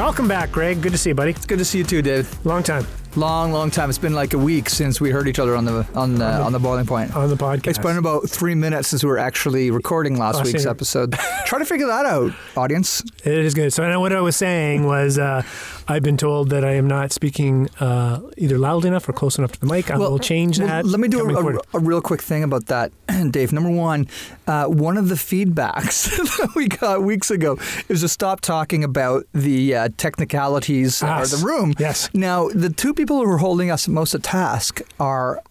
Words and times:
Welcome 0.00 0.28
back, 0.28 0.50
Greg. 0.50 0.80
Good 0.80 0.92
to 0.92 0.98
see 0.98 1.10
you, 1.10 1.14
buddy. 1.14 1.32
It's 1.32 1.44
good 1.44 1.58
to 1.58 1.64
see 1.64 1.76
you 1.76 1.84
too, 1.84 2.00
Dave. 2.00 2.46
Long 2.46 2.62
time 2.62 2.86
Long, 3.16 3.50
long 3.50 3.72
time. 3.72 3.88
It's 3.88 3.98
been 3.98 4.14
like 4.14 4.34
a 4.34 4.38
week 4.38 4.70
since 4.70 5.00
we 5.00 5.10
heard 5.10 5.26
each 5.26 5.40
other 5.40 5.56
on 5.56 5.64
the 5.64 5.84
on 5.94 6.14
the, 6.14 6.24
on 6.26 6.52
the 6.52 6.60
boiling 6.60 6.86
point. 6.86 7.14
on 7.16 7.28
the 7.28 7.36
podcast. 7.36 7.66
It's 7.66 7.78
been 7.78 7.96
about 7.96 8.28
three 8.28 8.54
minutes 8.54 8.88
since 8.88 9.02
we 9.02 9.10
were 9.10 9.18
actually 9.18 9.72
recording 9.72 10.16
last 10.16 10.36
Last 10.36 10.46
week's 10.46 10.62
year. 10.62 10.70
episode. 10.70 11.12
Try 11.44 11.58
to 11.58 11.64
figure 11.64 11.88
that 11.88 12.06
out, 12.06 12.32
audience. 12.56 13.02
It 13.24 13.32
is 13.34 13.52
good. 13.52 13.72
So, 13.72 13.82
I 13.82 13.90
know 13.90 13.98
what 13.98 14.12
I 14.12 14.20
was 14.20 14.36
saying 14.36 14.86
was, 14.86 15.18
uh, 15.18 15.42
I've 15.90 16.04
been 16.04 16.16
told 16.16 16.50
that 16.50 16.64
I 16.64 16.74
am 16.74 16.86
not 16.86 17.10
speaking 17.10 17.68
uh, 17.80 18.20
either 18.38 18.58
loud 18.58 18.84
enough 18.84 19.08
or 19.08 19.12
close 19.12 19.38
enough 19.38 19.50
to 19.50 19.60
the 19.60 19.66
mic. 19.66 19.90
I 19.90 19.98
will 19.98 20.20
change 20.20 20.60
well, 20.60 20.68
that. 20.68 20.86
let 20.86 21.00
me 21.00 21.08
do 21.08 21.28
a, 21.28 21.56
a, 21.56 21.60
a 21.74 21.78
real 21.80 22.00
quick 22.00 22.22
thing 22.22 22.44
about 22.44 22.66
that, 22.66 22.92
Dave. 23.32 23.52
Number 23.52 23.70
one, 23.70 24.06
uh, 24.46 24.66
one 24.66 24.96
of 24.96 25.08
the 25.08 25.16
feedbacks 25.16 26.16
that 26.38 26.52
we 26.54 26.68
got 26.68 27.02
weeks 27.02 27.28
ago 27.32 27.58
is 27.88 28.02
to 28.02 28.08
stop 28.08 28.40
talking 28.40 28.84
about 28.84 29.26
the 29.34 29.74
uh, 29.74 29.88
technicalities 29.96 31.02
of 31.02 31.28
the 31.28 31.42
room. 31.44 31.74
Yes. 31.76 32.08
Now, 32.14 32.48
the 32.50 32.70
two 32.70 32.94
people 32.94 33.16
who 33.16 33.28
are 33.28 33.38
holding 33.38 33.72
us 33.72 33.88
most 33.88 34.14
at 34.14 34.22
task 34.22 34.82
are 35.00 35.42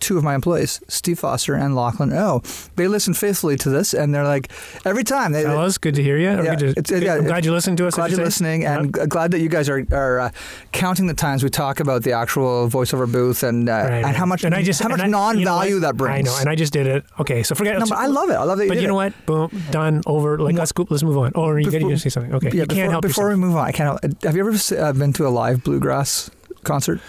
two 0.00 0.16
of 0.18 0.24
my 0.24 0.34
employees, 0.34 0.80
Steve 0.88 1.18
Foster 1.18 1.54
and 1.54 1.74
Lachlan 1.74 2.12
O. 2.12 2.40
They 2.76 2.86
listen 2.88 3.14
faithfully 3.14 3.56
to 3.56 3.68
this, 3.70 3.94
and 3.94 4.14
they're 4.14 4.24
like, 4.24 4.50
every 4.84 5.04
time 5.04 5.32
they. 5.32 5.42
Fellas, 5.42 5.78
good 5.78 5.94
to 5.96 6.02
hear 6.02 6.16
you. 6.18 6.30
Yeah, 6.42 6.54
to- 6.54 6.66
it's- 6.76 7.02
yeah, 7.02 7.14
I'm 7.14 7.24
glad 7.24 7.44
you 7.44 7.52
listened 7.52 7.78
to 7.78 7.86
us. 7.86 7.94
Glad 7.94 8.10
you 8.10 8.16
you're 8.16 8.24
listening, 8.26 8.64
and 8.64 8.92
glad 8.92 9.30
that 9.32 9.40
you 9.40 9.48
guys 9.48 9.68
are, 9.68 9.84
are 9.92 10.20
uh, 10.20 10.30
counting 10.72 11.06
the 11.06 11.14
times 11.14 11.42
we 11.42 11.50
talk 11.50 11.80
about 11.80 12.02
the 12.04 12.12
actual 12.12 12.68
voiceover 12.68 13.10
booth 13.10 13.42
and 13.42 13.68
uh, 13.68 13.72
Right. 13.72 14.04
and 14.04 14.16
how 14.16 14.26
much 14.26 14.44
and 14.44 14.54
I 14.54 14.62
just, 14.62 14.80
how 14.82 14.88
much 14.88 15.00
I- 15.00 15.06
you 15.06 15.10
know 15.10 15.18
non-value 15.18 15.80
that 15.80 15.96
brings. 15.96 16.18
I 16.18 16.22
know, 16.22 16.36
and 16.38 16.48
I 16.48 16.54
just 16.54 16.72
did 16.72 16.86
it. 16.86 17.04
Okay, 17.18 17.42
so 17.42 17.54
forget. 17.54 17.78
no, 17.78 17.86
I 17.94 18.06
love 18.06 18.30
it. 18.30 18.34
I 18.34 18.44
love 18.44 18.58
that 18.58 18.64
you 18.64 18.70
But 18.70 18.80
you 18.80 18.86
know 18.88 19.00
it. 19.00 19.14
what? 19.26 19.26
Boom, 19.50 19.62
done, 19.70 20.02
over. 20.06 20.38
Like 20.38 20.54
let's 20.56 20.72
go, 20.72 20.86
let's 20.90 21.02
move 21.02 21.18
on. 21.18 21.32
Or 21.34 21.58
you 21.58 21.66
got 21.70 21.78
Before- 21.78 21.90
to 21.90 21.98
say 21.98 22.08
something. 22.08 22.34
Okay, 22.34 22.48
Yeah, 22.48 22.54
you 22.54 22.66
before, 22.66 22.76
can't 22.76 22.90
help 22.92 23.02
before 23.02 23.24
yourself. 23.30 23.40
we 23.40 23.46
move 23.46 23.56
on, 23.56 23.66
I 23.66 23.72
can't. 23.72 24.00
Help, 24.02 24.22
have 24.22 24.36
you 24.36 24.46
ever 24.48 24.56
uh, 24.82 24.92
been 24.92 25.12
to 25.14 25.26
a 25.26 25.30
live 25.30 25.64
bluegrass 25.64 26.30
concert? 26.64 27.00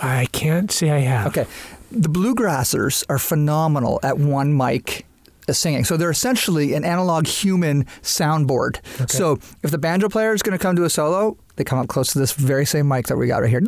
I 0.00 0.26
can't 0.26 0.70
say 0.70 0.90
I 0.90 0.98
have. 1.00 1.26
Okay, 1.28 1.46
the 1.90 2.08
bluegrassers 2.08 3.04
are 3.08 3.18
phenomenal 3.18 4.00
at 4.02 4.18
one 4.18 4.56
mic 4.56 5.06
uh, 5.48 5.52
singing. 5.52 5.84
So 5.84 5.96
they're 5.96 6.10
essentially 6.10 6.74
an 6.74 6.84
analog 6.84 7.26
human 7.26 7.84
soundboard. 8.02 8.80
So 9.08 9.38
if 9.62 9.70
the 9.70 9.78
banjo 9.78 10.08
player 10.08 10.34
is 10.34 10.42
going 10.42 10.58
to 10.58 10.62
come 10.62 10.76
to 10.76 10.84
a 10.84 10.90
solo, 10.90 11.36
they 11.56 11.64
come 11.64 11.78
up 11.78 11.88
close 11.88 12.12
to 12.12 12.18
this 12.18 12.32
very 12.32 12.66
same 12.66 12.88
mic 12.88 13.06
that 13.06 13.16
we 13.16 13.26
got 13.26 13.42
right 13.42 13.50
here. 13.50 13.60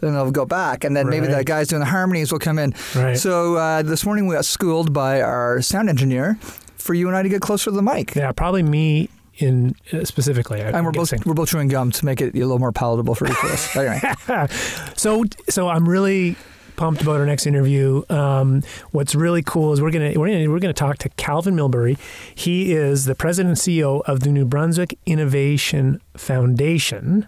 Then 0.00 0.14
they'll 0.14 0.30
go 0.30 0.46
back, 0.46 0.84
and 0.84 0.96
then 0.96 1.08
maybe 1.08 1.26
the 1.26 1.44
guys 1.44 1.68
doing 1.68 1.80
the 1.80 1.86
harmonies 1.86 2.32
will 2.32 2.38
come 2.38 2.58
in. 2.58 2.74
Right. 2.94 3.18
So 3.18 3.56
uh, 3.56 3.82
this 3.82 4.06
morning 4.06 4.26
we 4.26 4.34
got 4.34 4.44
schooled 4.44 4.92
by 4.92 5.20
our 5.20 5.60
sound 5.60 5.90
engineer 5.90 6.38
for 6.76 6.94
you 6.94 7.08
and 7.08 7.16
I 7.16 7.22
to 7.22 7.28
get 7.28 7.42
closer 7.42 7.70
to 7.70 7.76
the 7.76 7.82
mic. 7.82 8.14
Yeah, 8.14 8.32
probably 8.32 8.62
me 8.62 9.10
in 9.38 9.74
uh, 9.92 10.04
specifically. 10.04 10.62
I- 10.62 10.70
And 10.70 10.84
we're 10.86 10.92
both 10.92 11.12
we're 11.26 11.34
both 11.34 11.48
chewing 11.50 11.68
gum 11.68 11.90
to 11.92 12.04
make 12.04 12.20
it 12.20 12.34
a 12.34 12.38
little 12.38 12.58
more 12.58 12.72
palatable 12.72 13.14
for 13.14 13.26
each 13.26 13.36
of 13.44 13.50
us. 13.50 13.76
Anyway, 13.76 14.00
so 14.96 15.24
so 15.48 15.68
I'm 15.68 15.88
really 15.88 16.36
pumped 16.76 17.02
about 17.02 17.16
our 17.16 17.26
next 17.26 17.46
interview. 17.46 18.02
Um, 18.08 18.62
what's 18.92 19.14
really 19.14 19.42
cool 19.42 19.72
is 19.72 19.80
we're 19.80 19.90
gonna 19.90 20.12
we're 20.16 20.28
gonna 20.28 20.50
we're 20.50 20.58
gonna 20.58 20.72
talk 20.72 20.98
to 20.98 21.08
Calvin 21.10 21.54
Milbury. 21.56 21.98
He 22.34 22.72
is 22.72 23.04
the 23.04 23.14
president 23.14 23.50
and 23.50 23.58
CEO 23.58 24.02
of 24.02 24.20
the 24.20 24.30
New 24.30 24.44
Brunswick 24.44 24.98
Innovation 25.06 26.00
Foundation, 26.16 27.26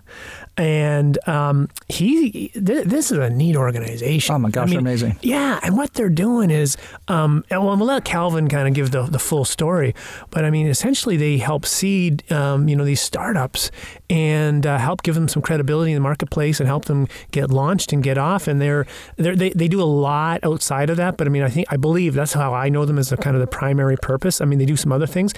and 0.57 1.19
um, 1.29 1.69
he 1.89 2.49
th- 2.49 2.87
this 2.87 3.11
is 3.11 3.19
a 3.19 3.31
neat 3.31 3.57
organization. 3.57 4.35
Oh 4.35 4.39
my 4.39 4.51
gosh, 4.51 4.69
I 4.69 4.71
mean, 4.71 4.79
amazing. 4.81 5.19
Yeah, 5.23 5.61
and 5.63 5.77
what 5.77 5.95
they're 5.95 6.09
doing 6.09 6.51
is, 6.51 6.77
um, 7.09 7.45
and 7.51 7.65
well, 7.65 7.77
we'll 7.77 7.87
let 7.87 8.05
Calvin 8.05 8.49
kind 8.49 8.69
of 8.69 8.75
give 8.75 8.91
the, 8.91 9.03
the 9.03 9.19
full 9.19 9.45
story. 9.45 9.95
But 10.31 10.45
I 10.45 10.51
mean, 10.51 10.67
essentially, 10.67 11.17
they 11.17 11.39
help 11.39 11.67
seed, 11.67 12.31
um, 12.33 12.69
you 12.69 12.77
know, 12.77 12.85
these 12.85 13.01
startups 13.01 13.71
and 14.11 14.67
uh, 14.67 14.79
help 14.79 15.03
give 15.03 15.15
them 15.15 15.29
some 15.29 15.43
credibility 15.43 15.93
in 15.93 15.95
the 15.97 16.01
marketplace 16.01 16.61
and 16.61 16.67
help 16.67 16.87
them 16.87 17.07
get 17.31 17.51
launched 17.51 17.93
and 17.93 18.03
get 18.03 18.19
off. 18.19 18.49
And 18.49 18.61
they're, 18.61 18.87
they're 19.17 19.37
they 19.39 19.51
they 19.51 19.69
do 19.69 19.81
a 19.81 19.85
lot 19.85 20.41
outside 20.43 20.91
of 20.91 20.97
that. 20.97 21.17
But 21.17 21.27
I 21.27 21.31
mean, 21.31 21.43
I 21.43 21.49
think 21.49 21.67
I 21.71 21.77
believe 21.77 22.15
that's 22.15 22.33
how 22.33 22.55
I 22.55 22.69
know 22.69 22.85
them 22.85 22.99
as 22.99 23.11
the 23.11 23.17
kind 23.17 23.37
of 23.37 23.41
the 23.41 23.47
primary 23.47 23.97
purpose. 23.97 24.41
I 24.41 24.45
mean, 24.45 24.59
they 24.59 24.67
do 24.67 24.77
some 24.77 24.93
other 24.93 25.07
things. 25.07 25.33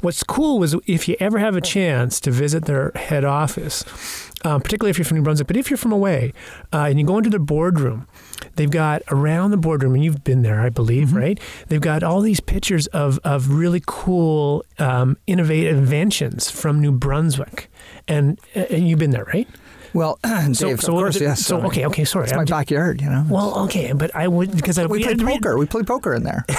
What's 0.00 0.22
cool 0.22 0.58
was 0.58 0.76
if 0.86 1.08
you 1.08 1.16
ever 1.20 1.38
have 1.38 1.56
a 1.56 1.60
chance 1.60 2.20
to 2.20 2.30
visit 2.30 2.66
their 2.66 2.92
head 2.94 3.24
office 3.24 3.84
um, 4.44 4.60
particularly 4.60 4.90
if 4.90 4.98
you're 4.98 5.04
from 5.06 5.16
New 5.16 5.22
Brunswick, 5.22 5.46
but 5.46 5.56
if 5.56 5.70
you're 5.70 5.78
from 5.78 5.92
away 5.92 6.32
uh, 6.72 6.84
and 6.88 7.00
you 7.00 7.06
go 7.06 7.16
into 7.16 7.30
the 7.30 7.38
boardroom, 7.38 8.06
they've 8.56 8.70
got 8.70 9.02
around 9.10 9.50
the 9.50 9.56
boardroom, 9.56 9.94
and 9.94 10.04
you've 10.04 10.22
been 10.22 10.42
there, 10.42 10.60
I 10.60 10.68
believe, 10.68 11.08
Mm-hmm. 11.08 11.16
right? 11.16 11.40
They've 11.68 11.80
got 11.80 12.02
all 12.02 12.20
these 12.20 12.40
pictures 12.40 12.86
of, 12.88 13.18
of 13.24 13.50
really 13.50 13.82
cool, 13.86 14.64
um, 14.78 15.16
innovative 15.26 15.76
inventions 15.76 16.50
from 16.50 16.80
New 16.80 16.92
Brunswick. 16.92 17.70
And, 18.06 18.38
and 18.54 18.86
you've 18.86 18.98
been 18.98 19.10
there, 19.10 19.24
right? 19.24 19.48
Well, 19.94 20.18
Dave, 20.24 20.80
So, 20.80 20.92
course, 20.92 21.20
yes. 21.20 21.44
so 21.46 21.62
okay, 21.66 21.86
okay, 21.86 22.04
sorry. 22.04 22.24
It's 22.24 22.32
I'm 22.32 22.38
my 22.40 22.44
backyard, 22.44 23.00
you 23.00 23.08
know. 23.08 23.24
well, 23.30 23.60
okay, 23.64 23.92
but 23.92 24.14
I 24.14 24.28
would 24.28 24.54
because 24.54 24.78
we 24.78 25.02
play 25.02 25.14
the 25.14 25.24
poker. 25.24 25.56
We 25.56 25.66
play 25.66 25.82
poker 25.82 26.12
in 26.14 26.24
there. 26.24 26.44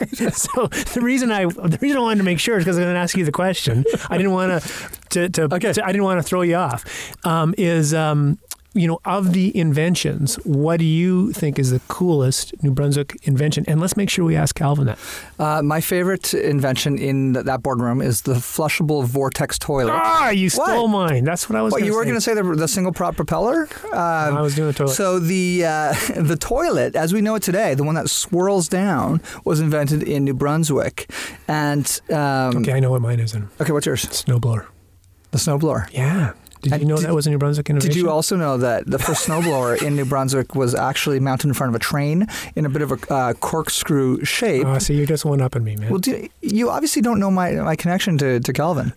so 0.14 0.66
the 0.68 1.00
reason 1.02 1.30
I 1.30 1.44
the 1.44 1.78
reason 1.80 1.98
I 1.98 2.00
wanted 2.00 2.18
to 2.18 2.24
make 2.24 2.38
sure 2.40 2.56
is 2.56 2.64
because 2.64 2.78
I'm 2.78 2.84
going 2.84 2.94
to 2.94 3.00
ask 3.00 3.16
you 3.16 3.24
the 3.24 3.32
question. 3.32 3.84
I 4.08 4.16
didn't 4.16 4.32
want 4.32 4.62
to 5.10 5.28
to, 5.28 5.42
Okay. 5.54 5.72
to 5.74 5.84
I 5.84 5.88
didn't 5.92 6.04
want 6.04 6.18
to 6.18 6.22
throw 6.22 6.40
you 6.42 6.54
off. 6.56 6.84
Um, 7.26 7.54
is 7.58 7.92
um, 7.92 8.38
you 8.74 8.86
know 8.86 9.00
of 9.04 9.32
the 9.32 9.56
inventions, 9.56 10.36
what 10.44 10.78
do 10.78 10.84
you 10.84 11.32
think 11.32 11.58
is 11.58 11.70
the 11.70 11.80
coolest 11.88 12.54
New 12.62 12.70
Brunswick 12.70 13.16
invention? 13.24 13.64
And 13.66 13.80
let's 13.80 13.96
make 13.96 14.08
sure 14.08 14.24
we 14.24 14.36
ask 14.36 14.54
Calvin 14.54 14.86
that. 14.86 14.98
Uh, 15.38 15.62
my 15.62 15.80
favorite 15.80 16.32
invention 16.34 16.96
in 16.98 17.34
th- 17.34 17.46
that 17.46 17.62
boardroom 17.62 18.00
is 18.00 18.22
the 18.22 18.34
flushable 18.34 19.04
vortex 19.04 19.58
toilet. 19.58 19.92
Ah, 19.92 20.30
you 20.30 20.48
stole 20.50 20.88
What? 20.88 21.10
mine. 21.10 21.24
That's 21.24 21.48
what 21.48 21.56
I 21.56 21.62
was. 21.62 21.72
What 21.72 21.82
you 21.84 21.94
were 21.94 22.04
going 22.04 22.14
to 22.14 22.20
say 22.20 22.34
the, 22.34 22.42
the 22.44 22.68
single 22.68 22.92
prop 22.92 23.16
propeller? 23.16 23.68
Um, 23.92 24.36
I 24.36 24.40
was 24.40 24.54
doing 24.54 24.68
the 24.68 24.74
toilet. 24.74 24.94
So 24.94 25.18
the 25.18 25.64
uh, 25.66 25.94
the 26.16 26.36
toilet, 26.36 26.94
as 26.94 27.12
we 27.12 27.20
know 27.20 27.34
it 27.34 27.42
today, 27.42 27.74
the 27.74 27.84
one 27.84 27.94
that 27.96 28.08
swirls 28.08 28.68
down, 28.68 29.20
was 29.44 29.58
invented 29.60 30.02
in 30.02 30.24
New 30.24 30.34
Brunswick. 30.34 31.10
And 31.48 32.00
um, 32.10 32.58
okay, 32.58 32.72
I 32.74 32.80
know 32.80 32.90
what 32.92 33.02
mine 33.02 33.18
is. 33.20 33.34
In 33.34 33.48
okay, 33.60 33.72
what's 33.72 33.86
yours? 33.86 34.04
snowblower. 34.06 34.66
The 35.32 35.38
snowblower. 35.38 35.88
Yeah. 35.92 36.32
Did 36.62 36.72
And 36.74 36.82
you 36.82 36.88
know 36.88 36.96
did- 36.96 37.06
that 37.06 37.14
was 37.14 37.26
a 37.26 37.30
New 37.30 37.38
Brunswick 37.38 37.70
innovation? 37.70 37.90
Did 37.92 37.96
you 38.00 38.10
also 38.10 38.36
know 38.36 38.56
that 38.58 38.86
the 38.86 38.98
first 38.98 39.26
snowblower 39.26 39.80
in 39.82 39.96
New 39.96 40.04
Brunswick 40.04 40.54
was 40.54 40.74
actually 40.74 41.18
mounted 41.20 41.48
in 41.48 41.54
front 41.54 41.70
of 41.70 41.74
a 41.74 41.78
train 41.78 42.26
in 42.54 42.66
a 42.66 42.68
bit 42.68 42.82
of 42.82 42.92
a 42.92 43.12
uh, 43.12 43.32
corkscrew 43.34 44.24
shape? 44.24 44.66
Oh, 44.66 44.78
see, 44.78 44.94
you're 44.94 45.06
just 45.06 45.24
one 45.24 45.40
up 45.40 45.56
on 45.56 45.64
me, 45.64 45.76
man. 45.76 45.90
well, 45.90 45.98
do, 46.00 46.28
you 46.42 46.68
obviously 46.70 47.00
don't 47.02 47.18
know 47.18 47.30
my, 47.30 47.52
my 47.52 47.76
connection 47.76 48.18
to, 48.18 48.40
to 48.40 48.52
Calvin. 48.52 48.92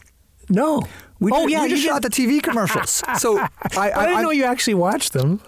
no. 0.50 0.84
We, 1.19 1.31
oh 1.31 1.47
yeah, 1.47 1.62
we 1.63 1.69
just 1.69 1.84
shot 1.85 2.02
the 2.02 2.09
TV 2.09 2.44
commercials. 2.44 3.02
So 3.18 3.38
I, 3.40 3.47
I, 3.78 3.91
I 3.91 4.06
didn't 4.07 4.18
I- 4.18 4.22
know 4.23 4.31
you 4.31 4.44
actually 4.44 4.73
watched 4.73 5.13
them. 5.13 5.40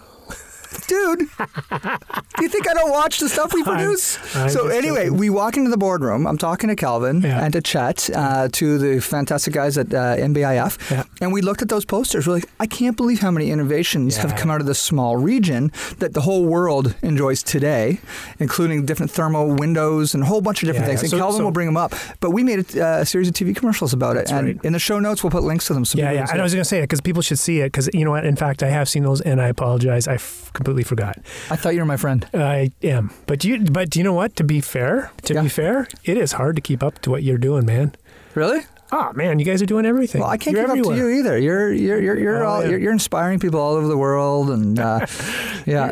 Dude. 0.87 1.19
do 1.19 2.43
you 2.43 2.49
think 2.49 2.69
I 2.69 2.73
don't 2.73 2.91
watch 2.91 3.19
the 3.19 3.29
stuff 3.29 3.53
we 3.53 3.61
I'm- 3.65 3.75
produce? 3.77 4.17
I'm 4.35 4.49
so 4.49 4.67
anyway, 4.67 5.05
joking. 5.05 5.17
we 5.19 5.29
walk 5.29 5.57
into 5.57 5.69
the 5.69 5.77
boardroom. 5.77 6.27
I'm 6.27 6.37
talking 6.37 6.69
to 6.69 6.75
Calvin 6.75 7.21
Yeah. 7.21 7.43
and 7.43 7.53
to 7.53 7.61
Chet, 7.61 8.09
uh, 8.13 8.47
to 8.53 8.77
the 8.77 8.99
fantastic 9.01 9.53
guys 9.53 9.77
at 9.77 9.93
uh, 9.93 10.15
NBIF, 10.17 10.91
Yeah. 10.91 11.03
and 11.21 11.31
we 11.33 11.41
looked 11.41 11.61
at 11.61 11.69
those 11.69 11.85
posters. 11.85 12.27
We're 12.27 12.33
like, 12.33 12.49
I 12.59 12.67
can't 12.67 12.97
believe 12.97 13.19
how 13.19 13.31
many 13.31 13.51
innovations 13.51 14.17
have 14.17 14.35
come 14.35 14.49
out 14.51 14.61
of 14.61 14.67
this 14.67 14.79
small 14.79 15.17
region 15.17 15.71
that 15.99 16.13
the 16.13 16.21
whole 16.21 16.45
world 16.45 16.95
enjoys 17.01 17.43
today, 17.43 17.99
including 18.39 18.85
different 18.85 19.11
thermal 19.11 19.49
windows 19.55 20.13
and 20.13 20.23
a 20.23 20.25
whole 20.25 20.41
bunch 20.41 20.63
of 20.63 20.67
different 20.67 20.85
Yeah, 20.87 20.97
things. 20.97 21.01
yeah. 21.01 21.05
And 21.05 21.11
So- 21.11 21.17
Calvin 21.25 21.37
so- 21.39 21.43
will 21.45 21.51
bring 21.51 21.67
them 21.67 21.77
up. 21.77 21.93
But 22.19 22.31
we 22.31 22.43
made 22.43 22.75
a, 22.75 22.85
uh, 22.85 23.01
a 23.01 23.05
series 23.05 23.27
of 23.27 23.33
TV 23.33 23.55
commercials 23.55 23.93
about 23.93 24.17
it, 24.17 24.31
and 24.31 24.47
right. 24.47 24.57
in 24.63 24.73
the 24.73 24.79
show 24.79 24.99
notes 24.99 25.23
we'll 25.23 25.31
put 25.31 25.43
links 25.43 25.67
to 25.67 25.73
them. 25.73 25.85
So 25.85 25.97
Yeah, 25.97 26.11
yeah. 26.11 26.27
And 26.31 26.39
I 26.39 26.43
was 26.43 26.53
going 26.53 26.61
to 26.63 26.67
say 26.69 26.79
it 26.79 26.83
because 26.83 27.01
people 27.01 27.21
should 27.21 27.39
see 27.39 27.59
it 27.59 27.65
because 27.71 27.89
you 27.93 28.03
know 28.05 28.11
what? 28.11 28.25
In 28.25 28.35
fact, 28.35 28.63
I 28.63 28.67
have 28.69 28.89
seen 28.89 29.03
those, 29.03 29.21
and 29.21 29.41
I 29.41 29.47
apologize. 29.47 30.07
I 30.07 30.15
f- 30.15 30.51
completely 30.65 30.83
forgot. 30.83 31.17
I 31.51 31.55
thought 31.55 31.73
you 31.75 31.79
were 31.81 31.85
my 31.85 31.97
friend. 31.97 32.27
I 32.33 32.71
am, 32.81 33.11
but 33.27 33.43
you, 33.43 33.59
but 33.65 33.95
you 33.95 34.03
know 34.03 34.13
what? 34.13 34.35
To 34.37 34.43
be 34.43 34.61
fair, 34.61 35.11
to 35.23 35.33
Yeah. 35.35 35.43
be 35.43 35.49
fair, 35.49 35.87
it 36.03 36.17
is 36.17 36.33
hard 36.33 36.55
to 36.55 36.61
keep 36.61 36.81
up 36.81 36.99
to 37.03 37.11
what 37.11 37.21
you're 37.23 37.37
doing, 37.37 37.65
man. 37.65 37.93
Really? 38.33 38.61
Oh 38.91 39.11
man, 39.13 39.39
you 39.39 39.45
guys 39.45 39.61
are 39.61 39.65
doing 39.67 39.85
everything. 39.85 40.21
Well, 40.21 40.29
I 40.29 40.37
can't 40.37 40.55
you're 40.55 40.63
keep 40.65 40.69
everywhere. 40.69 40.93
up 40.93 40.99
to 40.99 41.09
you 41.11 41.19
either. 41.19 41.37
You're 41.37 41.71
you're 41.73 42.01
you're 42.01 42.19
you're, 42.19 42.43
Oh, 42.43 42.47
all, 42.49 42.63
yeah. 42.63 42.69
you're, 42.69 42.79
you're 42.79 42.91
inspiring 42.93 43.39
people 43.39 43.59
all 43.59 43.73
over 43.75 43.87
the 43.87 43.97
world, 43.97 44.49
and 44.51 44.79
uh, 44.79 45.05
yeah, 45.65 45.91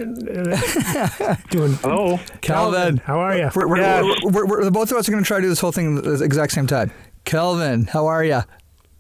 Doing 1.49 1.73
Hello. 1.73 2.19
Calvin. 2.41 2.97
How 2.97 3.19
are 3.19 3.35
you? 3.37 3.49
We're, 3.55 3.67
we're, 3.67 3.77
Yeah. 3.81 4.01
we're, 4.01 4.31
we're, 4.31 4.45
we're- 4.47 4.63
the 4.65 4.71
both 4.71 4.91
of 4.91 4.97
us 4.97 5.07
are 5.07 5.11
going 5.11 5.23
to 5.23 5.27
try 5.27 5.37
to 5.37 5.41
do 5.43 5.49
this 5.49 5.59
whole 5.59 5.71
thing 5.71 5.97
at 5.97 6.03
the 6.03 6.23
exact 6.23 6.51
same 6.53 6.67
time. 6.67 6.91
Calvin, 7.25 7.85
how 7.85 8.07
are 8.07 8.23
you? 8.23 8.41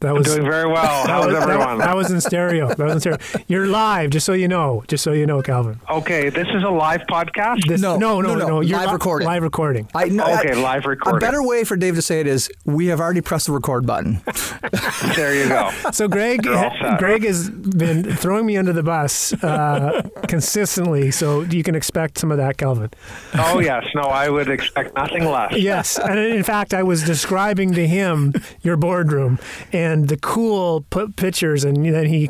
That 0.03 0.13
was 0.13 0.27
I'm 0.27 0.35
doing 0.35 0.51
very 0.51 0.67
well. 0.67 1.07
How's 1.07 1.27
was, 1.27 1.35
everyone? 1.35 1.77
That, 1.77 1.85
that, 1.85 1.95
was 1.95 2.11
in 2.11 2.19
stereo. 2.19 2.67
That 2.67 2.77
was 2.77 2.93
in 2.93 2.99
stereo. 2.99 3.45
You're 3.47 3.67
live, 3.67 4.09
just 4.09 4.25
so 4.25 4.33
you 4.33 4.49
know. 4.49 4.83
Just 4.89 5.01
so 5.01 5.13
you 5.13 5.25
know, 5.25 5.41
Calvin. 5.41 5.79
Okay, 5.89 6.27
this 6.27 6.45
is 6.49 6.61
a 6.61 6.69
live 6.69 7.03
podcast. 7.09 7.65
This, 7.65 7.79
no, 7.79 7.95
no, 7.95 8.19
no, 8.19 8.35
no, 8.35 8.47
no. 8.47 8.59
You're 8.59 8.79
live 8.79 8.87
li- 8.87 8.93
recording. 8.93 9.27
Live 9.27 9.43
recording. 9.43 9.87
I, 9.95 10.09
no, 10.09 10.25
okay, 10.39 10.51
I, 10.51 10.55
live 10.55 10.85
recording. 10.85 11.17
A 11.17 11.19
better 11.21 11.41
way 11.41 11.63
for 11.63 11.77
Dave 11.77 11.95
to 11.95 12.01
say 12.01 12.19
it 12.19 12.27
is, 12.27 12.51
we 12.65 12.87
have 12.87 12.99
already 12.99 13.21
pressed 13.21 13.45
the 13.45 13.53
record 13.53 13.85
button. 13.85 14.19
there 15.15 15.35
you 15.35 15.47
go. 15.47 15.71
So 15.93 16.07
Greg, 16.07 16.41
Greg 16.41 17.23
has 17.23 17.49
been 17.49 18.03
throwing 18.15 18.47
me 18.47 18.57
under 18.57 18.73
the 18.73 18.81
bus 18.81 19.31
uh, 19.43 20.01
consistently. 20.27 21.11
So 21.11 21.41
you 21.41 21.61
can 21.61 21.75
expect 21.75 22.17
some 22.17 22.31
of 22.31 22.37
that, 22.37 22.57
Calvin. 22.57 22.89
Oh 23.35 23.59
yes, 23.59 23.85
no, 23.93 24.01
I 24.01 24.27
would 24.27 24.49
expect 24.49 24.95
nothing 24.95 25.23
less. 25.25 25.55
yes, 25.55 25.99
and 25.99 26.17
in 26.17 26.41
fact, 26.41 26.73
I 26.73 26.81
was 26.81 27.03
describing 27.03 27.73
to 27.73 27.87
him 27.87 28.33
your 28.63 28.75
boardroom 28.75 29.37
and 29.71 29.92
the 30.01 30.17
cool 30.17 30.85
put 30.89 31.15
pictures, 31.15 31.63
and 31.63 31.85
then 31.85 32.07
he 32.07 32.29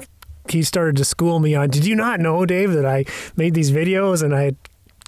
he 0.50 0.62
started 0.62 0.98
to 0.98 1.06
school 1.06 1.40
me 1.40 1.56
on. 1.56 1.70
Did 1.70 1.86
you 1.86 1.96
not 1.96 2.20
know, 2.20 2.46
Dave, 2.46 2.74
that 2.74 2.86
I 2.86 3.06
made 3.36 3.54
these 3.54 3.72
videos 3.72 4.22
and 4.22 4.36
I 4.36 4.54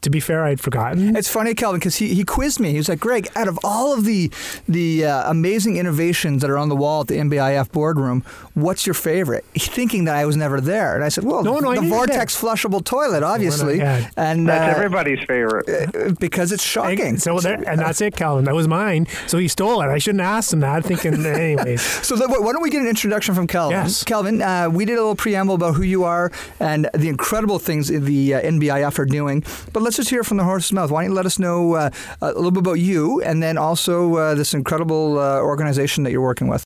to 0.06 0.12
be 0.12 0.19
fair, 0.19 0.44
I'd 0.44 0.60
forgotten. 0.60 1.16
It's 1.16 1.28
funny, 1.28 1.56
Calvin, 1.56 1.80
because 1.80 1.96
he, 1.96 2.13
he 2.13 2.24
quizzed 2.24 2.60
me. 2.60 2.69
He 2.72 2.78
was 2.78 2.88
like, 2.88 3.00
Greg, 3.00 3.28
out 3.36 3.48
of 3.48 3.60
all 3.63 3.92
of 3.92 4.06
the 4.06 4.31
the 4.68 5.04
uh, 5.06 5.31
amazing 5.31 5.78
innovations 5.78 6.42
that 6.44 6.52
are 6.52 6.60
on 6.60 6.69
the 6.69 6.75
wall 6.75 7.02
at 7.02 7.07
the 7.07 7.16
NBIF 7.16 7.72
boardroom, 7.72 8.24
what's 8.54 8.86
your 8.86 8.94
favorite? 8.94 9.44
Thinking 9.56 10.06
that 10.06 10.16
I 10.16 10.25
was 10.25 10.38
never 10.38 10.62
there. 10.62 10.94
And 10.94 11.04
I 11.04 11.10
said, 11.10 11.24
well, 11.24 11.44
no, 11.44 11.57
no, 11.57 11.74
the 11.74 11.90
Vortex 11.90 12.40
flushable 12.40 12.84
toilet, 12.86 13.24
obviously. 13.24 13.81
And 13.81 14.48
That's 14.48 14.75
uh, 14.75 14.78
everybody's 14.78 15.19
favorite. 15.25 15.68
Uh, 15.68 16.12
because 16.19 16.51
it's 16.51 16.63
shocking. 16.63 17.18
So 17.18 17.40
there, 17.40 17.68
And 17.68 17.80
that's 17.80 18.00
it, 18.00 18.16
Calvin. 18.16 18.46
That 18.46 18.54
was 18.54 18.68
mine. 18.68 19.08
So 19.25 19.40
he 19.40 19.48
stole 19.48 19.81
it. 19.81 19.88
I 19.88 19.98
shouldn't 19.98 20.22
ask 20.22 20.54
him 20.54 20.60
that, 20.60 20.86
thinking, 20.86 21.25
anyways. 21.25 21.81
so 22.06 22.16
why 22.16 22.51
don't 22.51 22.62
we 22.62 22.69
get 22.69 22.81
an 22.81 22.88
introduction 22.88 23.34
from 23.34 23.48
Calvin? 23.48 23.78
Yes. 23.80 24.04
Calvin, 24.04 24.42
uh, 24.44 24.69
we 24.69 24.86
did 24.86 24.94
a 24.94 25.01
little 25.01 25.16
preamble 25.16 25.56
about 25.56 25.74
who 25.74 25.84
you 25.84 26.04
are 26.04 26.31
and 26.60 26.90
the 26.94 27.10
incredible 27.10 27.58
things 27.58 27.88
the 27.88 28.36
uh, 28.36 28.42
NBIF 28.42 29.00
are 29.00 29.06
doing. 29.06 29.44
But 29.74 29.81
let's 29.81 29.94
let's 29.95 30.07
just 30.07 30.09
hear 30.09 30.25
from 30.25 30.36
the 30.36 30.44
horse's 30.44 30.74
mouth. 30.74 30.92
Why 30.92 31.03
don't 31.03 31.12
you 31.12 31.15
let 31.15 31.25
us 31.25 31.39
know 31.39 31.75
uh, 31.75 31.89
a 32.21 32.33
little 32.33 32.51
bit 32.51 32.59
about 32.59 32.74
you 32.74 33.21
and 33.21 33.42
then 33.42 33.57
also 33.57 34.13
uh, 34.15 34.36
this 34.36 34.53
incredible 34.53 35.18
uh, 35.18 35.39
organization 35.39 36.03
that 36.03 36.12
you're 36.12 36.21
working 36.21 36.50
with? 36.50 36.65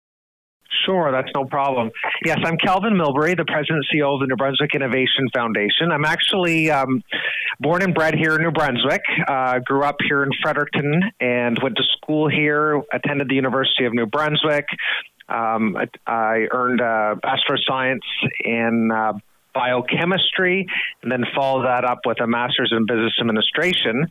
Sure, 0.84 1.12
that's 1.12 1.30
no 1.36 1.46
problem. 1.46 1.92
Yes, 2.26 2.40
I'm 2.44 2.58
Calvin 2.58 2.94
Milbury, 2.94 3.38
the 3.38 3.46
president 3.46 3.86
and 3.92 4.02
CEO 4.02 4.16
of 4.16 4.22
the 4.22 4.26
New 4.26 4.36
Brunswick 4.36 4.74
Innovation 4.74 5.30
Foundation. 5.32 5.92
I'm 5.92 6.06
actually 6.06 6.72
um, 6.72 7.04
born 7.60 7.84
and 7.84 7.94
bred 7.94 8.16
here 8.16 8.36
in 8.36 8.42
New 8.42 8.50
Brunswick. 8.50 9.04
Uh, 9.28 9.60
grew 9.60 9.84
up 9.84 9.98
here 10.08 10.24
in 10.24 10.32
Fredericton 10.42 11.00
and 11.20 11.60
went 11.62 11.78
to 11.78 11.84
school 11.98 12.28
here. 12.28 12.82
Attended 12.92 13.30
the 13.30 13.36
University 13.36 13.86
of 13.86 13.94
New 13.94 14.08
Brunswick. 14.08 14.66
Um, 15.28 15.78
I, 15.78 15.86
I, 16.08 16.48
earned 16.52 16.82
a 16.82 17.16
Bachelor 17.22 17.56
of 17.56 17.62
Science 17.68 18.02
in 18.44 18.90
uh, 18.92 19.14
biochemistry, 19.54 20.68
and 21.02 21.12
then 21.12 21.24
follow 21.36 21.64
that 21.64 21.86
up 21.86 22.00
with 22.06 22.22
a 22.22 22.28
master's 22.28 22.74
in 22.76 22.86
business 22.86 23.14
administration. 23.20 24.08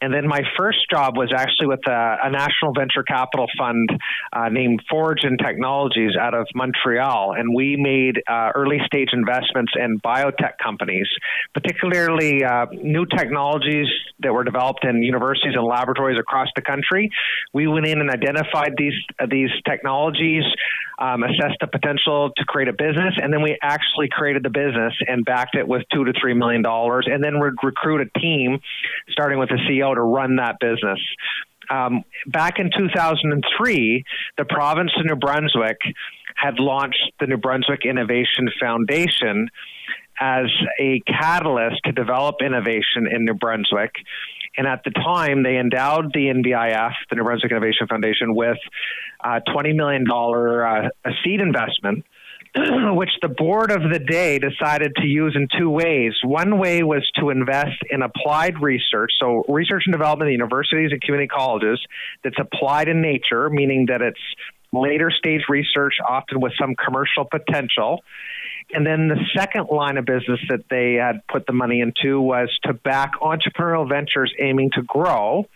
And 0.00 0.14
then 0.14 0.28
my 0.28 0.42
first 0.56 0.78
job 0.90 1.16
was 1.16 1.32
actually 1.34 1.68
with 1.68 1.86
a, 1.88 2.16
a 2.24 2.30
national 2.30 2.72
venture 2.74 3.02
capital 3.02 3.46
fund 3.58 3.88
uh, 4.32 4.48
named 4.48 4.82
and 4.90 5.38
Technologies 5.38 6.12
out 6.20 6.34
of 6.34 6.46
Montreal. 6.54 7.34
And 7.36 7.54
we 7.54 7.76
made 7.76 8.22
uh, 8.28 8.50
early 8.54 8.78
stage 8.86 9.10
investments 9.12 9.72
in 9.76 10.00
biotech 10.00 10.58
companies, 10.62 11.06
particularly 11.54 12.44
uh, 12.44 12.66
new 12.72 13.06
technologies 13.06 13.86
that 14.20 14.32
were 14.32 14.44
developed 14.44 14.84
in 14.84 15.02
universities 15.02 15.54
and 15.54 15.64
laboratories 15.64 16.18
across 16.18 16.48
the 16.56 16.62
country. 16.62 17.10
We 17.52 17.66
went 17.66 17.86
in 17.86 18.00
and 18.00 18.10
identified 18.10 18.74
these, 18.76 18.94
these 19.30 19.50
technologies, 19.66 20.44
um, 20.98 21.22
assessed 21.22 21.58
the 21.60 21.66
potential 21.66 22.30
to 22.36 22.44
create 22.44 22.68
a 22.68 22.72
business, 22.72 23.14
and 23.16 23.32
then 23.32 23.42
we 23.42 23.56
actually 23.62 24.08
created 24.10 24.42
the 24.42 24.50
business 24.50 24.92
and 25.06 25.24
backed 25.24 25.54
it 25.54 25.66
with 25.66 25.82
two 25.92 26.04
to 26.04 26.12
three 26.20 26.34
million 26.34 26.62
dollars, 26.62 27.06
and 27.10 27.22
then 27.22 27.38
would 27.40 27.54
recruit 27.62 28.00
a 28.00 28.18
team, 28.18 28.58
starting 29.10 29.38
with 29.38 29.48
the 29.48 29.58
CEO, 29.68 29.94
to 29.94 30.00
run 30.00 30.36
that 30.36 30.56
business. 30.60 30.98
Um, 31.70 32.02
back 32.26 32.58
in 32.58 32.70
2003, 32.76 34.04
the 34.38 34.44
province 34.44 34.90
of 34.98 35.04
New 35.04 35.16
Brunswick 35.16 35.78
had 36.34 36.58
launched 36.58 37.12
the 37.20 37.26
New 37.26 37.36
Brunswick 37.36 37.84
Innovation 37.84 38.48
Foundation 38.60 39.48
as 40.20 40.46
a 40.80 41.00
catalyst 41.06 41.76
to 41.84 41.92
develop 41.92 42.36
innovation 42.40 43.06
in 43.10 43.24
New 43.24 43.34
Brunswick. 43.34 43.92
And 44.58 44.66
at 44.66 44.82
the 44.84 44.90
time, 44.90 45.44
they 45.44 45.56
endowed 45.56 46.12
the 46.12 46.26
NBIF, 46.26 46.92
the 47.08 47.16
New 47.16 47.22
Brunswick 47.22 47.52
Innovation 47.52 47.86
Foundation, 47.86 48.34
with 48.34 48.58
a 49.24 49.40
$20 49.40 49.76
million 49.76 50.04
uh, 50.10 50.88
a 51.04 51.10
seed 51.24 51.40
investment. 51.40 52.04
which 52.56 53.10
the 53.20 53.28
board 53.28 53.70
of 53.70 53.82
the 53.92 53.98
day 53.98 54.38
decided 54.38 54.96
to 54.96 55.06
use 55.06 55.36
in 55.36 55.48
two 55.58 55.68
ways. 55.68 56.14
One 56.24 56.58
way 56.58 56.82
was 56.82 57.08
to 57.16 57.28
invest 57.28 57.76
in 57.90 58.00
applied 58.02 58.60
research, 58.62 59.12
so 59.20 59.44
research 59.48 59.82
and 59.84 59.92
development 59.92 60.30
at 60.30 60.32
universities 60.32 60.90
and 60.90 61.00
community 61.02 61.28
colleges 61.28 61.78
that's 62.24 62.38
applied 62.40 62.88
in 62.88 63.02
nature, 63.02 63.50
meaning 63.50 63.86
that 63.90 64.00
it's 64.00 64.18
later 64.72 65.10
stage 65.10 65.42
research, 65.48 65.94
often 66.06 66.40
with 66.40 66.52
some 66.58 66.74
commercial 66.74 67.26
potential. 67.30 68.02
And 68.70 68.86
then 68.86 69.08
the 69.08 69.18
second 69.34 69.68
line 69.70 69.96
of 69.96 70.04
business 70.04 70.40
that 70.50 70.64
they 70.68 70.94
had 70.94 71.26
put 71.26 71.46
the 71.46 71.52
money 71.52 71.80
into 71.80 72.20
was 72.20 72.50
to 72.64 72.74
back 72.74 73.12
entrepreneurial 73.20 73.88
ventures 73.88 74.32
aiming 74.38 74.70
to 74.74 74.82
grow. 74.82 75.46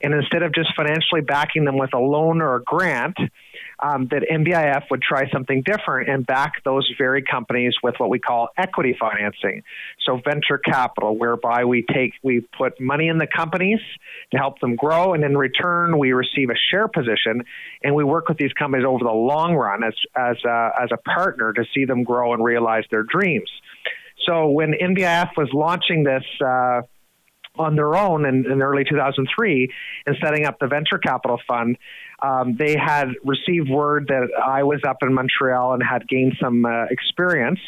And 0.00 0.14
instead 0.14 0.42
of 0.42 0.54
just 0.54 0.74
financially 0.76 1.20
backing 1.20 1.64
them 1.64 1.76
with 1.76 1.94
a 1.94 1.98
loan 1.98 2.40
or 2.40 2.56
a 2.56 2.62
grant, 2.62 3.16
um, 3.80 4.08
that 4.10 4.22
NBIF 4.30 4.84
would 4.90 5.02
try 5.02 5.30
something 5.30 5.62
different 5.62 6.08
and 6.08 6.26
back 6.26 6.64
those 6.64 6.90
very 6.98 7.22
companies 7.22 7.74
with 7.82 7.94
what 7.98 8.10
we 8.10 8.18
call 8.18 8.48
equity 8.56 8.96
financing. 8.98 9.62
So 10.04 10.20
venture 10.24 10.58
capital, 10.58 11.16
whereby 11.16 11.64
we 11.64 11.84
take 11.92 12.12
we 12.22 12.40
put 12.40 12.80
money 12.80 13.08
in 13.08 13.18
the 13.18 13.26
companies 13.26 13.80
to 14.32 14.38
help 14.38 14.60
them 14.60 14.74
grow, 14.76 15.14
and 15.14 15.22
in 15.24 15.36
return 15.36 15.98
we 15.98 16.12
receive 16.12 16.50
a 16.50 16.56
share 16.70 16.88
position, 16.88 17.44
and 17.82 17.94
we 17.94 18.04
work 18.04 18.28
with 18.28 18.38
these 18.38 18.52
companies 18.52 18.86
over 18.86 19.04
the 19.04 19.10
long 19.10 19.54
run 19.54 19.84
as 19.84 19.94
as 20.16 20.36
a, 20.44 20.70
as 20.82 20.90
a 20.92 20.96
partner 20.96 21.52
to 21.52 21.64
see 21.74 21.84
them 21.84 22.02
grow 22.02 22.32
and 22.32 22.42
realize 22.42 22.84
their 22.90 23.04
dreams. 23.04 23.50
So 24.26 24.48
when 24.48 24.72
NBIF 24.72 25.30
was 25.36 25.48
launching 25.52 26.04
this. 26.04 26.24
Uh, 26.44 26.82
on 27.58 27.76
their 27.76 27.96
own 27.96 28.24
in, 28.24 28.50
in 28.50 28.62
early 28.62 28.84
2003 28.84 29.72
and 30.06 30.16
setting 30.22 30.46
up 30.46 30.58
the 30.58 30.66
venture 30.66 30.98
capital 30.98 31.38
fund, 31.46 31.76
um, 32.22 32.56
they 32.58 32.76
had 32.76 33.08
received 33.24 33.68
word 33.68 34.08
that 34.08 34.28
I 34.42 34.62
was 34.64 34.80
up 34.86 34.98
in 35.02 35.14
Montreal 35.14 35.74
and 35.74 35.82
had 35.82 36.08
gained 36.08 36.34
some 36.40 36.64
uh, 36.64 36.84
experience 36.90 37.60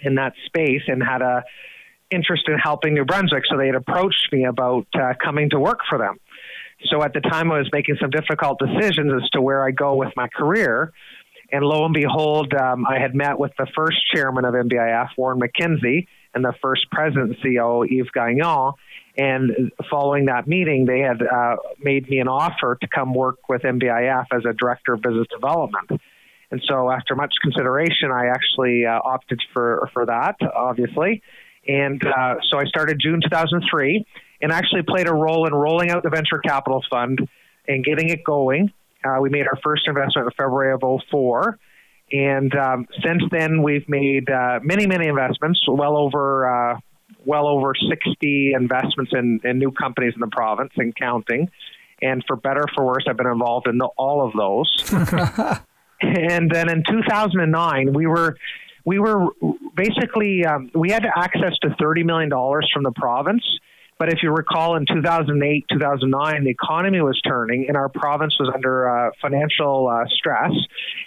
in 0.00 0.16
that 0.16 0.34
space 0.46 0.82
and 0.86 1.02
had 1.02 1.22
a 1.22 1.44
interest 2.10 2.44
in 2.48 2.58
helping 2.58 2.94
New 2.94 3.04
Brunswick. 3.04 3.44
So 3.50 3.56
they 3.56 3.66
had 3.66 3.74
approached 3.74 4.28
me 4.32 4.44
about 4.44 4.86
uh, 4.94 5.14
coming 5.22 5.50
to 5.50 5.58
work 5.58 5.80
for 5.88 5.98
them. 5.98 6.18
So 6.90 7.02
at 7.02 7.14
the 7.14 7.20
time, 7.20 7.50
I 7.50 7.58
was 7.58 7.68
making 7.72 7.96
some 8.00 8.10
difficult 8.10 8.58
decisions 8.58 9.12
as 9.22 9.28
to 9.30 9.40
where 9.40 9.64
I 9.66 9.70
go 9.70 9.94
with 9.94 10.10
my 10.16 10.28
career. 10.28 10.92
And 11.50 11.64
lo 11.64 11.84
and 11.84 11.94
behold, 11.94 12.52
um, 12.54 12.84
I 12.86 12.98
had 12.98 13.14
met 13.14 13.38
with 13.38 13.52
the 13.58 13.66
first 13.76 13.98
chairman 14.12 14.44
of 14.44 14.54
NBIF, 14.54 15.10
Warren 15.16 15.40
McKenzie, 15.40 16.06
and 16.34 16.44
the 16.44 16.54
first 16.60 16.90
president 16.90 17.36
CEO, 17.44 17.86
Yves 17.88 18.10
Gagnon. 18.10 18.72
And 19.16 19.70
following 19.88 20.24
that 20.26 20.48
meeting, 20.48 20.86
they 20.86 20.98
had 20.98 21.22
uh, 21.22 21.56
made 21.80 22.08
me 22.08 22.18
an 22.18 22.26
offer 22.26 22.76
to 22.80 22.88
come 22.88 23.14
work 23.14 23.48
with 23.48 23.62
NBIF 23.62 24.26
as 24.32 24.42
a 24.44 24.52
director 24.52 24.94
of 24.94 25.02
business 25.02 25.28
development. 25.32 26.00
And 26.50 26.62
so, 26.68 26.90
after 26.90 27.14
much 27.14 27.32
consideration, 27.40 28.10
I 28.12 28.26
actually 28.26 28.84
uh, 28.86 28.98
opted 29.04 29.40
for 29.52 29.88
for 29.92 30.06
that, 30.06 30.36
obviously. 30.54 31.22
And 31.66 32.04
uh, 32.04 32.34
so, 32.50 32.58
I 32.58 32.64
started 32.64 33.00
June 33.00 33.20
2003, 33.22 34.04
and 34.42 34.52
actually 34.52 34.82
played 34.82 35.08
a 35.08 35.14
role 35.14 35.46
in 35.46 35.54
rolling 35.54 35.90
out 35.90 36.02
the 36.02 36.10
venture 36.10 36.38
capital 36.38 36.84
fund 36.90 37.20
and 37.66 37.84
getting 37.84 38.08
it 38.08 38.24
going. 38.24 38.72
Uh, 39.04 39.18
we 39.20 39.30
made 39.30 39.46
our 39.46 39.58
first 39.62 39.86
investment 39.86 40.26
in 40.26 40.30
February 40.36 40.74
of 40.74 40.82
04. 41.10 41.58
And 42.12 42.54
um, 42.54 42.86
since 43.02 43.22
then, 43.30 43.62
we've 43.62 43.88
made 43.88 44.28
uh, 44.28 44.60
many, 44.62 44.86
many 44.86 45.08
investments, 45.08 45.60
well 45.68 45.96
over 45.96 46.72
uh, 46.72 46.78
well 47.26 47.46
over 47.46 47.72
60 47.74 48.52
investments 48.54 49.12
in, 49.14 49.40
in 49.44 49.58
new 49.58 49.72
companies 49.72 50.12
in 50.14 50.20
the 50.20 50.28
province 50.28 50.72
and 50.76 50.94
counting. 50.94 51.48
And 52.02 52.22
for 52.26 52.36
better 52.36 52.64
for 52.74 52.84
worse, 52.84 53.04
I've 53.08 53.16
been 53.16 53.26
involved 53.26 53.68
in 53.68 53.78
the, 53.78 53.86
all 53.96 54.26
of 54.26 54.32
those. 54.34 54.84
and 56.02 56.50
then 56.50 56.68
in 56.68 56.82
2009, 56.86 57.92
we 57.92 58.06
were 58.06 58.36
we 58.84 58.98
were 58.98 59.28
basically 59.74 60.44
um, 60.44 60.70
we 60.74 60.90
had 60.90 61.04
access 61.04 61.52
to 61.62 61.74
30 61.80 62.02
million 62.02 62.28
dollars 62.28 62.70
from 62.72 62.82
the 62.82 62.92
province. 62.92 63.42
But 63.98 64.12
if 64.12 64.18
you 64.22 64.30
recall, 64.30 64.76
in 64.76 64.86
2008, 64.86 65.66
2009, 65.70 66.44
the 66.44 66.50
economy 66.50 67.00
was 67.00 67.20
turning 67.26 67.66
and 67.68 67.76
our 67.76 67.88
province 67.88 68.34
was 68.40 68.50
under 68.52 68.88
uh, 68.88 69.10
financial 69.22 69.88
uh, 69.88 70.04
stress. 70.08 70.50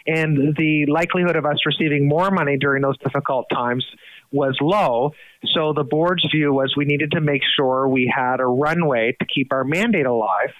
And 0.05 0.55
the 0.55 0.85
likelihood 0.87 1.35
of 1.35 1.45
us 1.45 1.57
receiving 1.65 2.07
more 2.07 2.31
money 2.31 2.57
during 2.57 2.81
those 2.81 2.97
difficult 2.99 3.47
times 3.51 3.85
was 4.31 4.57
low. 4.61 5.11
So 5.53 5.73
the 5.73 5.83
board's 5.83 6.25
view 6.31 6.53
was 6.53 6.73
we 6.77 6.85
needed 6.85 7.11
to 7.11 7.21
make 7.21 7.41
sure 7.55 7.87
we 7.87 8.11
had 8.13 8.39
a 8.39 8.45
runway 8.45 9.15
to 9.19 9.25
keep 9.25 9.51
our 9.51 9.63
mandate 9.63 10.05
alive. 10.05 10.53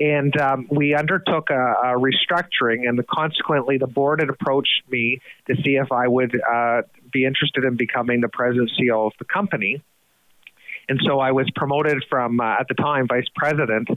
And 0.00 0.38
um, 0.40 0.68
we 0.70 0.94
undertook 0.94 1.50
a, 1.50 1.54
a, 1.54 1.98
restructuring, 1.98 2.88
and 2.88 3.04
consequently, 3.08 3.78
the 3.78 3.88
board 3.88 4.20
had 4.20 4.28
approached 4.28 4.82
me 4.88 5.20
to 5.48 5.56
see 5.56 5.74
if 5.74 5.90
I 5.90 6.06
would 6.06 6.40
uh, 6.40 6.82
be 7.12 7.24
interested 7.24 7.64
in 7.64 7.74
becoming 7.76 8.20
the 8.20 8.28
president 8.28 8.70
CEO 8.78 9.08
of 9.08 9.12
the 9.18 9.24
company. 9.24 9.82
And 10.88 11.00
so 11.06 11.20
I 11.20 11.32
was 11.32 11.48
promoted 11.54 12.04
from, 12.08 12.40
uh, 12.40 12.60
at 12.60 12.68
the 12.68 12.74
time, 12.74 13.06
vice 13.08 13.28
president 13.34 13.88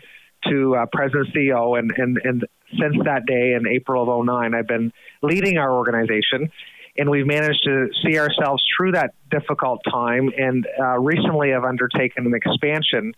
to 0.49 0.75
uh, 0.75 0.85
president 0.91 1.33
CEO. 1.35 1.77
And, 1.77 1.91
and, 1.95 2.19
and 2.23 2.47
since 2.79 2.95
that 3.05 3.25
day 3.25 3.53
in 3.53 3.67
April 3.67 4.19
of 4.19 4.25
09, 4.25 4.53
I've 4.53 4.67
been 4.67 4.91
leading 5.21 5.57
our 5.57 5.71
organization. 5.71 6.51
And 6.97 7.09
we've 7.09 7.25
managed 7.25 7.63
to 7.63 7.87
see 8.03 8.19
ourselves 8.19 8.63
through 8.75 8.93
that 8.93 9.13
difficult 9.29 9.81
time. 9.89 10.31
And 10.37 10.67
uh, 10.79 10.99
recently, 10.99 11.51
have 11.51 11.63
undertaken 11.63 12.25
an 12.25 12.33
expansion 12.33 13.13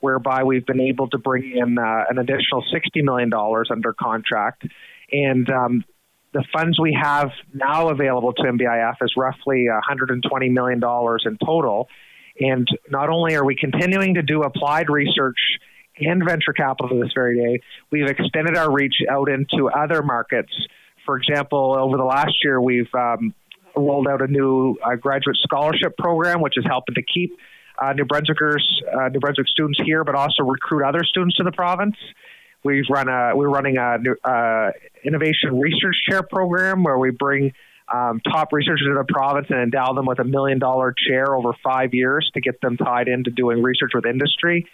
whereby 0.00 0.44
we've 0.44 0.66
been 0.66 0.80
able 0.80 1.08
to 1.08 1.16
bring 1.16 1.56
in 1.56 1.78
uh, 1.78 2.04
an 2.10 2.18
additional 2.18 2.62
$60 2.62 3.02
million 3.02 3.30
under 3.32 3.94
contract. 3.94 4.66
And 5.10 5.48
um, 5.48 5.84
the 6.34 6.44
funds 6.52 6.78
we 6.78 6.98
have 7.00 7.30
now 7.54 7.88
available 7.88 8.34
to 8.34 8.42
NBIF 8.42 8.96
is 9.00 9.14
roughly 9.16 9.66
$120 9.88 10.50
million 10.50 10.82
in 11.24 11.38
total. 11.42 11.88
And 12.40 12.66
not 12.90 13.08
only 13.10 13.34
are 13.36 13.44
we 13.44 13.56
continuing 13.56 14.14
to 14.14 14.22
do 14.22 14.42
applied 14.42 14.90
research 14.90 15.38
and 15.98 16.22
venture 16.26 16.52
capital 16.52 17.00
this 17.00 17.12
very 17.14 17.36
day, 17.36 17.62
we've 17.90 18.06
extended 18.06 18.56
our 18.56 18.72
reach 18.72 18.96
out 19.08 19.28
into 19.28 19.68
other 19.68 20.02
markets. 20.02 20.52
For 21.06 21.16
example, 21.16 21.76
over 21.78 21.96
the 21.96 22.04
last 22.04 22.32
year, 22.42 22.60
we've 22.60 22.92
um, 22.94 23.34
rolled 23.76 24.08
out 24.08 24.22
a 24.22 24.26
new 24.26 24.76
uh, 24.84 24.96
graduate 24.96 25.36
scholarship 25.42 25.96
program, 25.96 26.40
which 26.40 26.56
is 26.56 26.64
helping 26.66 26.94
to 26.96 27.02
keep 27.02 27.38
uh, 27.78 27.92
New 27.92 28.04
Brunswickers, 28.04 28.62
uh, 28.92 29.08
New 29.08 29.20
Brunswick 29.20 29.48
students 29.48 29.80
here, 29.84 30.04
but 30.04 30.14
also 30.14 30.42
recruit 30.42 30.84
other 30.84 31.02
students 31.04 31.36
to 31.36 31.44
the 31.44 31.52
province. 31.52 31.96
We've 32.64 32.84
run 32.88 33.08
a, 33.08 33.36
we're 33.36 33.50
running 33.50 33.76
a 33.76 33.98
uh, 34.24 34.70
innovation 35.04 35.60
research 35.60 35.96
chair 36.08 36.22
program 36.22 36.82
where 36.82 36.98
we 36.98 37.10
bring 37.10 37.52
um, 37.92 38.20
top 38.20 38.52
researchers 38.52 38.86
in 38.86 38.94
the 38.94 39.04
province 39.04 39.46
and 39.50 39.60
endow 39.60 39.92
them 39.94 40.06
with 40.06 40.18
a 40.18 40.24
million 40.24 40.58
dollar 40.58 40.94
chair 41.06 41.34
over 41.34 41.52
five 41.62 41.92
years 41.92 42.30
to 42.34 42.40
get 42.40 42.60
them 42.60 42.76
tied 42.76 43.08
into 43.08 43.30
doing 43.30 43.62
research 43.62 43.90
with 43.94 44.06
industry. 44.06 44.66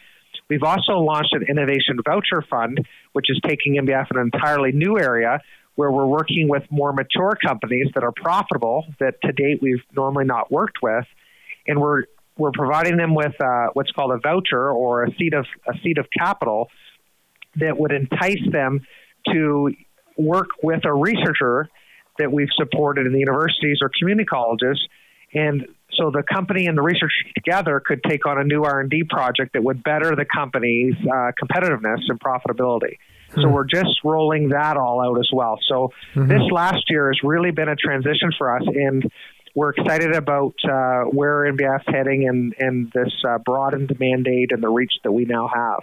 We've 0.49 0.62
also 0.62 0.99
launched 0.99 1.33
an 1.33 1.45
innovation 1.49 1.99
voucher 2.05 2.43
fund, 2.49 2.81
which 3.12 3.26
is 3.29 3.40
taking 3.47 3.76
MBF 3.76 4.11
an 4.11 4.19
entirely 4.19 4.73
new 4.73 4.99
area 4.99 5.40
where 5.76 5.90
we're 5.90 6.07
working 6.07 6.49
with 6.49 6.62
more 6.71 6.93
mature 6.93 7.37
companies 7.43 7.87
that 7.95 8.05
are 8.05 8.12
profitable 8.12 8.85
that 8.99 9.14
to 9.23 9.33
date 9.33 9.61
we've 9.62 9.83
normally 9.95 10.25
not 10.25 10.50
worked 10.50 10.79
with, 10.83 11.07
and 11.67 11.81
we're 11.81 12.05
we're 12.37 12.50
providing 12.52 12.97
them 12.97 13.14
with 13.14 13.35
uh, 13.40 13.69
what's 13.75 13.90
called 13.93 14.12
a 14.12 14.19
voucher 14.19 14.71
or 14.71 15.05
a 15.05 15.14
seat 15.17 15.35
of 15.35 15.47
a 15.67 15.79
seat 15.83 15.99
of 15.99 16.07
capital 16.17 16.69
that 17.57 17.79
would 17.79 17.93
entice 17.93 18.43
them 18.50 18.81
to 19.33 19.71
work 20.17 20.49
with 20.62 20.85
a 20.85 20.93
researcher 20.93 21.69
that 22.21 22.31
we've 22.31 22.53
supported 22.57 23.07
in 23.07 23.12
the 23.12 23.19
universities 23.19 23.79
or 23.83 23.91
community 23.99 24.27
colleges. 24.27 24.79
And 25.35 25.67
so 25.93 26.11
the 26.11 26.23
company 26.23 26.67
and 26.67 26.77
the 26.77 26.83
research 26.83 27.12
together 27.35 27.81
could 27.85 28.03
take 28.03 28.27
on 28.27 28.41
a 28.41 28.45
new 28.45 28.62
R&D 28.62 29.05
project 29.11 29.53
that 29.55 29.62
would 29.62 29.83
better 29.83 30.15
the 30.17 30.25
company's 30.25 30.95
uh, 31.03 31.33
competitiveness 31.41 32.00
and 32.09 32.19
profitability. 32.21 32.97
So 33.35 33.43
hmm. 33.43 33.53
we're 33.53 33.67
just 33.67 34.00
rolling 34.05 34.49
that 34.49 34.77
all 34.77 35.00
out 35.00 35.19
as 35.19 35.29
well. 35.33 35.59
So 35.69 35.93
mm-hmm. 36.15 36.29
this 36.29 36.43
last 36.50 36.85
year 36.89 37.09
has 37.09 37.19
really 37.23 37.50
been 37.50 37.69
a 37.69 37.77
transition 37.77 38.31
for 38.37 38.57
us, 38.57 38.62
and 38.67 39.11
we're 39.55 39.71
excited 39.71 40.15
about 40.15 40.55
uh, 40.65 41.03
where 41.11 41.53
NBIF's 41.53 41.85
heading 41.87 42.29
and, 42.29 42.55
and 42.59 42.91
this 42.93 43.12
uh, 43.29 43.39
broadened 43.39 43.99
mandate 43.99 44.53
and 44.53 44.62
the 44.62 44.69
reach 44.69 44.93
that 45.05 45.12
we 45.12 45.25
now 45.25 45.49
have. 45.53 45.83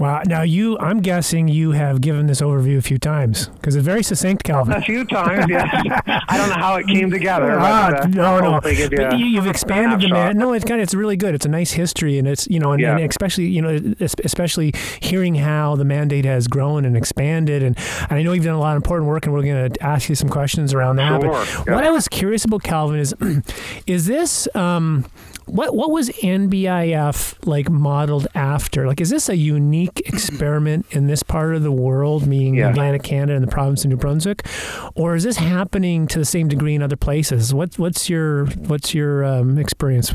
Wow. 0.00 0.22
Now 0.24 0.40
you, 0.40 0.78
I'm 0.78 1.02
guessing 1.02 1.46
you 1.46 1.72
have 1.72 2.00
given 2.00 2.26
this 2.26 2.40
overview 2.40 2.78
a 2.78 2.82
few 2.82 2.96
times 2.96 3.48
because 3.48 3.76
it's 3.76 3.84
very 3.84 4.02
succinct, 4.02 4.44
Calvin. 4.44 4.74
A 4.74 4.80
few 4.80 5.04
times, 5.04 5.44
yes. 5.46 5.68
I 5.74 6.38
don't 6.38 6.48
know 6.48 6.54
how 6.54 6.76
it 6.76 6.86
came 6.86 7.10
together. 7.10 7.58
Ah, 7.60 7.90
but, 7.90 8.04
uh, 8.04 8.06
no, 8.06 8.60
no. 8.60 8.70
You 9.14 9.42
have 9.42 9.46
expanded 9.46 10.00
the 10.00 10.08
man. 10.08 10.38
No, 10.38 10.54
it's 10.54 10.64
kind 10.64 10.80
of, 10.80 10.84
it's 10.84 10.94
really 10.94 11.18
good. 11.18 11.34
It's 11.34 11.44
a 11.44 11.50
nice 11.50 11.72
history, 11.72 12.18
and 12.18 12.26
it's 12.26 12.48
you 12.48 12.58
know, 12.58 12.72
and, 12.72 12.80
yeah. 12.80 12.96
and, 12.96 13.10
especially 13.10 13.48
you 13.48 13.60
know, 13.60 13.94
especially 14.00 14.72
hearing 15.00 15.34
how 15.34 15.76
the 15.76 15.84
mandate 15.84 16.24
has 16.24 16.48
grown 16.48 16.86
and 16.86 16.96
expanded, 16.96 17.62
and, 17.62 17.76
and 18.08 18.12
I 18.12 18.22
know 18.22 18.32
you've 18.32 18.44
done 18.44 18.54
a 18.54 18.58
lot 18.58 18.72
of 18.72 18.76
important 18.76 19.06
work, 19.06 19.26
and 19.26 19.34
we're 19.34 19.42
going 19.42 19.70
to 19.70 19.82
ask 19.82 20.08
you 20.08 20.14
some 20.14 20.30
questions 20.30 20.72
around 20.72 20.96
that. 20.96 21.20
Sure. 21.20 21.30
But 21.30 21.66
yeah. 21.68 21.74
what 21.74 21.84
I 21.84 21.90
was 21.90 22.08
curious 22.08 22.46
about, 22.46 22.62
Calvin, 22.62 23.00
is 23.00 23.14
is 23.86 24.06
this. 24.06 24.48
Um, 24.56 25.04
what 25.46 25.74
what 25.74 25.90
was 25.90 26.10
NBIF 26.10 27.46
like 27.46 27.68
modeled 27.68 28.26
after? 28.34 28.86
Like, 28.86 29.00
is 29.00 29.10
this 29.10 29.28
a 29.28 29.36
unique 29.36 30.00
experiment 30.06 30.86
in 30.90 31.06
this 31.06 31.22
part 31.22 31.54
of 31.54 31.62
the 31.62 31.72
world, 31.72 32.26
meaning 32.26 32.56
yeah. 32.56 32.70
Atlantic 32.70 33.02
Canada 33.02 33.34
and 33.34 33.42
the 33.42 33.50
province 33.50 33.84
of 33.84 33.90
New 33.90 33.96
Brunswick, 33.96 34.46
or 34.94 35.14
is 35.14 35.24
this 35.24 35.36
happening 35.36 36.06
to 36.08 36.18
the 36.18 36.24
same 36.24 36.48
degree 36.48 36.74
in 36.74 36.82
other 36.82 36.96
places? 36.96 37.52
What 37.54 37.78
what's 37.78 38.08
your 38.08 38.46
what's 38.46 38.94
your 38.94 39.24
um, 39.24 39.58
experience 39.58 40.12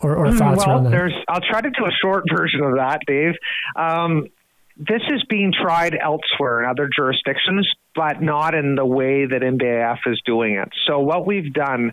or, 0.00 0.16
or 0.16 0.32
thoughts 0.32 0.66
well, 0.66 0.76
around 0.76 0.84
that? 0.84 0.90
There's, 0.90 1.14
I'll 1.28 1.40
try 1.40 1.60
to 1.60 1.70
do 1.70 1.86
a 1.86 1.92
short 2.02 2.24
version 2.34 2.60
of 2.62 2.76
that, 2.76 3.00
Dave. 3.06 3.34
Um, 3.76 4.28
this 4.76 5.02
is 5.08 5.22
being 5.28 5.52
tried 5.52 5.94
elsewhere 5.94 6.62
in 6.62 6.68
other 6.68 6.88
jurisdictions, 6.94 7.68
but 7.94 8.20
not 8.20 8.54
in 8.54 8.74
the 8.74 8.84
way 8.84 9.24
that 9.24 9.40
NBIF 9.40 9.98
is 10.06 10.20
doing 10.26 10.54
it. 10.54 10.68
So, 10.86 10.98
what 10.98 11.26
we've 11.26 11.52
done 11.52 11.92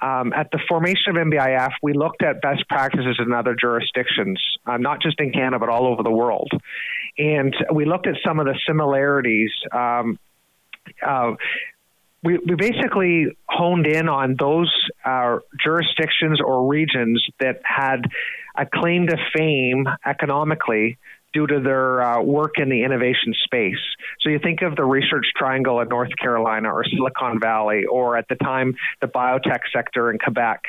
um, 0.00 0.32
at 0.32 0.50
the 0.50 0.58
formation 0.66 1.14
of 1.14 1.16
NBIF, 1.16 1.72
we 1.82 1.92
looked 1.92 2.22
at 2.22 2.40
best 2.40 2.66
practices 2.68 3.20
in 3.24 3.32
other 3.34 3.54
jurisdictions, 3.58 4.40
uh, 4.66 4.78
not 4.78 5.02
just 5.02 5.20
in 5.20 5.30
Canada, 5.30 5.58
but 5.58 5.68
all 5.68 5.86
over 5.86 6.02
the 6.02 6.10
world. 6.10 6.50
And 7.18 7.54
we 7.72 7.84
looked 7.84 8.06
at 8.06 8.14
some 8.26 8.40
of 8.40 8.46
the 8.46 8.58
similarities. 8.66 9.50
Um, 9.70 10.18
uh, 11.06 11.32
we, 12.22 12.38
we 12.38 12.54
basically 12.54 13.36
honed 13.46 13.86
in 13.86 14.08
on 14.08 14.36
those 14.38 14.72
uh, 15.04 15.38
jurisdictions 15.62 16.40
or 16.40 16.66
regions 16.66 17.22
that 17.40 17.60
had 17.64 18.06
a 18.56 18.64
claim 18.64 19.08
to 19.08 19.16
fame 19.36 19.86
economically 20.06 20.98
due 21.32 21.46
to 21.46 21.60
their 21.60 22.02
uh, 22.02 22.22
work 22.22 22.52
in 22.56 22.68
the 22.68 22.82
innovation 22.82 23.34
space. 23.44 23.82
So 24.20 24.28
you 24.30 24.38
think 24.38 24.62
of 24.62 24.76
the 24.76 24.84
research 24.84 25.26
triangle 25.36 25.80
in 25.80 25.88
North 25.88 26.10
Carolina 26.20 26.72
or 26.72 26.84
Silicon 26.84 27.40
Valley, 27.40 27.84
or 27.90 28.16
at 28.16 28.28
the 28.28 28.34
time, 28.36 28.74
the 29.00 29.06
biotech 29.06 29.60
sector 29.72 30.10
in 30.10 30.18
Quebec. 30.18 30.62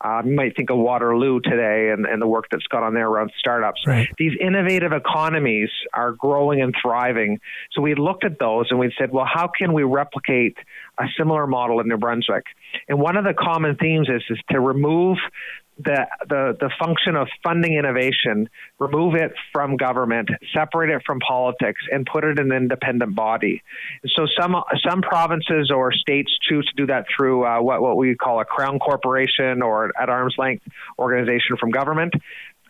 Um, 0.00 0.28
you 0.28 0.36
might 0.36 0.56
think 0.56 0.70
of 0.70 0.78
Waterloo 0.78 1.40
today 1.40 1.90
and, 1.92 2.06
and 2.06 2.22
the 2.22 2.26
work 2.26 2.46
that's 2.50 2.66
gone 2.66 2.82
on 2.82 2.94
there 2.94 3.08
around 3.08 3.32
startups. 3.38 3.80
Right. 3.86 4.08
These 4.16 4.32
innovative 4.40 4.92
economies 4.92 5.70
are 5.92 6.12
growing 6.12 6.60
and 6.60 6.74
thriving. 6.80 7.40
So 7.72 7.82
we 7.82 7.94
looked 7.94 8.24
at 8.24 8.38
those 8.38 8.66
and 8.70 8.78
we 8.78 8.92
said, 8.98 9.10
well, 9.10 9.26
how 9.26 9.48
can 9.48 9.72
we 9.72 9.82
replicate 9.82 10.56
a 10.98 11.04
similar 11.16 11.46
model 11.46 11.80
in 11.80 11.88
New 11.88 11.96
Brunswick? 11.96 12.44
And 12.88 13.00
one 13.00 13.16
of 13.16 13.24
the 13.24 13.34
common 13.34 13.76
themes 13.76 14.08
is, 14.08 14.22
is 14.30 14.38
to 14.50 14.60
remove 14.60 15.18
the, 15.78 16.06
the, 16.28 16.56
the 16.58 16.70
function 16.78 17.14
of 17.16 17.28
funding 17.42 17.74
innovation, 17.74 18.48
remove 18.78 19.14
it 19.14 19.32
from 19.52 19.76
government, 19.76 20.28
separate 20.54 20.90
it 20.90 21.02
from 21.06 21.20
politics, 21.20 21.80
and 21.90 22.06
put 22.06 22.24
it 22.24 22.38
in 22.38 22.50
an 22.50 22.56
independent 22.56 23.14
body. 23.14 23.62
so 24.16 24.26
some 24.38 24.56
some 24.88 25.02
provinces 25.02 25.70
or 25.74 25.92
states 25.92 26.30
choose 26.48 26.66
to 26.66 26.82
do 26.82 26.86
that 26.86 27.06
through 27.14 27.46
uh, 27.46 27.60
what 27.60 27.80
what 27.80 27.96
we 27.96 28.14
call 28.14 28.40
a 28.40 28.44
crown 28.44 28.78
corporation 28.78 29.62
or 29.62 29.92
at 30.00 30.08
arm's 30.08 30.34
length 30.38 30.64
organization 30.98 31.56
from 31.58 31.70
government. 31.70 32.12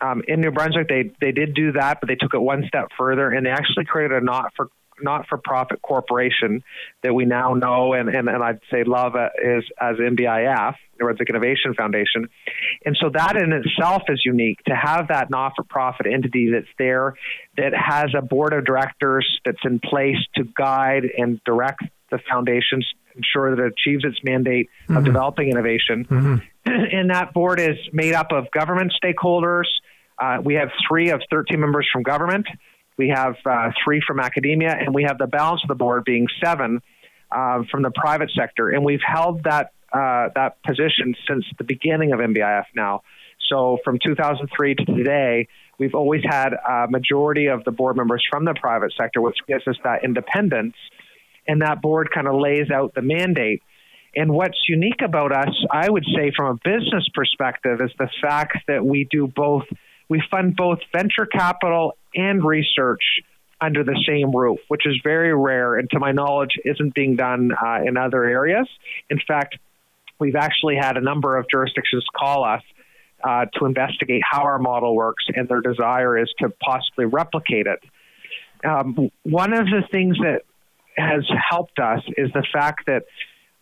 Um, 0.00 0.22
in 0.28 0.40
New 0.40 0.50
Brunswick, 0.50 0.88
they 0.88 1.10
they 1.20 1.32
did 1.32 1.54
do 1.54 1.72
that, 1.72 1.98
but 2.00 2.08
they 2.08 2.14
took 2.14 2.34
it 2.34 2.40
one 2.40 2.64
step 2.68 2.88
further, 2.96 3.30
and 3.30 3.44
they 3.44 3.50
actually 3.50 3.84
created 3.84 4.22
a 4.22 4.24
not 4.24 4.52
for 4.54 4.68
not-for-profit 5.02 5.82
corporation 5.82 6.62
that 7.02 7.14
we 7.14 7.24
now 7.24 7.54
know 7.54 7.92
and, 7.92 8.08
and, 8.08 8.28
and 8.28 8.42
I'd 8.42 8.60
say 8.70 8.84
love 8.84 9.14
is 9.14 9.64
as 9.80 9.96
NBIF, 9.96 10.74
New 10.98 11.04
Brunswick 11.04 11.28
Innovation 11.28 11.74
Foundation. 11.74 12.28
And 12.84 12.96
so 13.00 13.10
that 13.14 13.36
in 13.36 13.52
itself 13.52 14.02
is 14.08 14.22
unique 14.24 14.62
to 14.64 14.74
have 14.74 15.08
that 15.08 15.30
not-for-profit 15.30 16.06
entity 16.06 16.50
that's 16.52 16.72
there 16.78 17.14
that 17.56 17.72
has 17.74 18.10
a 18.16 18.22
board 18.22 18.52
of 18.52 18.64
directors 18.64 19.26
that's 19.44 19.64
in 19.64 19.80
place 19.80 20.18
to 20.36 20.44
guide 20.44 21.04
and 21.16 21.40
direct 21.44 21.82
the 22.10 22.18
foundations 22.30 22.86
ensure 23.18 23.54
that 23.54 23.62
it 23.62 23.72
achieves 23.72 24.04
its 24.04 24.18
mandate 24.22 24.68
mm-hmm. 24.84 24.96
of 24.96 25.04
developing 25.04 25.50
innovation. 25.50 26.04
Mm-hmm. 26.04 26.36
And 26.68 27.10
that 27.10 27.32
board 27.32 27.60
is 27.60 27.76
made 27.94 28.12
up 28.12 28.30
of 28.30 28.50
government 28.50 28.92
stakeholders. 29.02 29.64
Uh, 30.18 30.36
we 30.44 30.54
have 30.54 30.68
three 30.86 31.10
of 31.10 31.22
13 31.30 31.58
members 31.58 31.88
from 31.90 32.02
government. 32.02 32.46
We 32.98 33.10
have 33.14 33.36
uh, 33.46 33.70
three 33.82 34.02
from 34.04 34.18
academia, 34.18 34.76
and 34.78 34.92
we 34.92 35.04
have 35.04 35.18
the 35.18 35.28
balance 35.28 35.62
of 35.62 35.68
the 35.68 35.76
board 35.76 36.04
being 36.04 36.26
seven 36.44 36.82
uh, 37.30 37.62
from 37.70 37.82
the 37.82 37.92
private 37.94 38.30
sector. 38.36 38.70
And 38.70 38.84
we've 38.84 39.00
held 39.06 39.44
that 39.44 39.72
uh, 39.92 40.28
that 40.34 40.62
position 40.64 41.14
since 41.26 41.44
the 41.56 41.64
beginning 41.64 42.12
of 42.12 42.18
NBIF 42.18 42.64
now. 42.74 43.02
So 43.48 43.78
from 43.84 43.98
2003 44.04 44.74
to 44.74 44.84
today, 44.84 45.48
we've 45.78 45.94
always 45.94 46.22
had 46.28 46.52
a 46.52 46.86
majority 46.90 47.46
of 47.46 47.64
the 47.64 47.70
board 47.70 47.96
members 47.96 48.22
from 48.30 48.44
the 48.44 48.54
private 48.60 48.92
sector, 48.98 49.22
which 49.22 49.38
gives 49.46 49.66
us 49.66 49.76
that 49.84 50.04
independence. 50.04 50.74
And 51.46 51.62
that 51.62 51.80
board 51.80 52.10
kind 52.12 52.28
of 52.28 52.34
lays 52.34 52.70
out 52.70 52.94
the 52.94 53.00
mandate. 53.00 53.62
And 54.14 54.30
what's 54.32 54.58
unique 54.68 55.00
about 55.02 55.32
us, 55.32 55.54
I 55.70 55.88
would 55.88 56.04
say, 56.04 56.32
from 56.36 56.56
a 56.56 56.58
business 56.62 57.08
perspective, 57.14 57.80
is 57.80 57.90
the 57.98 58.10
fact 58.20 58.58
that 58.66 58.84
we 58.84 59.06
do 59.10 59.26
both 59.28 59.64
we 60.10 60.22
fund 60.30 60.56
both 60.56 60.78
venture 60.90 61.26
capital 61.26 61.97
and 62.14 62.44
research 62.44 63.02
under 63.60 63.82
the 63.82 63.98
same 64.06 64.34
roof, 64.34 64.60
which 64.68 64.86
is 64.86 65.00
very 65.02 65.34
rare 65.34 65.76
and 65.76 65.90
to 65.90 65.98
my 65.98 66.12
knowledge 66.12 66.52
isn't 66.64 66.94
being 66.94 67.16
done 67.16 67.50
uh, 67.52 67.80
in 67.84 67.96
other 67.96 68.24
areas. 68.24 68.68
In 69.10 69.18
fact, 69.26 69.58
we've 70.18 70.36
actually 70.36 70.76
had 70.76 70.96
a 70.96 71.00
number 71.00 71.36
of 71.36 71.46
jurisdictions 71.50 72.04
call 72.16 72.44
us 72.44 72.62
uh, 73.22 73.46
to 73.54 73.64
investigate 73.64 74.22
how 74.28 74.42
our 74.42 74.58
model 74.58 74.94
works, 74.94 75.24
and 75.34 75.48
their 75.48 75.60
desire 75.60 76.16
is 76.16 76.32
to 76.38 76.50
possibly 76.60 77.04
replicate 77.04 77.66
it. 77.66 77.80
Um, 78.64 79.10
one 79.24 79.52
of 79.52 79.66
the 79.66 79.82
things 79.90 80.16
that 80.18 80.42
has 80.96 81.24
helped 81.50 81.78
us 81.78 82.00
is 82.16 82.30
the 82.32 82.46
fact 82.52 82.86
that 82.86 83.04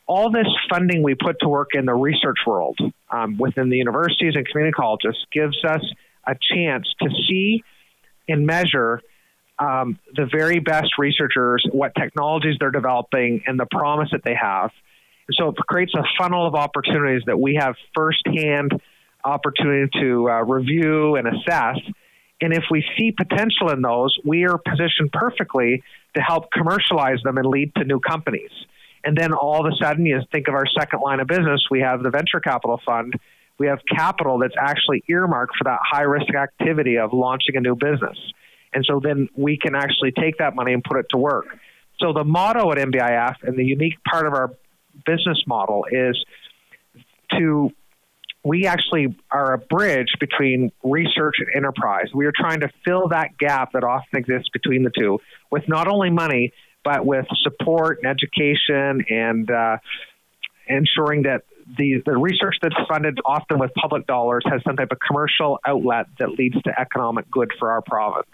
all 0.07 0.31
this 0.31 0.47
funding 0.71 1.03
we 1.03 1.15
put 1.15 1.37
to 1.41 1.49
work 1.49 1.71
in 1.75 1.85
the 1.85 1.95
research 1.95 2.39
world 2.47 2.79
um, 3.11 3.39
within 3.39 3.71
the 3.71 3.77
universities 3.77 4.35
and 4.37 4.47
community 4.47 4.73
colleges 4.73 5.17
gives 5.33 5.57
us 5.65 5.83
a 6.27 6.35
chance 6.55 6.87
to 7.03 7.09
see 7.29 7.63
and 8.29 8.47
measure 8.47 9.01
um, 9.59 9.99
the 10.15 10.27
very 10.31 10.59
best 10.59 10.99
researchers, 10.99 11.67
what 11.73 11.93
technologies 11.95 12.57
they're 12.61 12.71
developing, 12.71 13.43
and 13.47 13.59
the 13.59 13.67
promise 13.71 14.09
that 14.13 14.23
they 14.25 14.35
have. 14.35 14.71
And 15.29 15.37
so 15.39 15.49
it 15.49 15.57
creates 15.57 15.93
a 15.95 16.05
funnel 16.19 16.47
of 16.47 16.55
opportunities 16.55 17.23
that 17.27 17.39
we 17.41 17.59
have 17.61 17.75
firsthand 17.95 18.73
opportunity 19.25 19.91
to 20.01 20.31
uh, 20.31 20.43
review 20.45 21.17
and 21.17 21.27
assess. 21.27 21.79
And 22.41 22.53
if 22.53 22.65
we 22.71 22.85
see 22.97 23.13
potential 23.13 23.71
in 23.71 23.81
those, 23.83 24.17
we 24.25 24.45
are 24.45 24.59
positioned 24.59 25.11
perfectly 25.13 25.83
to 26.15 26.21
help 26.21 26.53
commercialize 26.53 27.19
them 27.25 27.39
and 27.39 27.47
lead 27.47 27.75
to 27.77 27.85
new 27.85 27.99
companies. 27.99 28.51
And 29.05 29.17
then 29.17 29.33
all 29.33 29.65
of 29.65 29.73
a 29.73 29.77
sudden, 29.83 30.05
you 30.05 30.21
think 30.33 30.49
of 30.49 30.55
our 30.55 30.67
second 30.79 31.01
line 31.01 31.21
of 31.21 31.29
business, 31.29 31.63
we 31.71 31.81
have 31.81 32.03
the 32.03 32.11
venture 32.11 32.41
capital 32.41 32.81
fund. 32.85 33.15
We 33.59 33.69
have 33.69 33.79
capital 33.89 34.39
that's 34.39 34.55
actually 34.61 35.03
earmarked 35.09 35.57
for 35.57 35.65
that 35.65 35.79
high 35.83 36.03
risk 36.03 36.35
activity 36.35 36.99
of 36.99 37.13
launching 37.13 37.57
a 37.57 37.61
new 37.61 37.75
business. 37.75 38.19
And 38.73 38.85
so 38.87 39.01
then 39.03 39.29
we 39.35 39.59
can 39.59 39.75
actually 39.75 40.13
take 40.13 40.39
that 40.39 40.55
money 40.55 40.73
and 40.73 40.85
put 40.85 40.99
it 40.99 41.07
to 41.11 41.17
work. 41.17 41.47
So 41.99 42.13
the 42.13 42.25
motto 42.25 42.71
at 42.73 42.79
NBIF 42.79 43.37
and 43.43 43.59
the 43.59 43.65
unique 43.65 43.97
part 44.05 44.27
of 44.27 44.35
our 44.35 44.53
business 45.07 45.43
model 45.47 45.87
is 45.91 46.23
to 47.33 47.71
we 48.45 48.67
actually 48.67 49.17
are 49.33 49.55
a 49.55 49.59
bridge 49.59 50.15
between 50.21 50.71
research 50.85 51.37
and 51.41 51.49
enterprise. 51.57 52.07
We 52.15 52.27
are 52.27 52.33
trying 52.33 52.61
to 52.61 52.69
fill 52.85 53.09
that 53.09 53.37
gap 53.39 53.73
that 53.73 53.83
often 53.83 54.21
exists 54.21 54.49
between 54.53 54.85
the 54.85 54.91
two 54.97 55.19
with 55.51 55.65
not 55.67 55.89
only 55.89 56.11
money, 56.11 56.53
but 56.85 57.05
with 57.05 57.27
support 57.43 57.99
and 58.01 58.07
education 58.09 59.05
and 59.11 59.51
uh, 59.51 59.79
ensuring 60.69 61.23
that 61.23 61.43
the, 61.79 62.03
the 62.07 62.17
research 62.17 62.57
that's 62.63 62.77
funded 62.89 63.19
often 63.25 63.59
with 63.59 63.71
public 63.75 64.07
dollars 64.07 64.45
has 64.51 64.63
some 64.65 64.77
type 64.77 64.89
of 64.93 64.99
commercial 65.07 65.59
outlet 65.67 66.07
that 66.19 66.31
leads 66.31 66.61
to 66.63 66.81
economic 66.81 67.31
good 67.31 67.51
for 67.59 67.71
our 67.71 67.83
province. 67.83 68.29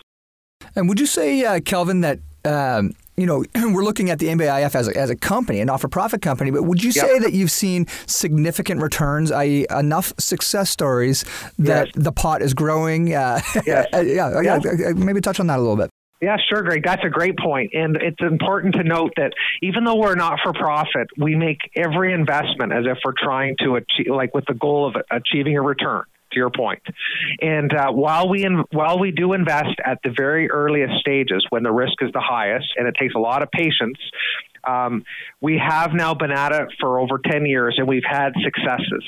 And 0.77 0.89
would 0.89 1.01
you 1.01 1.07
say, 1.07 1.45
uh, 1.45 1.61
Calvin, 1.61 2.03
that 2.03 2.21
um, 2.45 2.95
you 3.17 3.27
know, 3.27 3.45
we're 3.55 3.85
looking 3.85 4.11
at 4.11 4.19
the 4.19 4.27
NBIF 4.29 4.75
as 4.75 4.89
a, 4.89 4.97
as 4.97 5.11
a 5.11 5.17
company, 5.17 5.61
a 5.61 5.65
not-for-profit 5.65 6.23
company, 6.23 6.51
but 6.51 6.65
would 6.65 6.83
you 6.83 6.91
yep. 6.95 7.07
say 7.07 7.19
that 7.21 7.33
you've 7.33 7.51
seen 7.51 7.87
significant 8.07 8.81
returns, 8.81 9.31
i.e., 9.31 9.67
enough 9.71 10.13
success 10.19 10.71
stories 10.71 11.25
that 11.59 11.89
yes. 11.89 11.95
the 11.95 12.13
pot 12.13 12.43
is 12.43 12.55
growing? 12.55 13.15
Uh, 13.15 13.41
yes. 13.67 13.87
yeah, 13.93 14.41
yeah, 14.41 14.59
yeah, 14.65 14.93
maybe 14.95 15.21
touch 15.21 15.41
on 15.41 15.47
that 15.49 15.59
a 15.59 15.63
little 15.63 15.77
bit. 15.77 15.91
Yeah, 16.23 16.37
sure, 16.49 16.63
Greg. 16.63 16.85
That's 16.85 17.03
a 17.05 17.11
great 17.11 17.37
point. 17.37 17.73
And 17.75 17.97
it's 17.97 18.21
important 18.21 18.77
to 18.77 18.85
note 18.85 19.13
that 19.17 19.33
even 19.61 19.83
though 19.83 19.97
we're 19.97 20.15
not 20.15 20.39
for 20.41 20.53
profit, 20.53 21.09
we 21.19 21.35
make 21.35 21.59
every 21.75 22.15
investment 22.15 22.73
as 22.73 22.85
if 22.87 22.99
we're 23.05 23.15
trying 23.21 23.57
to 23.59 23.75
achieve, 23.75 24.07
like 24.15 24.33
with 24.33 24.45
the 24.47 24.55
goal 24.55 24.87
of 24.87 24.95
achieving 25.11 25.57
a 25.57 25.63
return 25.63 26.05
to 26.31 26.39
your 26.39 26.51
point. 26.51 26.83
And 27.41 27.75
uh, 27.75 27.91
while 27.91 28.29
we 28.29 28.45
in, 28.45 28.63
while 28.71 29.01
we 29.01 29.11
do 29.11 29.33
invest 29.33 29.81
at 29.85 29.99
the 30.05 30.15
very 30.17 30.49
earliest 30.49 31.01
stages 31.01 31.45
when 31.51 31.65
the 31.65 31.73
risk 31.73 31.95
is 32.01 32.13
the 32.13 32.21
highest, 32.21 32.69
and 32.77 32.87
it 32.87 32.95
takes 32.99 33.17
a 33.17 33.19
lot 33.19 33.43
of 33.43 33.51
patience 33.51 33.99
um, 34.65 35.05
we 35.43 35.59
have 35.59 35.93
now 35.93 36.15
been 36.15 36.31
at 36.31 36.53
it 36.53 36.69
for 36.81 37.01
over 37.01 37.19
10 37.19 37.47
years 37.47 37.75
and 37.77 37.89
we've 37.89 38.05
had 38.09 38.33
successes. 38.45 39.05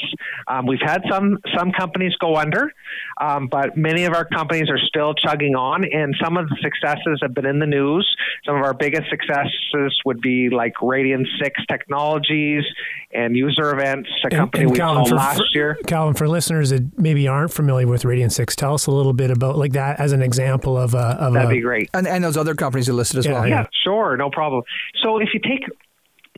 Um, 0.48 0.66
we've 0.66 0.82
had 0.82 1.02
some, 1.08 1.38
some 1.56 1.70
companies 1.70 2.12
go 2.16 2.36
under, 2.36 2.72
um, 3.20 3.46
but 3.46 3.76
many 3.76 4.04
of 4.04 4.12
our 4.12 4.24
companies 4.24 4.68
are 4.68 4.78
still 4.78 5.14
chugging 5.14 5.54
on, 5.54 5.84
and 5.84 6.14
some 6.22 6.36
of 6.36 6.48
the 6.48 6.56
successes 6.60 7.20
have 7.22 7.34
been 7.34 7.46
in 7.46 7.60
the 7.60 7.66
news. 7.66 8.04
Some 8.44 8.56
of 8.56 8.62
our 8.62 8.74
biggest 8.74 9.08
successes 9.08 9.96
would 10.04 10.20
be 10.20 10.50
like 10.50 10.74
Radian 10.82 11.24
6 11.40 11.60
Technologies 11.70 12.64
and 13.12 13.36
User 13.36 13.70
Events, 13.70 14.08
a 14.26 14.30
company 14.30 14.64
and, 14.64 14.70
and 14.70 14.72
we 14.72 14.78
Calvin, 14.78 15.06
for, 15.06 15.14
last 15.14 15.42
year. 15.54 15.78
Calvin, 15.86 16.14
for 16.14 16.26
listeners 16.26 16.70
that 16.70 16.98
maybe 16.98 17.28
aren't 17.28 17.52
familiar 17.52 17.86
with 17.86 18.02
Radian 18.02 18.32
6, 18.32 18.56
tell 18.56 18.74
us 18.74 18.86
a 18.86 18.90
little 18.90 19.12
bit 19.12 19.30
about 19.30 19.56
like 19.56 19.72
that 19.72 20.00
as 20.00 20.10
an 20.10 20.20
example 20.20 20.76
of 20.76 20.94
a. 20.94 20.98
Of 20.98 21.34
That'd 21.34 21.50
a, 21.50 21.54
be 21.54 21.60
great. 21.60 21.90
And, 21.94 22.08
and 22.08 22.24
those 22.24 22.36
other 22.36 22.56
companies 22.56 22.88
are 22.88 22.92
listed 22.92 23.20
as 23.20 23.26
yeah, 23.26 23.32
well. 23.32 23.48
Yeah, 23.48 23.66
sure, 23.84 24.16
no 24.16 24.30
problem. 24.30 24.64
So 25.02 25.18
if 25.18 25.28
you 25.32 25.38
take 25.38 25.68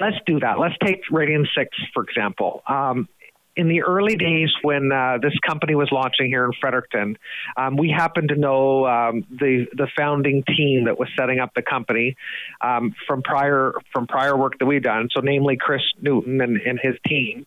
let's 0.01 0.17
do 0.27 0.41
that. 0.41 0.59
Let's 0.59 0.75
take 0.85 1.03
Radian 1.11 1.47
6, 1.57 1.71
for 1.95 2.03
example. 2.03 2.63
Um, 2.69 3.09
in 3.57 3.69
the 3.69 3.83
early 3.83 4.17
days 4.17 4.51
when 4.63 4.93
uh, 4.93 5.17
this 5.23 5.33
company 5.47 5.75
was 5.75 5.89
launching 5.91 6.27
here 6.27 6.45
in 6.45 6.53
Fredericton, 6.61 7.17
um, 7.57 7.77
we 7.77 7.91
happened 7.91 8.29
to 8.29 8.37
know 8.37 8.87
um, 8.87 9.25
the 9.31 9.67
the 9.73 9.89
founding 9.97 10.45
team 10.45 10.85
that 10.85 10.99
was 10.99 11.09
setting 11.19 11.41
up 11.41 11.53
the 11.57 11.63
company 11.63 12.17
um, 12.61 12.95
from 13.07 13.23
prior 13.23 13.73
from 13.93 14.07
prior 14.07 14.37
work 14.37 14.59
that 14.59 14.67
we've 14.67 14.83
done. 14.83 15.09
So, 15.15 15.23
namely 15.23 15.57
Chris 15.59 15.81
Newton 16.01 16.41
and, 16.43 16.59
and 16.59 16.79
his 16.81 16.95
team, 17.07 17.47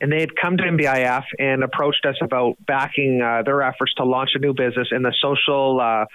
and 0.00 0.10
they 0.10 0.20
had 0.20 0.34
come 0.34 0.56
to 0.56 0.62
NBIF 0.62 1.24
and 1.38 1.62
approached 1.62 2.06
us 2.06 2.16
about 2.22 2.54
backing 2.66 3.20
uh, 3.20 3.42
their 3.44 3.60
efforts 3.62 3.92
to 3.98 4.04
launch 4.04 4.30
a 4.34 4.38
new 4.38 4.54
business 4.54 4.88
in 4.90 5.02
the 5.02 5.14
social. 5.20 5.78
Uh, 5.80 6.06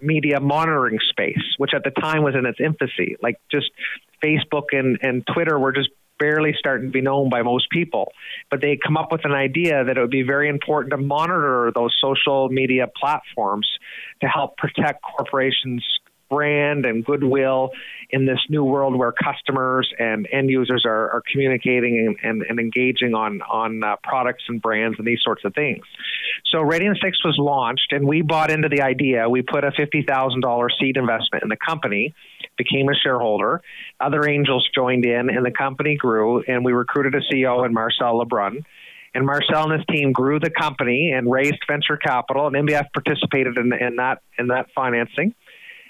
media 0.00 0.38
monitoring 0.38 0.98
space, 1.08 1.42
which 1.56 1.70
at 1.74 1.82
the 1.82 1.90
time 1.90 2.22
was 2.22 2.34
in 2.34 2.44
its 2.44 2.58
infancy. 2.60 3.16
Like 3.22 3.36
just 3.50 3.70
Facebook 4.24 4.72
and, 4.72 4.98
and 5.02 5.24
Twitter 5.32 5.58
were 5.58 5.72
just 5.72 5.90
barely 6.18 6.54
starting 6.58 6.88
to 6.88 6.92
be 6.92 7.00
known 7.00 7.28
by 7.28 7.42
most 7.42 7.68
people. 7.70 8.12
But 8.50 8.60
they 8.60 8.78
come 8.82 8.96
up 8.96 9.10
with 9.12 9.24
an 9.24 9.32
idea 9.32 9.84
that 9.84 9.96
it 9.96 10.00
would 10.00 10.10
be 10.10 10.22
very 10.22 10.48
important 10.48 10.92
to 10.92 10.96
monitor 10.96 11.72
those 11.74 11.94
social 12.00 12.48
media 12.48 12.86
platforms 13.00 13.68
to 14.20 14.28
help 14.28 14.56
protect 14.56 15.02
corporations' 15.02 15.84
brand 16.30 16.86
and 16.86 17.04
goodwill 17.04 17.70
in 18.10 18.26
this 18.26 18.38
new 18.48 18.64
world 18.64 18.96
where 18.96 19.12
customers 19.12 19.92
and 19.98 20.26
end 20.32 20.50
users 20.50 20.84
are, 20.86 21.10
are 21.10 21.22
communicating 21.30 22.16
and, 22.22 22.30
and, 22.30 22.42
and, 22.48 22.58
engaging 22.58 23.14
on, 23.14 23.42
on 23.42 23.84
uh, 23.84 23.96
products 24.02 24.42
and 24.48 24.60
brands 24.62 24.96
and 24.98 25.06
these 25.06 25.20
sorts 25.22 25.44
of 25.44 25.54
things. 25.54 25.84
So 26.50 26.58
Radian 26.58 26.94
6 27.00 27.24
was 27.24 27.36
launched, 27.38 27.92
and 27.92 28.08
we 28.08 28.22
bought 28.22 28.50
into 28.50 28.68
the 28.68 28.82
idea. 28.82 29.28
We 29.28 29.42
put 29.42 29.64
a 29.64 29.70
$50,000 29.70 30.68
seed 30.80 30.96
investment 30.96 31.42
in 31.42 31.50
the 31.50 31.56
company 31.56 32.14
became 32.56 32.88
a 32.88 32.94
shareholder. 32.94 33.60
Other 34.00 34.28
angels 34.28 34.68
joined 34.74 35.04
in, 35.04 35.30
and 35.30 35.44
the 35.44 35.50
company 35.50 35.96
grew. 35.96 36.42
And 36.42 36.64
we 36.64 36.72
recruited 36.72 37.14
a 37.14 37.20
CEO 37.32 37.64
in 37.66 37.72
Marcel 37.72 38.24
LeBrun. 38.24 38.64
And 39.14 39.24
Marcel 39.24 39.70
and 39.70 39.72
his 39.72 39.86
team 39.86 40.12
grew 40.12 40.40
the 40.40 40.50
company 40.50 41.12
and 41.14 41.30
raised 41.30 41.62
venture 41.68 41.96
capital, 41.96 42.48
and 42.48 42.56
NBIF 42.56 42.86
participated 42.92 43.56
in, 43.56 43.72
in 43.72 43.96
that 43.96 44.22
in 44.38 44.48
that 44.48 44.66
financing. 44.74 45.34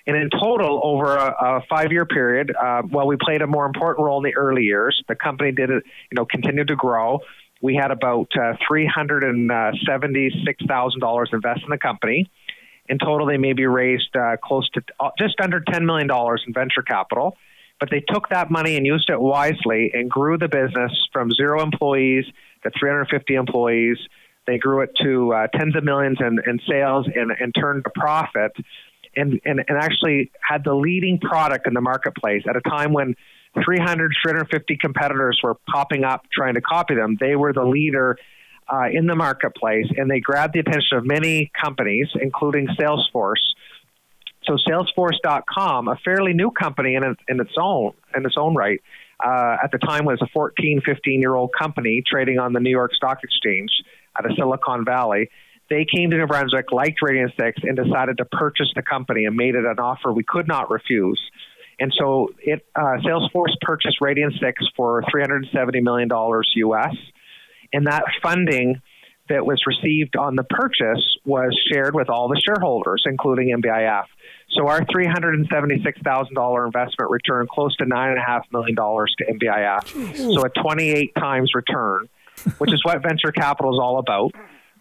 And 0.06 0.16
in 0.16 0.28
total, 0.28 0.82
over 0.84 1.16
a, 1.16 1.30
a 1.30 1.60
five-year 1.70 2.04
period, 2.04 2.52
uh, 2.54 2.82
while 2.82 3.06
we 3.06 3.16
played 3.18 3.40
a 3.40 3.46
more 3.46 3.64
important 3.64 4.04
role 4.04 4.18
in 4.18 4.30
the 4.30 4.36
early 4.36 4.62
years, 4.62 5.02
the 5.08 5.14
company 5.14 5.52
did, 5.52 5.70
you 5.70 5.80
know, 6.12 6.26
continued 6.26 6.68
to 6.68 6.76
grow. 6.76 7.20
We 7.62 7.74
had 7.74 7.90
about 7.90 8.28
uh, 8.38 8.52
three 8.68 8.86
hundred 8.86 9.24
and 9.24 9.50
seventy-six 9.88 10.62
thousand 10.66 11.00
dollars 11.00 11.30
invested 11.32 11.64
in 11.64 11.70
the 11.70 11.78
company. 11.78 12.30
In 12.88 12.98
total, 12.98 13.26
they 13.26 13.38
maybe 13.38 13.66
raised 13.66 14.14
uh, 14.14 14.36
close 14.42 14.68
to 14.70 14.82
uh, 15.00 15.10
just 15.18 15.40
under 15.40 15.60
$10 15.60 15.84
million 15.84 16.08
in 16.46 16.52
venture 16.52 16.82
capital. 16.82 17.36
But 17.80 17.90
they 17.90 18.00
took 18.00 18.28
that 18.28 18.50
money 18.50 18.76
and 18.76 18.86
used 18.86 19.10
it 19.10 19.20
wisely 19.20 19.90
and 19.94 20.10
grew 20.10 20.38
the 20.38 20.48
business 20.48 20.92
from 21.12 21.30
zero 21.32 21.62
employees 21.62 22.24
to 22.62 22.70
350 22.78 23.34
employees. 23.34 23.96
They 24.46 24.58
grew 24.58 24.82
it 24.82 24.90
to 25.02 25.32
uh, 25.32 25.46
tens 25.48 25.74
of 25.76 25.84
millions 25.84 26.18
in, 26.20 26.38
in 26.46 26.60
sales 26.68 27.06
and, 27.14 27.32
and 27.32 27.54
turned 27.58 27.84
a 27.86 27.98
profit 27.98 28.52
and, 29.16 29.40
and, 29.44 29.64
and 29.66 29.78
actually 29.78 30.30
had 30.46 30.64
the 30.64 30.74
leading 30.74 31.18
product 31.18 31.66
in 31.66 31.74
the 31.74 31.80
marketplace 31.80 32.42
at 32.48 32.56
a 32.56 32.60
time 32.60 32.92
when 32.92 33.14
300, 33.64 34.12
350 34.22 34.76
competitors 34.76 35.40
were 35.42 35.54
popping 35.70 36.04
up 36.04 36.22
trying 36.32 36.54
to 36.54 36.60
copy 36.60 36.94
them. 36.94 37.16
They 37.18 37.36
were 37.36 37.52
the 37.52 37.64
leader 37.64 38.18
uh, 38.72 38.88
in 38.92 39.06
the 39.06 39.14
marketplace, 39.14 39.86
and 39.96 40.10
they 40.10 40.20
grabbed 40.20 40.54
the 40.54 40.60
attention 40.60 40.98
of 40.98 41.04
many 41.06 41.50
companies, 41.60 42.08
including 42.20 42.68
Salesforce. 42.78 43.42
So 44.44 44.56
Salesforce.com, 44.68 45.88
a 45.88 45.96
fairly 46.04 46.32
new 46.34 46.50
company 46.50 46.94
in, 46.94 47.16
in 47.28 47.40
its 47.40 47.54
own 47.58 47.92
in 48.14 48.26
its 48.26 48.36
own 48.38 48.54
right, 48.54 48.80
uh, 49.24 49.56
at 49.62 49.70
the 49.72 49.78
time 49.78 50.04
was 50.04 50.20
a 50.20 50.26
14, 50.32 50.82
15 50.84 51.20
year 51.20 51.34
old 51.34 51.50
company 51.58 52.02
trading 52.06 52.38
on 52.38 52.52
the 52.52 52.60
New 52.60 52.70
York 52.70 52.94
Stock 52.94 53.18
Exchange 53.22 53.70
out 54.18 54.30
of 54.30 54.36
Silicon 54.36 54.84
Valley. 54.84 55.30
They 55.70 55.86
came 55.86 56.10
to 56.10 56.16
New 56.18 56.26
Brunswick, 56.26 56.72
liked 56.72 57.00
Radian 57.02 57.34
6, 57.40 57.62
and 57.62 57.76
decided 57.76 58.18
to 58.18 58.26
purchase 58.26 58.70
the 58.76 58.82
company 58.82 59.24
and 59.24 59.34
made 59.34 59.54
it 59.54 59.64
an 59.64 59.78
offer 59.78 60.12
we 60.12 60.24
could 60.24 60.46
not 60.46 60.70
refuse. 60.70 61.20
And 61.80 61.92
so 61.98 62.30
it, 62.38 62.66
uh, 62.76 62.98
Salesforce 63.04 63.54
purchased 63.62 63.98
Radian 64.00 64.38
6 64.38 64.64
for 64.76 65.02
$370 65.02 65.82
million 65.82 66.08
US 66.10 66.94
and 67.74 67.86
that 67.86 68.04
funding 68.22 68.80
that 69.28 69.44
was 69.46 69.60
received 69.66 70.16
on 70.16 70.36
the 70.36 70.44
purchase 70.44 71.02
was 71.24 71.58
shared 71.72 71.94
with 71.94 72.08
all 72.08 72.28
the 72.28 72.40
shareholders, 72.44 73.04
including 73.06 73.48
NBIF. 73.56 74.04
So 74.50 74.68
our 74.68 74.82
$376,000 74.82 76.66
investment 76.66 77.10
returned 77.10 77.48
close 77.48 77.74
to 77.76 77.84
$9.5 77.84 78.42
million 78.52 78.76
to 78.76 79.24
NBIF. 79.32 80.34
So 80.34 80.44
a 80.44 80.50
28 80.50 81.14
times 81.14 81.52
return, 81.54 82.08
which 82.58 82.72
is 82.72 82.84
what 82.84 83.02
venture 83.02 83.32
capital 83.32 83.72
is 83.74 83.80
all 83.80 83.98
about. 83.98 84.32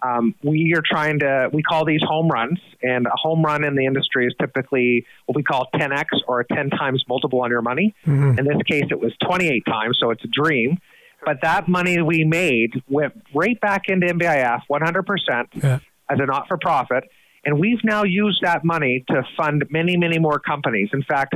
Um, 0.03 0.35
we 0.43 0.73
are 0.75 0.83
trying 0.85 1.19
to, 1.19 1.49
we 1.53 1.63
call 1.63 1.85
these 1.85 2.01
home 2.03 2.27
runs, 2.27 2.59
and 2.81 3.07
a 3.07 3.15
home 3.15 3.41
run 3.41 3.63
in 3.63 3.75
the 3.75 3.85
industry 3.85 4.27
is 4.27 4.33
typically 4.37 5.05
what 5.25 5.37
we 5.37 5.43
call 5.43 5.69
10x 5.73 6.07
or 6.27 6.41
a 6.41 6.45
10 6.45 6.71
times 6.71 7.05
multiple 7.07 7.41
on 7.41 7.49
your 7.49 7.61
money. 7.61 7.95
Mm-hmm. 8.05 8.39
In 8.39 8.45
this 8.45 8.61
case, 8.69 8.83
it 8.91 8.99
was 8.99 9.13
28 9.25 9.63
times, 9.65 9.97
so 10.01 10.11
it's 10.11 10.23
a 10.25 10.27
dream. 10.27 10.77
But 11.25 11.37
that 11.41 11.67
money 11.67 12.01
we 12.01 12.23
made 12.23 12.81
went 12.87 13.13
right 13.33 13.59
back 13.61 13.83
into 13.87 14.07
NBIF 14.07 14.61
100% 14.69 15.63
yeah. 15.63 15.79
as 16.09 16.19
a 16.19 16.25
not 16.25 16.47
for 16.47 16.57
profit. 16.57 17.05
And 17.45 17.59
we've 17.59 17.83
now 17.83 18.03
used 18.03 18.39
that 18.41 18.63
money 18.63 19.03
to 19.09 19.23
fund 19.37 19.65
many, 19.69 19.97
many 19.97 20.19
more 20.19 20.39
companies. 20.39 20.89
In 20.93 21.03
fact, 21.03 21.35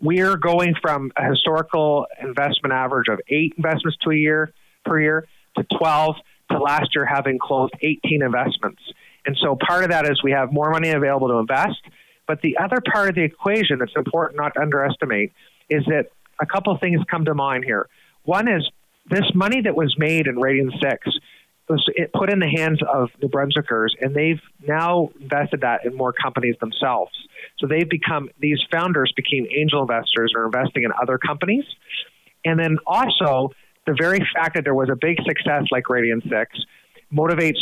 we're 0.00 0.36
going 0.36 0.74
from 0.80 1.10
a 1.16 1.24
historical 1.24 2.06
investment 2.22 2.72
average 2.72 3.08
of 3.08 3.20
eight 3.28 3.54
investments 3.56 3.98
to 4.04 4.10
a 4.10 4.16
year 4.16 4.52
per 4.84 5.00
year 5.00 5.26
to 5.56 5.64
12 5.78 6.14
to 6.52 6.58
last 6.58 6.94
year 6.94 7.04
having 7.04 7.38
closed 7.38 7.74
18 7.82 8.22
investments. 8.22 8.82
And 9.26 9.36
so 9.42 9.56
part 9.56 9.84
of 9.84 9.90
that 9.90 10.06
is 10.10 10.22
we 10.22 10.32
have 10.32 10.52
more 10.52 10.70
money 10.70 10.90
available 10.90 11.28
to 11.28 11.34
invest. 11.34 11.80
But 12.26 12.40
the 12.42 12.58
other 12.58 12.80
part 12.92 13.08
of 13.08 13.14
the 13.14 13.22
equation 13.22 13.78
that's 13.78 13.92
important 13.96 14.38
not 14.38 14.54
to 14.54 14.60
underestimate 14.60 15.32
is 15.68 15.84
that 15.86 16.06
a 16.40 16.46
couple 16.46 16.72
of 16.72 16.80
things 16.80 17.00
come 17.10 17.24
to 17.24 17.34
mind 17.34 17.64
here. 17.64 17.88
One 18.22 18.48
is 18.48 18.70
this 19.10 19.24
money 19.34 19.62
that 19.62 19.74
was 19.74 19.94
made 19.98 20.26
in 20.26 20.36
Radian 20.36 20.70
6 20.80 21.18
was 21.68 21.84
put 22.14 22.30
in 22.30 22.38
the 22.38 22.48
hands 22.48 22.80
of 22.82 23.10
New 23.22 23.28
Brunswickers, 23.28 23.94
and 24.00 24.14
they've 24.14 24.40
now 24.66 25.10
invested 25.20 25.60
that 25.60 25.84
in 25.84 25.94
more 25.94 26.12
companies 26.12 26.56
themselves. 26.60 27.12
So 27.58 27.66
they've 27.66 27.88
become, 27.88 28.30
these 28.40 28.58
founders 28.72 29.12
became 29.14 29.46
angel 29.54 29.82
investors 29.82 30.32
or 30.34 30.46
investing 30.46 30.84
in 30.84 30.92
other 31.00 31.18
companies. 31.18 31.64
And 32.44 32.58
then 32.58 32.78
also, 32.86 33.50
the 33.86 33.94
very 33.98 34.20
fact 34.34 34.54
that 34.54 34.64
there 34.64 34.74
was 34.74 34.88
a 34.90 34.96
big 34.96 35.18
success 35.26 35.64
like 35.70 35.84
Radian 35.84 36.22
6 36.22 36.64
motivates 37.12 37.58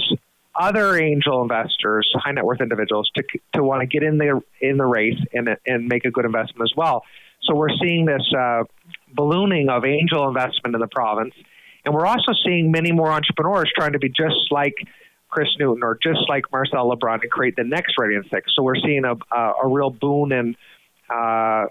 other 0.59 0.99
angel 0.99 1.43
investors, 1.43 2.11
high 2.15 2.33
net 2.33 2.45
worth 2.45 2.61
individuals, 2.61 3.11
to, 3.15 3.23
to 3.55 3.63
want 3.63 3.83
to 3.83 3.87
get 3.87 4.03
in 4.03 4.19
the 4.19 4.41
in 4.61 4.77
the 4.79 4.87
race 4.87 5.19
and 5.33 5.49
and 5.67 5.87
make 5.87 6.05
a 6.05 6.11
good 6.11 6.25
investment 6.25 6.63
as 6.63 6.77
well. 6.77 7.05
So 7.43 7.55
we're 7.55 7.77
seeing 7.81 8.07
this 8.07 8.23
uh, 8.37 8.65
ballooning 9.15 9.69
of 9.69 9.85
angel 9.85 10.29
investment 10.29 10.75
in 10.75 10.81
the 10.81 10.89
province, 10.89 11.35
and 11.85 11.95
we're 11.95 12.07
also 12.07 12.33
seeing 12.45 12.71
many 12.71 12.93
more 12.93 13.11
entrepreneurs 13.11 13.71
trying 13.77 13.93
to 13.93 13.99
be 13.99 14.09
just 14.09 14.51
like 14.51 14.75
Chris 15.29 15.49
Newton 15.59 15.83
or 15.83 15.99
just 16.03 16.29
like 16.29 16.45
Marcel 16.53 16.91
LeBrun 16.91 17.21
and 17.23 17.31
create 17.31 17.57
the 17.57 17.65
next 17.65 17.95
Radian 17.99 18.29
Six. 18.31 18.53
So 18.55 18.63
we're 18.63 18.77
seeing 18.77 19.05
a, 19.05 19.15
a, 19.35 19.53
a 19.65 19.69
real 19.69 19.91
boon 19.91 20.33
in 20.33 20.57
uh, 21.11 21.67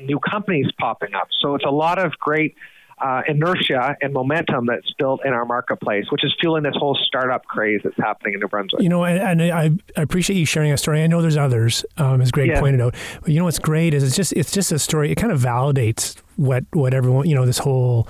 new 0.00 0.18
companies 0.18 0.66
popping 0.78 1.14
up. 1.14 1.28
So 1.40 1.54
it's 1.54 1.64
a 1.64 1.70
lot 1.70 1.98
of 1.98 2.12
great 2.18 2.54
uh, 3.00 3.22
inertia 3.28 3.96
and 4.00 4.12
momentum 4.12 4.66
that's 4.66 4.92
built 4.94 5.20
in 5.24 5.32
our 5.32 5.44
marketplace, 5.44 6.06
which 6.10 6.24
is 6.24 6.34
fueling 6.40 6.62
this 6.62 6.74
whole 6.76 6.96
startup 7.06 7.44
craze 7.46 7.80
that's 7.84 7.96
happening 7.96 8.34
in 8.34 8.40
New 8.40 8.48
Brunswick. 8.48 8.82
You 8.82 8.88
know, 8.88 9.04
and, 9.04 9.40
and 9.40 9.52
I, 9.52 9.70
I 9.96 10.02
appreciate 10.02 10.36
you 10.36 10.46
sharing 10.46 10.72
a 10.72 10.76
story. 10.76 11.02
I 11.02 11.06
know 11.06 11.22
there's 11.22 11.36
others, 11.36 11.84
um, 11.96 12.20
as 12.20 12.30
Greg 12.30 12.48
yeah. 12.48 12.60
pointed 12.60 12.80
out. 12.80 12.94
But 13.20 13.30
you 13.30 13.38
know 13.38 13.44
what's 13.44 13.58
great 13.58 13.94
is 13.94 14.02
it's 14.02 14.16
just 14.16 14.32
it's 14.32 14.52
just 14.52 14.72
a 14.72 14.78
story. 14.78 15.10
It 15.10 15.16
kind 15.16 15.32
of 15.32 15.40
validates 15.40 16.20
what 16.38 16.64
what 16.72 16.94
everyone 16.94 17.28
you 17.28 17.34
know 17.34 17.44
this 17.44 17.58
whole 17.58 18.06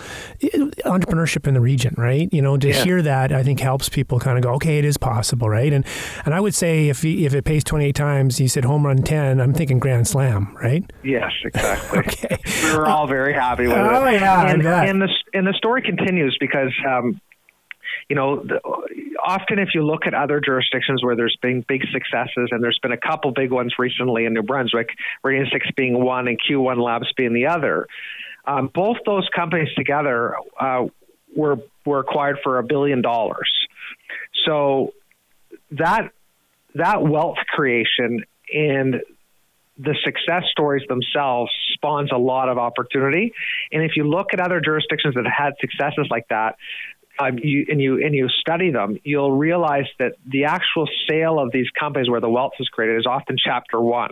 entrepreneurship 0.84 1.46
in 1.46 1.54
the 1.54 1.60
region, 1.60 1.94
right? 1.96 2.28
You 2.32 2.42
know, 2.42 2.56
to 2.58 2.68
yeah. 2.68 2.84
hear 2.84 3.02
that 3.02 3.32
I 3.32 3.42
think 3.42 3.60
helps 3.60 3.88
people 3.88 4.20
kind 4.20 4.36
of 4.36 4.44
go, 4.44 4.52
okay, 4.54 4.78
it 4.78 4.84
is 4.84 4.98
possible, 4.98 5.48
right? 5.48 5.72
And 5.72 5.84
and 6.24 6.34
I 6.34 6.40
would 6.40 6.54
say 6.54 6.88
if 6.88 7.02
he, 7.02 7.24
if 7.24 7.34
it 7.34 7.44
pays 7.44 7.64
28 7.64 7.94
times, 7.94 8.38
you 8.38 8.48
said 8.48 8.64
home 8.64 8.84
run 8.86 8.98
10, 8.98 9.40
I'm 9.40 9.54
thinking 9.54 9.78
grand 9.78 10.06
slam, 10.06 10.54
right? 10.60 10.84
Yes, 11.02 11.32
exactly. 11.42 11.98
okay, 12.00 12.38
we 12.64 12.76
were 12.76 12.86
all 12.86 13.06
very 13.06 13.32
happy 13.32 13.66
with 13.66 13.76
oh, 13.76 13.84
it. 13.84 13.92
Oh 13.92 14.08
yeah, 14.08 14.46
and, 14.46 14.66
and 14.66 15.02
the 15.02 15.08
and 15.32 15.46
the 15.46 15.54
story 15.54 15.82
continues 15.82 16.36
because. 16.38 16.72
Um, 16.86 17.20
you 18.08 18.16
know, 18.16 18.42
the, 18.42 18.60
often 19.22 19.58
if 19.58 19.70
you 19.74 19.84
look 19.84 20.06
at 20.06 20.14
other 20.14 20.40
jurisdictions 20.40 21.02
where 21.04 21.16
there's 21.16 21.36
been 21.42 21.64
big 21.66 21.82
successes, 21.92 22.48
and 22.50 22.62
there's 22.62 22.78
been 22.82 22.92
a 22.92 22.96
couple 22.98 23.30
big 23.32 23.50
ones 23.50 23.74
recently 23.78 24.24
in 24.24 24.34
New 24.34 24.42
Brunswick, 24.42 24.88
Radian 25.24 25.50
6 25.52 25.66
being 25.76 26.02
one 26.02 26.28
and 26.28 26.38
Q1 26.40 26.82
Labs 26.82 27.12
being 27.16 27.34
the 27.34 27.46
other, 27.46 27.86
um, 28.46 28.70
both 28.72 28.96
those 29.04 29.28
companies 29.34 29.68
together 29.76 30.34
uh, 30.58 30.86
were 31.36 31.58
were 31.84 32.00
acquired 32.00 32.38
for 32.42 32.58
a 32.58 32.62
billion 32.62 33.02
dollars. 33.02 33.50
So 34.46 34.94
that 35.72 36.10
that 36.74 37.02
wealth 37.02 37.38
creation 37.54 38.24
and 38.52 39.02
the 39.78 39.94
success 40.02 40.44
stories 40.50 40.82
themselves 40.88 41.52
spawns 41.74 42.10
a 42.12 42.18
lot 42.18 42.48
of 42.48 42.58
opportunity. 42.58 43.32
And 43.70 43.82
if 43.82 43.92
you 43.96 44.04
look 44.04 44.28
at 44.32 44.40
other 44.40 44.60
jurisdictions 44.60 45.14
that 45.14 45.24
have 45.24 45.32
had 45.32 45.52
successes 45.60 46.08
like 46.10 46.26
that, 46.30 46.56
um, 47.18 47.38
you, 47.42 47.66
and 47.68 47.80
you 47.80 48.04
and 48.04 48.14
you 48.14 48.28
study 48.28 48.70
them, 48.70 48.98
you'll 49.04 49.36
realize 49.36 49.86
that 49.98 50.12
the 50.26 50.44
actual 50.44 50.88
sale 51.08 51.38
of 51.38 51.52
these 51.52 51.68
companies 51.78 52.08
where 52.08 52.20
the 52.20 52.30
wealth 52.30 52.52
is 52.60 52.68
created 52.68 52.98
is 52.98 53.06
often 53.06 53.36
chapter 53.42 53.80
one. 53.80 54.10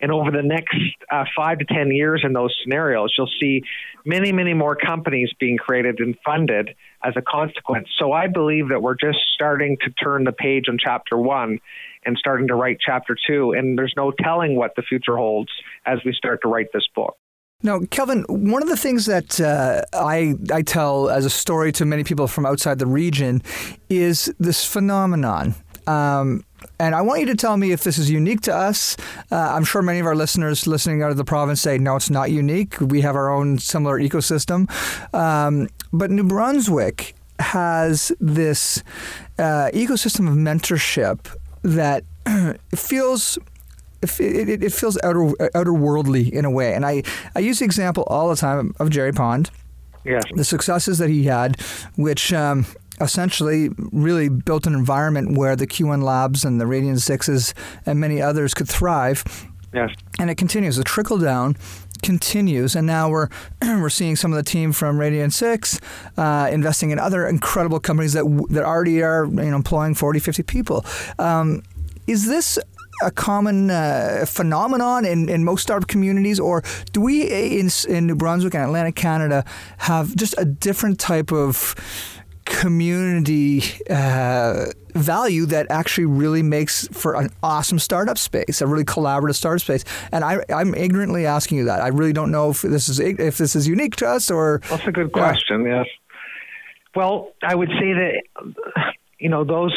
And 0.00 0.12
over 0.12 0.30
the 0.30 0.42
next 0.42 0.76
uh, 1.10 1.24
five 1.36 1.58
to 1.58 1.64
10 1.64 1.92
years 1.92 2.22
in 2.24 2.32
those 2.32 2.54
scenarios, 2.62 3.14
you'll 3.16 3.30
see 3.40 3.62
many, 4.04 4.32
many 4.32 4.52
more 4.52 4.76
companies 4.76 5.30
being 5.38 5.56
created 5.56 6.00
and 6.00 6.16
funded 6.24 6.74
as 7.02 7.14
a 7.16 7.22
consequence. 7.22 7.88
So 7.98 8.12
I 8.12 8.26
believe 8.26 8.68
that 8.68 8.82
we're 8.82 8.96
just 8.96 9.18
starting 9.34 9.76
to 9.82 9.90
turn 9.90 10.24
the 10.24 10.32
page 10.32 10.64
on 10.68 10.76
chapter 10.78 11.16
one 11.16 11.58
and 12.04 12.16
starting 12.18 12.48
to 12.48 12.54
write 12.54 12.78
chapter 12.84 13.16
two. 13.26 13.52
And 13.52 13.78
there's 13.78 13.94
no 13.96 14.12
telling 14.22 14.56
what 14.56 14.72
the 14.76 14.82
future 14.82 15.16
holds 15.16 15.50
as 15.86 15.98
we 16.04 16.12
start 16.12 16.42
to 16.42 16.48
write 16.48 16.68
this 16.72 16.86
book. 16.94 17.16
Now, 17.62 17.80
Calvin, 17.90 18.24
one 18.28 18.62
of 18.62 18.68
the 18.68 18.76
things 18.76 19.06
that 19.06 19.40
uh, 19.40 19.82
I, 19.92 20.34
I 20.52 20.62
tell 20.62 21.08
as 21.08 21.24
a 21.24 21.30
story 21.30 21.70
to 21.72 21.84
many 21.84 22.02
people 22.02 22.26
from 22.26 22.44
outside 22.44 22.78
the 22.78 22.86
region 22.86 23.42
is 23.88 24.32
this 24.38 24.66
phenomenon. 24.66 25.54
Um, 25.86 26.44
and 26.78 26.94
I 26.94 27.02
want 27.02 27.20
you 27.20 27.26
to 27.26 27.34
tell 27.34 27.56
me 27.56 27.72
if 27.72 27.84
this 27.84 27.98
is 27.98 28.10
unique 28.10 28.40
to 28.42 28.54
us. 28.54 28.96
Uh, 29.30 29.36
I'm 29.36 29.64
sure 29.64 29.82
many 29.82 30.00
of 30.00 30.06
our 30.06 30.14
listeners 30.14 30.66
listening 30.66 31.02
out 31.02 31.10
of 31.10 31.16
the 31.16 31.24
province 31.24 31.60
say, 31.60 31.78
no, 31.78 31.96
it's 31.96 32.10
not 32.10 32.30
unique. 32.30 32.80
We 32.80 33.00
have 33.02 33.16
our 33.16 33.30
own 33.30 33.58
similar 33.58 33.98
ecosystem. 33.98 34.70
Um, 35.14 35.68
but 35.92 36.10
New 36.10 36.24
Brunswick 36.24 37.14
has 37.38 38.12
this 38.20 38.82
uh, 39.38 39.70
ecosystem 39.72 40.28
of 40.28 40.34
mentorship 40.34 41.34
that 41.62 42.04
feels 42.74 43.38
it, 44.02 44.62
it, 44.62 44.72
feels 44.72 44.98
outer 45.02 45.32
outer 45.54 45.72
worldly 45.72 46.34
in 46.34 46.44
a 46.44 46.50
way. 46.50 46.74
And 46.74 46.84
I, 46.84 47.02
I 47.34 47.40
use 47.40 47.60
the 47.60 47.64
example 47.64 48.04
all 48.08 48.28
the 48.28 48.36
time 48.36 48.74
of 48.78 48.90
Gerry 48.90 49.12
Pond. 49.12 49.50
Yes. 50.04 50.24
The 50.34 50.44
successes 50.44 50.98
that 50.98 51.10
he 51.10 51.24
had, 51.24 51.60
which 51.94 52.32
um, 52.32 52.66
essentially 53.00 53.70
really 53.92 54.28
built 54.28 54.66
an 54.66 54.74
environment 54.74 55.36
where 55.36 55.54
the 55.54 55.66
Q1 55.66 56.02
Labs 56.02 56.44
and 56.44 56.60
the 56.60 56.64
Radian 56.64 56.98
Sixes 57.00 57.54
and 57.86 58.00
many 58.00 58.20
others 58.20 58.54
could 58.54 58.68
thrive. 58.68 59.24
Yes. 59.72 59.90
And 60.18 60.28
it 60.30 60.36
continues. 60.36 60.76
The 60.76 60.84
trickle 60.84 61.18
down 61.18 61.56
continues, 62.02 62.74
and 62.74 62.86
now 62.86 63.08
we're 63.08 63.28
we're 63.62 63.88
seeing 63.88 64.16
some 64.16 64.32
of 64.32 64.36
the 64.36 64.42
team 64.42 64.72
from 64.72 64.98
Radian 64.98 65.32
Six 65.32 65.80
uh, 66.16 66.48
investing 66.50 66.90
in 66.90 66.98
other 66.98 67.26
incredible 67.26 67.80
companies 67.80 68.12
that 68.12 68.24
that 68.50 68.64
already 68.64 69.02
are 69.02 69.24
you 69.24 69.30
know 69.30 69.56
employing 69.56 69.94
40, 69.94 70.18
50 70.18 70.42
people. 70.42 70.84
Um, 71.18 71.62
is 72.06 72.26
this 72.26 72.58
a 73.02 73.10
common 73.10 73.70
uh, 73.70 74.24
phenomenon 74.26 75.04
in, 75.04 75.28
in 75.28 75.44
most 75.44 75.62
startup 75.62 75.88
communities, 75.88 76.38
or 76.40 76.62
do 76.92 77.00
we 77.00 77.22
in, 77.58 77.68
in 77.88 78.06
New 78.06 78.16
Brunswick 78.16 78.54
and 78.54 78.64
Atlantic 78.64 78.94
Canada 78.94 79.44
have 79.78 80.14
just 80.16 80.34
a 80.38 80.44
different 80.44 80.98
type 80.98 81.32
of 81.32 81.74
community 82.44 83.62
uh, 83.88 84.66
value 84.94 85.46
that 85.46 85.66
actually 85.70 86.04
really 86.04 86.42
makes 86.42 86.86
for 86.88 87.14
an 87.14 87.30
awesome 87.42 87.78
startup 87.78 88.18
space, 88.18 88.60
a 88.60 88.66
really 88.66 88.84
collaborative 88.84 89.34
startup 89.34 89.60
space. 89.60 89.84
And 90.12 90.24
I, 90.24 90.44
am 90.48 90.74
ignorantly 90.74 91.26
asking 91.26 91.58
you 91.58 91.64
that. 91.64 91.80
I 91.80 91.88
really 91.88 92.12
don't 92.12 92.30
know 92.30 92.50
if 92.50 92.62
this 92.62 92.88
is 92.88 93.00
if 93.00 93.38
this 93.38 93.56
is 93.56 93.68
unique 93.68 93.96
to 93.96 94.08
us 94.08 94.30
or. 94.30 94.60
That's 94.68 94.86
a 94.86 94.92
good 94.92 95.12
question. 95.12 95.64
Yeah. 95.64 95.78
Yes. 95.78 95.86
Well, 96.94 97.32
I 97.42 97.54
would 97.54 97.70
say 97.70 97.92
that 97.94 98.22
you 99.18 99.28
know 99.28 99.44
those 99.44 99.72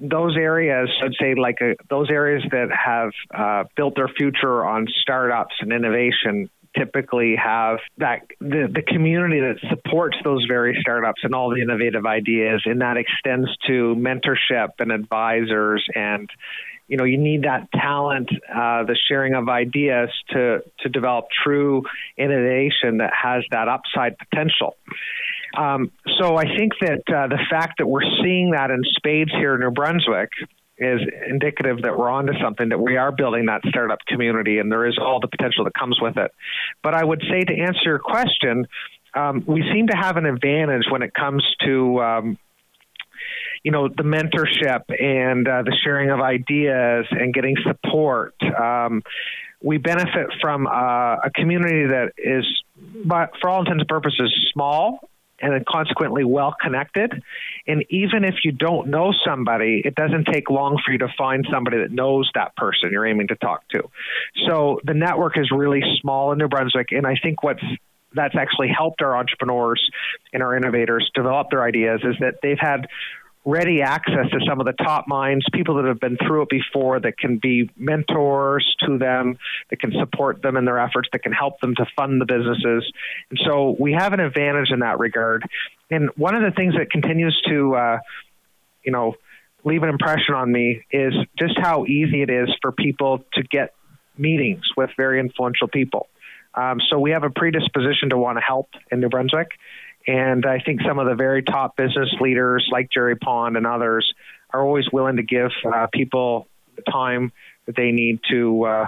those 0.00 0.36
areas. 0.36 0.88
I'd 1.02 1.12
say 1.20 1.34
like 1.34 1.58
uh, 1.60 1.74
those 1.88 2.10
areas 2.10 2.42
that 2.50 2.68
have 2.72 3.10
uh, 3.32 3.68
built 3.76 3.94
their 3.96 4.08
future 4.08 4.64
on 4.64 4.86
startups 5.02 5.54
and 5.60 5.72
innovation 5.72 6.48
typically 6.76 7.36
have 7.36 7.78
that 7.98 8.22
the, 8.40 8.68
the 8.72 8.82
community 8.82 9.40
that 9.40 9.56
supports 9.68 10.16
those 10.22 10.44
very 10.48 10.78
startups 10.80 11.20
and 11.24 11.34
all 11.34 11.50
the 11.50 11.60
innovative 11.60 12.06
ideas 12.06 12.62
and 12.64 12.80
that 12.80 12.96
extends 12.96 13.48
to 13.66 13.96
mentorship 13.96 14.68
and 14.78 14.92
advisors 14.92 15.84
and 15.96 16.30
you 16.86 16.96
know 16.96 17.02
you 17.02 17.18
need 17.18 17.42
that 17.42 17.68
talent 17.72 18.28
uh, 18.48 18.84
the 18.84 18.96
sharing 19.08 19.34
of 19.34 19.48
ideas 19.48 20.10
to 20.28 20.62
to 20.78 20.88
develop 20.88 21.26
true 21.42 21.82
innovation 22.16 22.98
that 22.98 23.12
has 23.20 23.42
that 23.50 23.66
upside 23.66 24.16
potential 24.16 24.76
Um, 25.56 25.90
so 26.18 26.36
I 26.36 26.44
think 26.44 26.72
that 26.80 27.02
uh, 27.08 27.28
the 27.28 27.40
fact 27.50 27.78
that 27.78 27.86
we're 27.86 28.08
seeing 28.22 28.52
that 28.52 28.70
in 28.70 28.82
spades 28.96 29.32
here 29.32 29.54
in 29.54 29.60
New 29.60 29.70
Brunswick 29.70 30.30
is 30.78 31.00
indicative 31.28 31.82
that 31.82 31.98
we're 31.98 32.08
onto 32.08 32.32
something, 32.42 32.70
that 32.70 32.80
we 32.80 32.96
are 32.96 33.12
building 33.12 33.46
that 33.46 33.60
startup 33.68 33.98
community, 34.06 34.58
and 34.58 34.72
there 34.72 34.86
is 34.86 34.96
all 34.98 35.20
the 35.20 35.28
potential 35.28 35.64
that 35.64 35.74
comes 35.74 35.98
with 36.00 36.16
it. 36.16 36.32
But 36.82 36.94
I 36.94 37.04
would 37.04 37.22
say 37.30 37.44
to 37.44 37.52
answer 37.52 37.80
your 37.84 37.98
question, 37.98 38.66
um, 39.14 39.44
we 39.46 39.62
seem 39.74 39.88
to 39.88 39.96
have 39.96 40.16
an 40.16 40.24
advantage 40.24 40.84
when 40.90 41.02
it 41.02 41.12
comes 41.12 41.44
to 41.66 42.00
um, 42.00 42.38
you 43.62 43.72
know 43.72 43.88
the 43.88 44.04
mentorship 44.04 44.82
and 44.88 45.46
uh, 45.46 45.62
the 45.62 45.76
sharing 45.84 46.10
of 46.10 46.20
ideas 46.20 47.06
and 47.10 47.34
getting 47.34 47.56
support. 47.62 48.34
Um, 48.42 49.02
we 49.62 49.76
benefit 49.76 50.28
from 50.40 50.66
uh, 50.66 51.16
a 51.16 51.30
community 51.34 51.88
that 51.88 52.12
is, 52.16 52.46
but 53.04 53.32
for 53.40 53.50
all 53.50 53.60
intents 53.60 53.80
and 53.80 53.88
purposes, 53.88 54.32
small 54.54 55.09
and 55.40 55.64
consequently 55.66 56.24
well 56.24 56.54
connected. 56.60 57.22
And 57.66 57.84
even 57.90 58.24
if 58.24 58.36
you 58.44 58.52
don't 58.52 58.88
know 58.88 59.12
somebody, 59.24 59.82
it 59.84 59.94
doesn't 59.94 60.26
take 60.32 60.50
long 60.50 60.80
for 60.84 60.92
you 60.92 60.98
to 60.98 61.08
find 61.16 61.46
somebody 61.50 61.78
that 61.78 61.90
knows 61.90 62.30
that 62.34 62.56
person 62.56 62.90
you're 62.92 63.06
aiming 63.06 63.28
to 63.28 63.36
talk 63.36 63.66
to. 63.68 63.82
So 64.48 64.80
the 64.84 64.94
network 64.94 65.38
is 65.38 65.50
really 65.50 65.82
small 66.00 66.32
in 66.32 66.38
New 66.38 66.48
Brunswick, 66.48 66.88
and 66.92 67.06
I 67.06 67.16
think 67.22 67.42
what's 67.42 67.62
that's 68.12 68.34
actually 68.36 68.68
helped 68.76 69.02
our 69.02 69.16
entrepreneurs 69.16 69.88
and 70.32 70.42
our 70.42 70.56
innovators 70.56 71.08
develop 71.14 71.48
their 71.50 71.62
ideas 71.62 72.00
is 72.02 72.16
that 72.20 72.34
they've 72.42 72.58
had 72.58 72.88
ready 73.44 73.80
access 73.80 74.28
to 74.30 74.38
some 74.46 74.60
of 74.60 74.66
the 74.66 74.72
top 74.72 75.08
minds, 75.08 75.46
people 75.52 75.76
that 75.76 75.86
have 75.86 75.98
been 75.98 76.18
through 76.18 76.42
it 76.42 76.48
before 76.50 77.00
that 77.00 77.16
can 77.18 77.38
be 77.38 77.70
mentors 77.76 78.76
to 78.86 78.98
them, 78.98 79.38
that 79.70 79.80
can 79.80 79.92
support 79.98 80.42
them 80.42 80.56
in 80.56 80.66
their 80.66 80.78
efforts, 80.78 81.08
that 81.12 81.22
can 81.22 81.32
help 81.32 81.58
them 81.60 81.74
to 81.74 81.86
fund 81.96 82.20
the 82.20 82.26
businesses. 82.26 82.92
And 83.30 83.40
so 83.46 83.76
we 83.78 83.92
have 83.92 84.12
an 84.12 84.20
advantage 84.20 84.70
in 84.70 84.80
that 84.80 84.98
regard. 84.98 85.42
And 85.90 86.10
one 86.16 86.34
of 86.34 86.42
the 86.42 86.54
things 86.54 86.74
that 86.74 86.90
continues 86.90 87.40
to, 87.48 87.74
uh, 87.74 87.98
you 88.84 88.92
know, 88.92 89.14
leave 89.64 89.82
an 89.82 89.88
impression 89.88 90.34
on 90.34 90.52
me 90.52 90.82
is 90.90 91.14
just 91.38 91.58
how 91.58 91.84
easy 91.86 92.22
it 92.22 92.30
is 92.30 92.48
for 92.60 92.72
people 92.72 93.24
to 93.34 93.42
get 93.42 93.74
meetings 94.18 94.62
with 94.76 94.90
very 94.96 95.18
influential 95.18 95.68
people. 95.68 96.08
Um, 96.54 96.78
so 96.90 96.98
we 96.98 97.12
have 97.12 97.24
a 97.24 97.30
predisposition 97.30 98.10
to 98.10 98.18
want 98.18 98.36
to 98.38 98.42
help 98.42 98.68
in 98.90 99.00
New 99.00 99.08
Brunswick. 99.08 99.48
And 100.10 100.44
I 100.44 100.58
think 100.58 100.80
some 100.82 100.98
of 100.98 101.06
the 101.06 101.14
very 101.14 101.40
top 101.44 101.76
business 101.76 102.08
leaders, 102.20 102.68
like 102.72 102.88
Gerry 102.92 103.14
Pond 103.14 103.56
and 103.56 103.64
others, 103.64 104.12
are 104.52 104.60
always 104.60 104.84
willing 104.92 105.16
to 105.16 105.22
give 105.22 105.52
uh, 105.64 105.86
people 105.92 106.48
the 106.74 106.82
time 106.90 107.32
that 107.66 107.76
they 107.76 107.92
need 107.92 108.18
to. 108.30 108.64
Uh, 108.64 108.86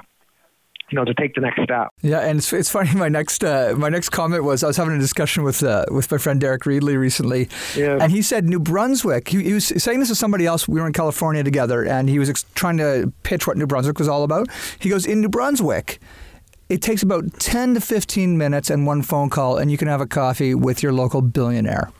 you 0.90 0.96
know, 0.96 1.06
to 1.06 1.14
take 1.14 1.34
the 1.34 1.40
next 1.40 1.62
step. 1.62 1.88
Yeah, 2.02 2.18
and 2.18 2.38
it's, 2.38 2.52
it's 2.52 2.68
funny. 2.68 2.92
My 2.94 3.08
next 3.08 3.42
uh, 3.42 3.72
my 3.78 3.88
next 3.88 4.10
comment 4.10 4.44
was 4.44 4.62
I 4.62 4.66
was 4.66 4.76
having 4.76 4.94
a 4.94 4.98
discussion 4.98 5.42
with 5.42 5.62
uh, 5.62 5.86
with 5.90 6.10
my 6.10 6.18
friend 6.18 6.38
Derek 6.38 6.64
Reedley 6.64 6.98
recently, 6.98 7.48
yeah. 7.74 7.96
and 7.98 8.12
he 8.12 8.20
said 8.20 8.46
New 8.46 8.60
Brunswick. 8.60 9.28
He, 9.28 9.42
he, 9.42 9.54
was 9.54 9.64
saying 9.64 10.00
this 10.00 10.08
to 10.08 10.14
somebody 10.14 10.44
else. 10.44 10.68
We 10.68 10.82
were 10.82 10.86
in 10.86 10.92
California 10.92 11.42
together, 11.42 11.82
and 11.82 12.10
he 12.10 12.18
was 12.18 12.28
ex- 12.28 12.44
trying 12.54 12.76
to 12.76 13.10
pitch 13.22 13.46
what 13.46 13.56
New 13.56 13.66
Brunswick 13.66 13.98
was 13.98 14.08
all 14.08 14.22
about. 14.22 14.48
He 14.80 14.90
goes 14.90 15.06
in 15.06 15.22
New 15.22 15.30
Brunswick 15.30 15.98
it 16.72 16.80
takes 16.80 17.02
about 17.02 17.38
10 17.38 17.74
to 17.74 17.82
15 17.82 18.38
minutes 18.38 18.70
and 18.70 18.86
one 18.86 19.02
phone 19.02 19.28
call, 19.28 19.58
and 19.58 19.70
you 19.70 19.76
can 19.76 19.88
have 19.88 20.00
a 20.00 20.06
coffee 20.06 20.54
with 20.54 20.82
your 20.82 20.90
local 20.90 21.20
billionaire. 21.20 21.92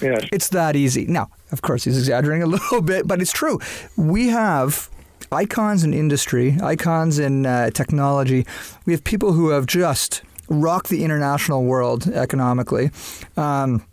Yes. 0.00 0.26
It's 0.32 0.48
that 0.48 0.76
easy. 0.76 1.04
Now, 1.04 1.28
of 1.52 1.60
course, 1.60 1.84
he's 1.84 1.98
exaggerating 1.98 2.42
a 2.42 2.46
little 2.56 2.80
bit, 2.80 3.06
but 3.06 3.20
it's 3.20 3.32
true. 3.32 3.58
We 3.98 4.28
have 4.28 4.88
icons 5.30 5.84
in 5.84 5.92
industry, 5.92 6.56
icons 6.62 7.18
in 7.18 7.44
uh, 7.44 7.68
technology. 7.70 8.46
We 8.86 8.94
have 8.94 9.04
people 9.04 9.32
who 9.34 9.50
have 9.50 9.66
just 9.66 10.22
rocked 10.48 10.88
the 10.88 11.04
international 11.04 11.64
world 11.64 12.08
economically. 12.08 12.92
Um, 13.36 13.84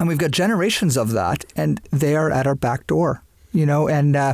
and 0.00 0.08
we've 0.08 0.18
got 0.18 0.30
generations 0.30 0.96
of 0.96 1.10
that, 1.10 1.44
and 1.56 1.78
they 1.92 2.16
are 2.16 2.30
at 2.30 2.46
our 2.46 2.54
back 2.54 2.86
door, 2.86 3.22
you 3.52 3.66
know, 3.66 3.86
and 3.86 4.16
uh, 4.16 4.32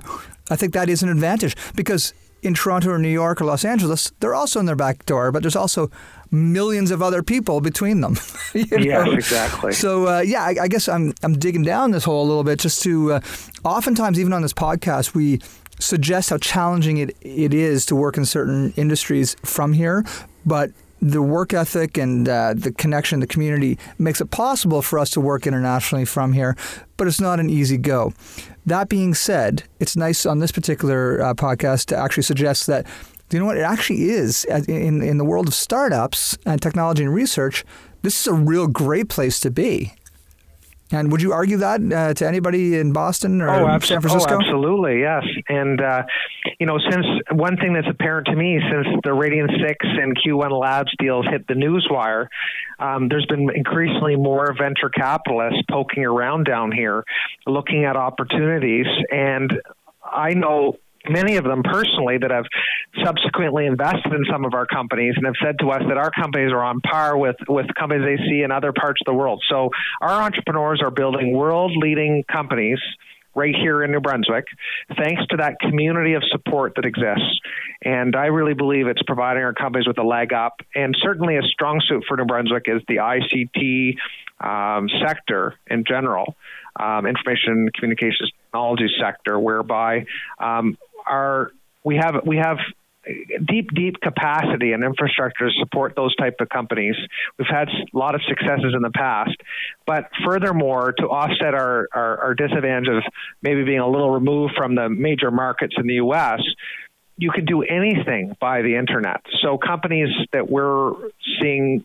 I 0.48 0.54
think 0.54 0.74
that 0.74 0.88
is 0.88 1.02
an 1.02 1.08
advantage 1.08 1.56
because 1.74 2.14
in 2.42 2.54
Toronto 2.54 2.90
or 2.90 2.98
New 2.98 3.08
York 3.08 3.40
or 3.40 3.44
Los 3.44 3.64
Angeles, 3.64 4.12
they're 4.20 4.34
also 4.34 4.60
in 4.60 4.66
their 4.66 4.76
back 4.76 5.04
door, 5.06 5.30
but 5.32 5.42
there's 5.42 5.56
also 5.56 5.90
millions 6.30 6.90
of 6.90 7.02
other 7.02 7.22
people 7.22 7.60
between 7.60 8.00
them. 8.00 8.16
yes, 8.54 9.08
exactly. 9.12 9.72
So 9.72 10.08
uh, 10.08 10.20
yeah, 10.20 10.42
I, 10.42 10.54
I, 10.62 10.68
guess 10.68 10.88
I'm 10.88 11.14
I'm 11.22 11.38
digging 11.38 11.62
down 11.62 11.90
this 11.90 12.04
hole 12.04 12.24
a 12.24 12.28
little 12.28 12.44
bit 12.44 12.58
just 12.58 12.82
to. 12.84 13.14
Uh, 13.14 13.20
oftentimes, 13.64 14.18
even 14.18 14.32
on 14.32 14.42
this 14.42 14.52
podcast, 14.52 15.14
we 15.14 15.40
suggest 15.78 16.30
how 16.30 16.38
challenging 16.38 16.98
it, 16.98 17.16
it 17.20 17.54
is 17.54 17.86
to 17.86 17.96
work 17.96 18.16
in 18.16 18.24
certain 18.24 18.72
industries 18.76 19.36
from 19.44 19.72
here, 19.72 20.04
but 20.44 20.70
the 21.00 21.22
work 21.22 21.54
ethic 21.54 21.96
and 21.96 22.28
uh, 22.28 22.54
the 22.54 22.72
connection, 22.72 23.20
the 23.20 23.26
community 23.26 23.78
makes 23.98 24.20
it 24.20 24.30
possible 24.30 24.82
for 24.82 24.98
us 24.98 25.10
to 25.10 25.20
work 25.20 25.46
internationally 25.46 26.04
from 26.04 26.32
here, 26.32 26.56
but 26.96 27.06
it's 27.06 27.20
not 27.20 27.40
an 27.40 27.48
easy 27.48 27.78
go. 27.78 28.12
That 28.66 28.88
being 28.88 29.14
said, 29.14 29.64
it's 29.78 29.96
nice 29.96 30.26
on 30.26 30.38
this 30.38 30.52
particular 30.52 31.22
uh, 31.22 31.34
podcast 31.34 31.86
to 31.86 31.96
actually 31.96 32.24
suggest 32.24 32.66
that 32.66 32.86
you 33.30 33.38
know 33.38 33.46
what 33.46 33.56
it 33.56 33.62
actually 33.62 34.10
is 34.10 34.44
in 34.44 35.02
in 35.02 35.18
the 35.18 35.24
world 35.24 35.46
of 35.46 35.54
startups 35.54 36.36
and 36.44 36.60
technology 36.60 37.04
and 37.04 37.14
research. 37.14 37.64
This 38.02 38.20
is 38.20 38.26
a 38.26 38.34
real 38.34 38.66
great 38.66 39.08
place 39.08 39.38
to 39.40 39.50
be. 39.50 39.94
And 40.92 41.12
would 41.12 41.22
you 41.22 41.32
argue 41.32 41.58
that 41.58 41.80
uh, 41.80 42.14
to 42.14 42.26
anybody 42.26 42.76
in 42.78 42.92
Boston 42.92 43.40
or 43.40 43.48
oh, 43.48 43.78
San 43.78 44.00
Francisco? 44.00 44.34
Oh, 44.34 44.38
absolutely, 44.40 45.00
yes. 45.00 45.22
And 45.48 45.80
uh, 45.80 46.02
you 46.58 46.66
know, 46.66 46.78
since 46.90 47.06
one 47.32 47.56
thing 47.56 47.74
that's 47.74 47.86
apparent 47.88 48.26
to 48.26 48.36
me 48.36 48.58
since 48.70 48.86
the 49.04 49.10
Radian 49.10 49.48
Six 49.66 49.78
and 49.82 50.16
Q1 50.16 50.50
Labs 50.58 50.92
deals 50.98 51.26
hit 51.30 51.46
the 51.46 51.54
newswire, 51.54 52.26
um, 52.78 53.08
there's 53.08 53.26
been 53.26 53.48
increasingly 53.54 54.16
more 54.16 54.52
venture 54.58 54.88
capitalists 54.88 55.62
poking 55.70 56.04
around 56.04 56.44
down 56.44 56.72
here, 56.72 57.04
looking 57.46 57.84
at 57.84 57.96
opportunities. 57.96 58.86
And 59.10 59.52
I 60.04 60.34
know 60.34 60.76
many 61.08 61.36
of 61.36 61.44
them 61.44 61.62
personally 61.62 62.18
that 62.18 62.30
have 62.30 62.44
subsequently 63.04 63.66
invested 63.66 64.12
in 64.12 64.24
some 64.30 64.44
of 64.44 64.54
our 64.54 64.66
companies 64.66 65.14
and 65.16 65.26
have 65.26 65.36
said 65.42 65.58
to 65.60 65.70
us 65.70 65.82
that 65.88 65.96
our 65.96 66.10
companies 66.10 66.52
are 66.52 66.62
on 66.62 66.80
par 66.80 67.16
with, 67.16 67.36
with 67.48 67.66
companies 67.78 68.04
they 68.04 68.24
see 68.28 68.42
in 68.42 68.50
other 68.50 68.72
parts 68.72 69.00
of 69.00 69.12
the 69.12 69.14
world. 69.16 69.42
So 69.48 69.70
our 70.00 70.22
entrepreneurs 70.22 70.80
are 70.82 70.90
building 70.90 71.32
world 71.32 71.72
leading 71.76 72.24
companies 72.30 72.78
right 73.34 73.54
here 73.54 73.82
in 73.84 73.92
New 73.92 74.00
Brunswick, 74.00 74.46
thanks 74.98 75.22
to 75.30 75.36
that 75.36 75.54
community 75.60 76.14
of 76.14 76.22
support 76.30 76.74
that 76.76 76.84
exists. 76.84 77.38
And 77.82 78.16
I 78.16 78.26
really 78.26 78.54
believe 78.54 78.86
it's 78.88 79.02
providing 79.06 79.42
our 79.42 79.54
companies 79.54 79.86
with 79.86 79.98
a 79.98 80.02
leg 80.02 80.32
up. 80.32 80.54
And 80.74 80.96
certainly 81.00 81.36
a 81.36 81.42
strong 81.42 81.80
suit 81.88 82.04
for 82.08 82.16
New 82.16 82.24
Brunswick 82.24 82.64
is 82.66 82.82
the 82.88 82.96
ICT 82.96 83.94
um, 84.40 84.88
sector 85.04 85.54
in 85.68 85.84
general, 85.86 86.36
um, 86.78 87.06
information 87.06 87.70
communications 87.74 88.32
technology 88.50 88.88
sector, 89.00 89.38
whereby 89.38 90.06
um, 90.38 90.76
our 91.06 91.52
we 91.84 91.96
have 91.96 92.26
we 92.26 92.36
have 92.36 92.58
deep, 93.46 93.72
deep 93.74 94.00
capacity 94.02 94.72
and 94.72 94.84
infrastructure 94.84 95.48
to 95.48 95.54
support 95.58 95.94
those 95.96 96.14
type 96.16 96.36
of 96.40 96.48
companies. 96.48 96.94
We've 97.38 97.48
had 97.48 97.68
a 97.68 97.98
lot 97.98 98.14
of 98.14 98.20
successes 98.28 98.74
in 98.74 98.82
the 98.82 98.90
past, 98.90 99.36
but 99.86 100.10
furthermore, 100.24 100.92
to 100.98 101.04
offset 101.04 101.54
our, 101.54 101.88
our, 101.92 102.18
our 102.18 102.34
disadvantage 102.34 102.88
of 102.88 103.02
maybe 103.42 103.64
being 103.64 103.80
a 103.80 103.88
little 103.88 104.10
removed 104.10 104.54
from 104.56 104.74
the 104.74 104.88
major 104.88 105.30
markets 105.30 105.74
in 105.78 105.86
the 105.86 105.94
U.S., 105.94 106.40
you 107.16 107.30
can 107.30 107.44
do 107.44 107.62
anything 107.62 108.36
by 108.40 108.62
the 108.62 108.76
internet. 108.76 109.20
So 109.42 109.58
companies 109.58 110.08
that 110.32 110.50
we're 110.50 110.92
seeing 111.40 111.84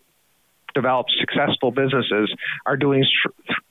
developed 0.76 1.12
successful 1.20 1.72
businesses 1.72 2.34
are 2.66 2.78
doing 2.78 3.04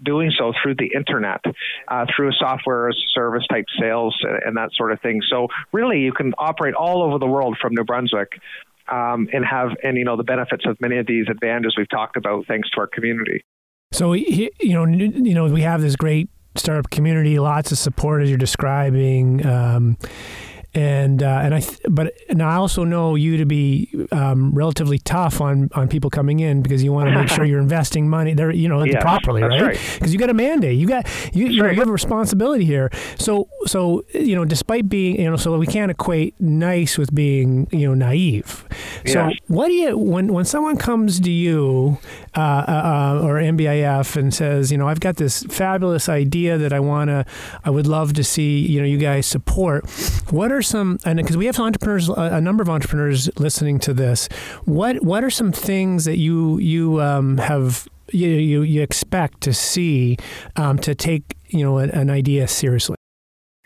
doing 0.03 0.33
so 0.37 0.53
through 0.62 0.75
the 0.77 0.90
internet, 0.97 1.40
uh, 1.88 2.07
through 2.14 2.33
software 2.33 2.88
as 2.88 2.97
service 3.14 3.45
type 3.49 3.67
sales 3.81 4.17
and 4.45 4.57
that 4.57 4.71
sort 4.75 4.90
of 4.90 5.01
thing. 5.01 5.21
So 5.31 5.49
really, 5.73 6.01
you 6.01 6.12
can 6.12 6.33
operate 6.38 6.75
all 6.75 7.03
over 7.03 7.19
the 7.19 7.27
world 7.27 7.57
from 7.61 7.75
New 7.75 7.85
Brunswick. 7.85 8.33
Um, 8.87 9.29
and 9.33 9.43
have 9.47 9.71
and 9.83 9.97
you 9.97 10.05
know 10.05 10.19
the 10.19 10.25
benefits 10.25 10.67
of 10.67 10.79
many 10.79 10.99
of 10.99 11.07
these 11.07 11.25
advantages 11.31 11.75
we've 11.75 11.88
talked 11.88 12.19
about 12.19 12.47
thanks 12.47 12.69
to 12.73 12.81
our 12.81 12.87
community. 12.87 13.43
So 13.93 14.12
you 14.12 14.51
know 14.61 14.85
you 14.85 15.33
know 15.33 15.47
we 15.47 15.62
have 15.62 15.81
this 15.81 15.97
great 15.97 16.29
startup 16.55 16.90
community, 16.90 17.38
lots 17.38 17.73
of 17.73 17.79
support 17.79 18.23
as 18.23 18.29
you're 18.29 18.37
describing. 18.37 19.47
Um, 19.47 19.97
and 20.75 21.23
uh, 21.23 21.41
and 21.43 21.55
I 21.55 21.61
th- 21.61 21.81
but 21.89 22.15
and 22.29 22.43
I 22.43 22.57
also 22.57 22.83
know 22.83 23.15
you 23.15 23.37
to 23.37 23.47
be 23.47 23.89
um, 24.11 24.53
relatively 24.53 24.99
tough 24.99 25.41
on 25.41 25.71
on 25.75 25.89
people 25.89 26.11
coming 26.11 26.41
in 26.41 26.63
because 26.63 26.83
you 26.83 26.93
want 26.93 27.09
to 27.09 27.15
make 27.15 27.29
sure 27.29 27.45
you're 27.45 27.61
investing 27.61 28.09
money 28.09 28.35
there 28.35 28.51
you 28.51 28.69
know 28.69 28.83
yes, 28.83 29.01
properly 29.01 29.43
right? 29.43 29.73
because 29.73 30.01
right. 30.01 30.11
you 30.11 30.19
got 30.19 30.31
a 30.31 30.35
mandate. 30.35 30.77
You 30.77 30.89
got 30.89 31.07
you 31.33 31.47
you, 31.47 31.63
know, 31.63 31.71
you, 31.71 31.79
have 31.79 31.89
a 31.89 31.93
responsibility 31.93 32.65
here. 32.65 32.91
So 33.19 33.49
so 33.67 34.05
you 34.13 34.35
know 34.35 34.45
despite 34.45 34.89
being 34.89 35.21
you 35.21 35.31
know 35.31 35.37
so 35.37 35.57
we 35.57 35.67
can't 35.67 35.91
equate 35.91 36.41
nice 36.41 36.99
with 36.99 37.15
being 37.15 37.69
you 37.71 37.87
know 37.87 37.95
naive. 37.95 38.65
So 39.07 39.29
yes. 39.29 39.39
what 39.47 39.69
do 39.69 39.75
you 39.75 39.97
when 39.97 40.33
when 40.33 40.45
someone 40.45 40.77
comes 40.77 41.21
to 41.21 41.31
you 41.31 41.99
uh, 42.37 42.41
uh, 42.41 43.21
uh 43.21 43.27
or 43.27 43.35
NBIF 43.37 44.17
and 44.17 44.35
says 44.35 44.73
you 44.73 44.79
know 44.79 44.89
I've 44.89 45.01
got 45.01 45.17
this 45.17 45.45
fabulous 45.45 46.09
idea 46.09 46.59
that 46.59 46.73
I 46.73 46.81
want 46.81 47.11
to 47.11 47.25
I 47.65 47.71
would 47.71 47.87
love 47.87 48.15
to 48.15 48.25
see 48.25 48.59
you 48.59 48.81
know 48.81 48.87
you 48.87 48.99
guys 48.99 49.27
support 49.27 49.89
what 50.31 50.51
are 50.51 50.63
some 50.64 50.98
and 51.05 51.16
because 51.18 51.37
we 51.37 51.46
have 51.46 51.59
entrepreneurs 51.61 52.09
a, 52.09 52.40
number 52.40 52.62
of 52.62 52.68
entrepreneurs 52.68 53.31
listening 53.38 53.79
to 53.79 53.94
this 53.94 54.29
what 54.64 55.03
what 55.03 55.22
are 55.22 55.31
some 55.31 55.53
things 55.53 56.05
that 56.05 56.18
you 56.18 56.59
you 56.59 57.00
um, 57.00 57.38
have 57.38 57.88
you 58.12 58.29
you, 58.29 58.62
you 58.62 58.83
expect 58.83 59.40
to 59.42 59.53
see 59.53 60.16
um, 60.57 60.79
to 60.79 60.94
take 60.94 61.37
you 61.48 61.64
know 61.64 61.79
an, 61.79 61.90
an 61.90 62.11
idea 62.11 62.48
seriously? 62.48 62.96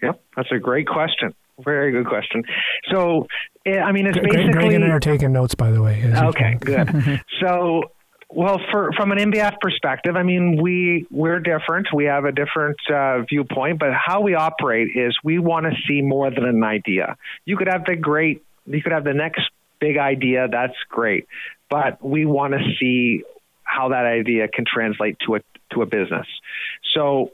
Yep, 0.03 0.23
that's 0.37 0.53
a 0.53 0.59
great 0.59 0.87
question. 0.87 1.35
Very 1.65 1.91
good 1.91 2.07
question. 2.07 2.45
So, 2.93 3.27
eh, 3.67 3.81
I 3.81 3.91
mean, 3.91 4.07
it's 4.07 4.17
Greg, 4.17 4.33
basically. 4.33 4.53
Greg 4.53 4.73
and 4.75 4.85
I 4.85 4.91
are 4.91 5.01
taking 5.01 5.33
notes, 5.33 5.57
by 5.57 5.73
the 5.73 5.83
way. 5.83 6.05
Okay, 6.05 6.57
good. 6.61 7.21
so, 7.41 7.83
well, 8.31 8.61
for 8.71 8.91
from 8.93 9.11
an 9.13 9.19
MBF 9.19 9.59
perspective, 9.61 10.15
I 10.15 10.23
mean, 10.23 10.61
we 10.61 11.07
we're 11.11 11.41
different. 11.41 11.89
We 11.95 12.05
have 12.05 12.25
a 12.25 12.33
different 12.33 12.77
uh, 12.93 13.23
viewpoint, 13.23 13.79
but 13.79 13.91
how 13.95 14.21
we 14.21 14.35
operate 14.35 14.89
is 14.95 15.17
we 15.25 15.39
want 15.39 15.65
to 15.67 15.73
see 15.87 16.03
more 16.03 16.31
than 16.31 16.45
an 16.45 16.63
idea. 16.63 17.17
You 17.47 17.57
could 17.57 17.69
have 17.69 17.87
the 17.87 17.97
great, 17.97 18.45
you 18.67 18.83
could 18.83 18.93
have 18.93 19.05
the 19.05 19.15
next 19.15 19.43
big 19.81 19.97
idea. 19.97 20.47
That's 20.51 20.77
great, 20.91 21.27
but 21.71 22.05
we 22.05 22.27
want 22.27 22.53
to 22.53 22.61
see 22.79 23.23
how 23.65 23.91
that 23.91 24.05
idea 24.05 24.49
can 24.49 24.67
translate 24.67 25.17
to 25.27 25.37
a 25.37 25.41
to 25.73 25.81
a 25.81 25.87
business. 25.87 26.27
So, 26.95 27.33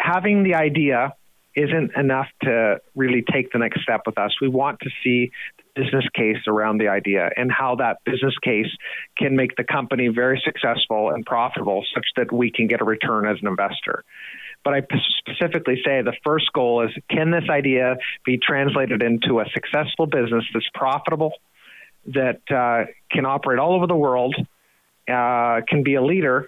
having 0.00 0.44
the 0.44 0.54
idea 0.54 1.12
isn't 1.56 1.96
enough 1.96 2.28
to 2.42 2.80
really 2.94 3.24
take 3.32 3.50
the 3.52 3.58
next 3.58 3.82
step 3.82 4.02
with 4.06 4.16
us. 4.16 4.30
We 4.40 4.48
want 4.48 4.78
to 4.80 4.90
see 5.02 5.32
business 5.74 6.04
case 6.14 6.38
around 6.46 6.78
the 6.78 6.88
idea 6.88 7.30
and 7.36 7.50
how 7.50 7.76
that 7.76 7.98
business 8.04 8.34
case 8.42 8.70
can 9.16 9.36
make 9.36 9.56
the 9.56 9.64
company 9.64 10.08
very 10.08 10.40
successful 10.44 11.10
and 11.10 11.24
profitable 11.24 11.84
such 11.94 12.06
that 12.16 12.32
we 12.32 12.50
can 12.50 12.66
get 12.66 12.80
a 12.80 12.84
return 12.84 13.26
as 13.26 13.36
an 13.42 13.48
investor. 13.48 14.04
But 14.64 14.74
I 14.74 14.82
specifically 15.18 15.80
say 15.84 16.02
the 16.02 16.16
first 16.24 16.52
goal 16.52 16.86
is 16.86 16.90
can 17.10 17.30
this 17.30 17.44
idea 17.48 17.96
be 18.24 18.38
translated 18.38 19.02
into 19.02 19.40
a 19.40 19.44
successful 19.54 20.06
business 20.06 20.44
that's 20.52 20.68
profitable, 20.74 21.32
that 22.06 22.40
uh, 22.50 22.90
can 23.10 23.24
operate 23.24 23.58
all 23.58 23.74
over 23.74 23.86
the 23.86 23.96
world, 23.96 24.34
uh, 25.08 25.60
can 25.68 25.82
be 25.82 25.94
a 25.94 26.02
leader, 26.02 26.46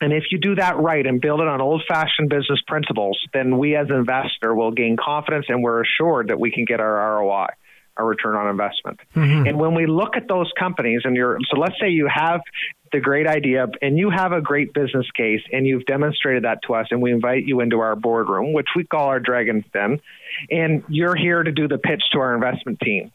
and 0.00 0.12
if 0.14 0.24
you 0.30 0.38
do 0.38 0.54
that 0.54 0.78
right 0.78 1.06
and 1.06 1.20
build 1.20 1.40
it 1.40 1.46
on 1.46 1.60
old 1.60 1.82
fashioned 1.86 2.30
business 2.30 2.60
principles, 2.66 3.20
then 3.34 3.58
we 3.58 3.76
as 3.76 3.88
investor 3.90 4.54
will 4.54 4.70
gain 4.70 4.96
confidence 4.96 5.46
and 5.48 5.62
we're 5.62 5.82
assured 5.82 6.28
that 6.28 6.40
we 6.40 6.50
can 6.50 6.64
get 6.64 6.80
our 6.80 7.18
ROI, 7.18 7.48
our 7.96 8.06
return 8.06 8.34
on 8.36 8.48
investment. 8.48 9.00
And 9.46 9.58
when 9.58 9.74
we 9.74 9.86
look 9.86 10.16
at 10.16 10.28
those 10.28 10.50
companies 10.58 11.02
and 11.04 11.16
you're, 11.16 11.38
so 11.50 11.58
let's 11.58 11.74
say 11.80 11.90
you 11.90 12.08
have 12.12 12.40
the 12.92 13.00
great 13.00 13.26
idea 13.26 13.66
and 13.82 13.98
you 13.98 14.10
have 14.10 14.32
a 14.32 14.40
great 14.40 14.72
business 14.72 15.06
case 15.16 15.40
and 15.52 15.66
you've 15.66 15.86
demonstrated 15.86 16.44
that 16.44 16.58
to 16.66 16.74
us 16.74 16.86
and 16.90 17.00
we 17.00 17.12
invite 17.12 17.44
you 17.44 17.60
into 17.60 17.80
our 17.80 17.94
boardroom, 17.96 18.52
which 18.52 18.68
we 18.74 18.84
call 18.84 19.06
our 19.06 19.20
Dragon's 19.20 19.64
Den, 19.72 20.00
and 20.50 20.82
you're 20.88 21.16
here 21.16 21.42
to 21.42 21.52
do 21.52 21.68
the 21.68 21.78
pitch 21.78 22.02
to 22.12 22.18
our 22.18 22.34
investment 22.34 22.80
team. 22.80 23.12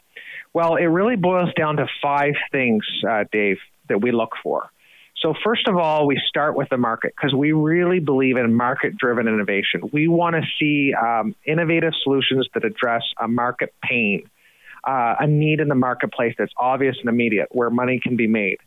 Well, 0.53 0.75
it 0.75 0.85
really 0.85 1.17
boils 1.17 1.53
down 1.57 1.77
to 1.77 1.87
five 2.01 2.35
things, 2.51 2.85
uh, 3.07 3.25
Dave, 3.31 3.57
that 3.89 4.01
we 4.01 4.11
look 4.11 4.31
for. 4.41 4.69
So, 5.21 5.33
first 5.43 5.67
of 5.67 5.75
all, 5.75 6.07
we 6.07 6.21
start 6.27 6.55
with 6.55 6.69
the 6.69 6.77
market 6.77 7.13
because 7.15 7.33
we 7.33 7.51
really 7.51 7.99
believe 7.99 8.37
in 8.37 8.53
market 8.53 8.97
driven 8.97 9.27
innovation. 9.27 9.89
We 9.91 10.07
want 10.07 10.35
to 10.35 10.43
see 10.59 10.93
um, 10.93 11.35
innovative 11.45 11.93
solutions 12.03 12.47
that 12.53 12.63
address 12.63 13.01
a 13.19 13.27
market 13.27 13.73
pain, 13.81 14.29
uh, 14.85 15.15
a 15.19 15.27
need 15.27 15.59
in 15.59 15.67
the 15.67 15.75
marketplace 15.75 16.35
that's 16.37 16.53
obvious 16.57 16.95
and 16.99 17.09
immediate 17.09 17.49
where 17.51 17.69
money 17.69 17.99
can 18.01 18.15
be 18.15 18.27
made. 18.27 18.57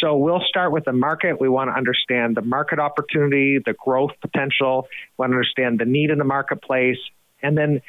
So, 0.00 0.16
we'll 0.16 0.42
start 0.48 0.72
with 0.72 0.84
the 0.84 0.92
market. 0.92 1.40
We 1.40 1.48
want 1.48 1.70
to 1.70 1.74
understand 1.74 2.36
the 2.36 2.42
market 2.42 2.78
opportunity, 2.78 3.60
the 3.64 3.74
growth 3.74 4.10
potential, 4.20 4.88
we 5.16 5.22
want 5.22 5.30
to 5.30 5.36
understand 5.36 5.78
the 5.78 5.84
need 5.84 6.10
in 6.10 6.18
the 6.18 6.24
marketplace. 6.24 6.98
And 7.42 7.56
then, 7.56 7.80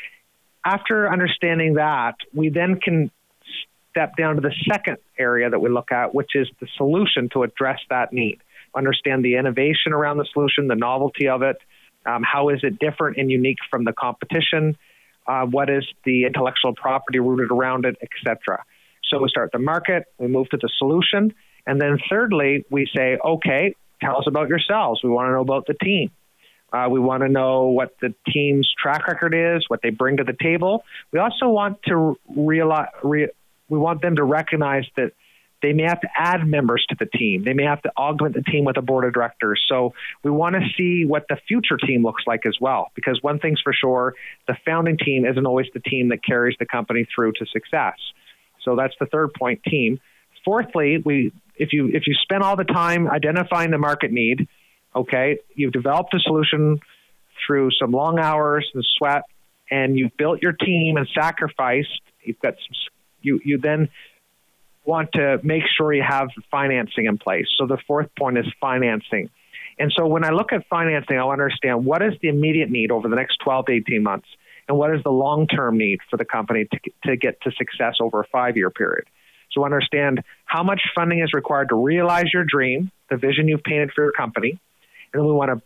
after 0.63 1.11
understanding 1.11 1.75
that, 1.75 2.15
we 2.33 2.49
then 2.49 2.79
can 2.79 3.11
step 3.95 4.17
down 4.17 4.35
to 4.35 4.41
the 4.41 4.53
second 4.69 4.97
area 5.17 5.49
that 5.49 5.59
we 5.59 5.69
look 5.69 5.91
at, 5.91 6.13
which 6.13 6.31
is 6.35 6.47
the 6.59 6.67
solution 6.75 7.29
to 7.33 7.43
address 7.43 7.79
that 7.89 8.11
need. 8.11 8.39
Understand 8.75 9.23
the 9.23 9.35
innovation 9.35 9.93
around 9.93 10.17
the 10.17 10.27
solution, 10.33 10.67
the 10.67 10.75
novelty 10.75 11.29
of 11.29 11.41
it, 11.43 11.57
um, 12.05 12.21
how 12.23 12.49
is 12.49 12.59
it 12.63 12.77
different 12.77 13.17
and 13.17 13.31
unique 13.31 13.57
from 13.71 13.85
the 13.85 13.93
competition, 13.93 14.77
uh, 15.27 15.45
what 15.45 15.69
is 15.69 15.85
the 16.03 16.25
intellectual 16.25 16.73
property 16.73 17.19
rooted 17.19 17.51
around 17.51 17.85
it, 17.85 17.97
etc. 18.01 18.63
So 19.09 19.21
we 19.21 19.29
start 19.29 19.51
the 19.51 19.59
market, 19.59 20.05
we 20.17 20.27
move 20.27 20.49
to 20.49 20.57
the 20.57 20.69
solution, 20.77 21.33
and 21.65 21.81
then 21.81 21.97
thirdly, 22.09 22.65
we 22.69 22.87
say, 22.95 23.17
okay, 23.23 23.75
tell 24.01 24.17
us 24.17 24.25
about 24.27 24.49
yourselves. 24.49 25.01
We 25.03 25.09
want 25.09 25.27
to 25.27 25.31
know 25.31 25.41
about 25.41 25.67
the 25.67 25.75
team. 25.75 26.11
Uh, 26.73 26.89
we 26.89 26.99
want 26.99 27.23
to 27.23 27.29
know 27.29 27.67
what 27.67 27.95
the 28.01 28.13
team's 28.31 28.69
track 28.81 29.07
record 29.07 29.33
is, 29.33 29.63
what 29.69 29.81
they 29.81 29.91
bring 29.91 30.17
to 30.17 30.23
the 30.23 30.35
table. 30.41 30.83
We 31.11 31.19
also 31.19 31.47
want 31.47 31.81
to 31.87 32.17
realize, 32.35 32.89
re- 33.03 33.29
we 33.69 33.77
want 33.77 34.01
them 34.01 34.17
to 34.17 34.23
recognize 34.23 34.85
that 34.97 35.11
they 35.65 35.73
may 35.73 35.83
have 35.83 35.99
to 36.01 36.07
add 36.15 36.45
members 36.45 36.85
to 36.89 36.95
the 36.99 37.07
team. 37.07 37.43
They 37.43 37.53
may 37.53 37.63
have 37.63 37.81
to 37.81 37.91
augment 37.97 38.35
the 38.35 38.43
team 38.43 38.65
with 38.65 38.77
a 38.77 38.83
board 38.83 39.03
of 39.03 39.13
directors. 39.13 39.59
So 39.67 39.95
we 40.23 40.29
want 40.29 40.55
to 40.55 40.61
see 40.77 41.05
what 41.05 41.25
the 41.27 41.37
future 41.47 41.77
team 41.77 42.03
looks 42.03 42.21
like 42.27 42.45
as 42.45 42.55
well. 42.61 42.91
Because 42.93 43.17
one 43.23 43.39
thing's 43.39 43.59
for 43.61 43.73
sure, 43.73 44.13
the 44.47 44.55
founding 44.63 44.95
team 45.03 45.25
isn't 45.25 45.43
always 45.43 45.65
the 45.73 45.79
team 45.79 46.09
that 46.09 46.23
carries 46.23 46.55
the 46.59 46.67
company 46.67 47.07
through 47.15 47.31
to 47.39 47.47
success. 47.47 47.95
So 48.63 48.75
that's 48.75 48.93
the 48.99 49.07
third 49.07 49.33
point, 49.33 49.63
team. 49.63 49.99
Fourthly, 50.43 51.01
we 51.03 51.31
if 51.55 51.73
you 51.73 51.87
if 51.87 52.05
you 52.05 52.13
spend 52.13 52.43
all 52.43 52.55
the 52.55 52.63
time 52.63 53.07
identifying 53.07 53.71
the 53.71 53.79
market 53.79 54.11
need, 54.11 54.47
okay, 54.95 55.39
you've 55.55 55.73
developed 55.73 56.13
a 56.13 56.19
solution 56.19 56.79
through 57.47 57.71
some 57.71 57.91
long 57.91 58.19
hours 58.19 58.69
and 58.75 58.85
sweat, 58.99 59.23
and 59.71 59.97
you've 59.97 60.15
built 60.15 60.43
your 60.43 60.53
team 60.53 60.97
and 60.97 61.07
sacrificed. 61.19 62.01
You've 62.23 62.39
got 62.39 62.53
some. 62.53 62.75
You 63.23 63.39
you 63.43 63.57
then 63.57 63.89
want 64.85 65.11
to 65.13 65.39
make 65.43 65.63
sure 65.77 65.93
you 65.93 66.03
have 66.07 66.29
financing 66.51 67.05
in 67.05 67.17
place. 67.17 67.47
So 67.57 67.65
the 67.65 67.77
fourth 67.87 68.07
point 68.17 68.37
is 68.37 68.45
financing. 68.59 69.29
And 69.77 69.91
so 69.95 70.07
when 70.07 70.23
I 70.23 70.29
look 70.29 70.53
at 70.53 70.65
financing, 70.69 71.17
I'll 71.17 71.31
understand 71.31 71.85
what 71.85 72.01
is 72.01 72.13
the 72.21 72.29
immediate 72.29 72.69
need 72.69 72.91
over 72.91 73.09
the 73.09 73.15
next 73.15 73.37
12 73.43 73.65
to 73.65 73.71
18 73.73 74.03
months, 74.03 74.27
and 74.67 74.77
what 74.77 74.95
is 74.95 75.03
the 75.03 75.11
long 75.11 75.47
term 75.47 75.77
need 75.77 75.99
for 76.09 76.17
the 76.17 76.25
company 76.25 76.65
to, 76.65 76.79
to 77.05 77.17
get 77.17 77.41
to 77.41 77.51
success 77.51 77.95
over 77.99 78.21
a 78.21 78.27
five 78.31 78.57
year 78.57 78.69
period. 78.69 79.05
So 79.51 79.65
understand 79.65 80.23
how 80.45 80.63
much 80.63 80.81
funding 80.93 81.19
is 81.21 81.33
required 81.33 81.69
to 81.69 81.75
realize 81.75 82.25
your 82.33 82.43
dream, 82.43 82.91
the 83.09 83.17
vision 83.17 83.47
you've 83.47 83.63
painted 83.63 83.91
for 83.93 84.03
your 84.03 84.11
company, 84.11 84.59
and 85.13 85.21
then 85.21 85.25
we 85.25 85.33
want 85.33 85.51
to 85.51 85.61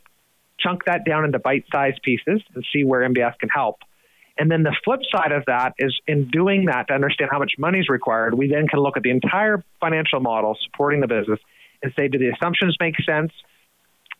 chunk 0.59 0.85
that 0.85 1.05
down 1.05 1.25
into 1.25 1.39
bite 1.39 1.65
sized 1.71 2.01
pieces 2.03 2.41
and 2.53 2.65
see 2.73 2.83
where 2.83 3.07
NBIF 3.07 3.39
can 3.39 3.49
help. 3.49 3.77
And 4.39 4.49
then 4.49 4.63
the 4.63 4.75
flip 4.85 5.01
side 5.13 5.33
of 5.33 5.43
that 5.47 5.73
is 5.77 5.93
in 6.07 6.29
doing 6.29 6.65
that 6.65 6.87
to 6.87 6.93
understand 6.93 7.29
how 7.29 7.39
much 7.39 7.51
money 7.57 7.79
is 7.79 7.89
required, 7.89 8.33
we 8.33 8.47
then 8.47 8.67
can 8.67 8.79
look 8.79 8.95
at 8.95 9.03
the 9.03 9.09
entire 9.09 9.63
financial 9.81 10.21
model 10.21 10.57
supporting 10.63 11.01
the 11.01 11.07
business 11.07 11.39
and 11.83 11.91
say, 11.95 12.07
do 12.07 12.17
the 12.17 12.29
assumptions 12.29 12.77
make 12.79 12.95
sense? 13.05 13.33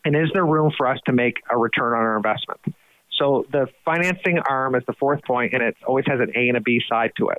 And 0.04 0.14
is 0.14 0.30
there 0.34 0.44
room 0.44 0.72
for 0.76 0.86
us 0.86 0.98
to 1.06 1.12
make 1.12 1.36
a 1.50 1.56
return 1.56 1.94
on 1.94 2.00
our 2.00 2.16
investment? 2.16 2.60
So 3.18 3.46
the 3.50 3.66
financing 3.84 4.38
arm 4.38 4.74
is 4.74 4.82
the 4.86 4.94
fourth 4.94 5.22
point, 5.24 5.52
and 5.54 5.62
it 5.62 5.76
always 5.86 6.04
has 6.06 6.20
an 6.20 6.32
A 6.36 6.48
and 6.48 6.56
a 6.56 6.60
B 6.60 6.80
side 6.88 7.12
to 7.18 7.30
it. 7.30 7.38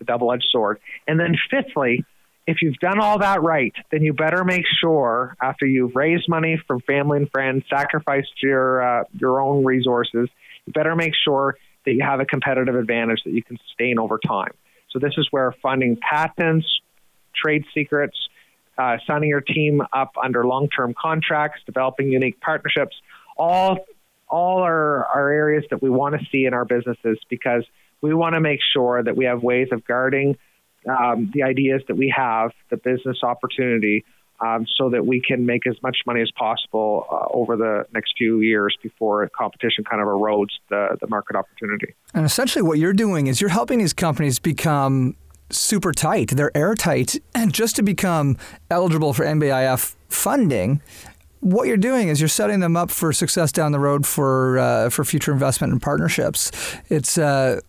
A 0.00 0.04
double 0.04 0.32
edged 0.32 0.46
sword. 0.50 0.80
And 1.06 1.20
then 1.20 1.36
fifthly, 1.50 2.04
if 2.46 2.62
you've 2.62 2.78
done 2.78 2.98
all 3.00 3.18
that 3.18 3.42
right, 3.42 3.72
then 3.92 4.02
you 4.02 4.12
better 4.12 4.44
make 4.44 4.64
sure 4.80 5.36
after 5.40 5.66
you've 5.66 5.94
raised 5.94 6.28
money 6.28 6.60
from 6.66 6.80
family 6.80 7.18
and 7.18 7.30
friends, 7.30 7.64
sacrificed 7.68 8.42
your 8.42 8.82
uh, 8.82 9.04
your 9.12 9.40
own 9.40 9.64
resources, 9.64 10.28
you 10.66 10.72
better 10.72 10.96
make 10.96 11.12
sure 11.24 11.56
that 11.84 11.92
you 11.92 12.02
have 12.02 12.20
a 12.20 12.26
competitive 12.26 12.74
advantage 12.74 13.20
that 13.24 13.32
you 13.32 13.42
can 13.42 13.58
sustain 13.68 13.98
over 13.98 14.18
time. 14.18 14.52
So 14.90 14.98
this 14.98 15.14
is 15.16 15.28
where 15.30 15.54
finding 15.62 15.96
patents, 15.96 16.66
trade 17.34 17.64
secrets, 17.74 18.16
uh, 18.76 18.98
signing 19.06 19.28
your 19.28 19.40
team 19.40 19.82
up 19.92 20.12
under 20.22 20.44
long-term 20.44 20.94
contracts, 21.00 21.60
developing 21.66 22.08
unique 22.08 22.40
partnerships, 22.40 22.96
all 23.36 23.78
all 24.28 24.60
are, 24.60 25.06
are 25.06 25.30
areas 25.30 25.64
that 25.70 25.82
we 25.82 25.90
want 25.90 26.14
to 26.14 26.24
see 26.30 26.44
in 26.44 26.54
our 26.54 26.64
businesses 26.64 27.18
because 27.28 27.64
we 28.00 28.14
want 28.14 28.34
to 28.34 28.40
make 28.40 28.60
sure 28.72 29.02
that 29.02 29.16
we 29.16 29.24
have 29.24 29.42
ways 29.42 29.68
of 29.72 29.84
guarding 29.84 30.36
um, 30.88 31.30
the 31.34 31.42
ideas 31.42 31.82
that 31.88 31.96
we 31.96 32.14
have, 32.16 32.52
the 32.70 32.76
business 32.76 33.18
opportunity, 33.24 34.04
um, 34.40 34.66
so 34.76 34.90
that 34.90 35.06
we 35.06 35.20
can 35.20 35.46
make 35.46 35.66
as 35.66 35.76
much 35.82 35.98
money 36.06 36.22
as 36.22 36.30
possible 36.32 37.06
uh, 37.10 37.26
over 37.32 37.56
the 37.56 37.84
next 37.92 38.14
few 38.16 38.40
years 38.40 38.76
before 38.82 39.28
competition 39.36 39.84
kind 39.84 40.00
of 40.00 40.08
erodes 40.08 40.50
the, 40.68 40.96
the 41.00 41.06
market 41.08 41.36
opportunity. 41.36 41.94
And 42.14 42.24
essentially, 42.24 42.62
what 42.62 42.78
you're 42.78 42.92
doing 42.92 43.26
is 43.26 43.40
you're 43.40 43.50
helping 43.50 43.78
these 43.78 43.92
companies 43.92 44.38
become 44.38 45.16
super 45.50 45.92
tight. 45.92 46.30
They're 46.30 46.56
airtight. 46.56 47.16
And 47.34 47.52
just 47.52 47.76
to 47.76 47.82
become 47.82 48.36
eligible 48.70 49.12
for 49.12 49.24
NBIF 49.24 49.94
funding, 50.08 50.80
what 51.40 51.66
you're 51.66 51.76
doing 51.76 52.08
is 52.08 52.20
you're 52.20 52.28
setting 52.28 52.60
them 52.60 52.76
up 52.76 52.90
for 52.90 53.12
success 53.12 53.50
down 53.50 53.72
the 53.72 53.78
road 53.78 54.06
for 54.06 54.58
uh, 54.58 54.90
for 54.90 55.04
future 55.04 55.32
investment 55.32 55.72
and 55.72 55.80
partnerships. 55.80 56.50
It's 56.88 57.16
uh, 57.16 57.60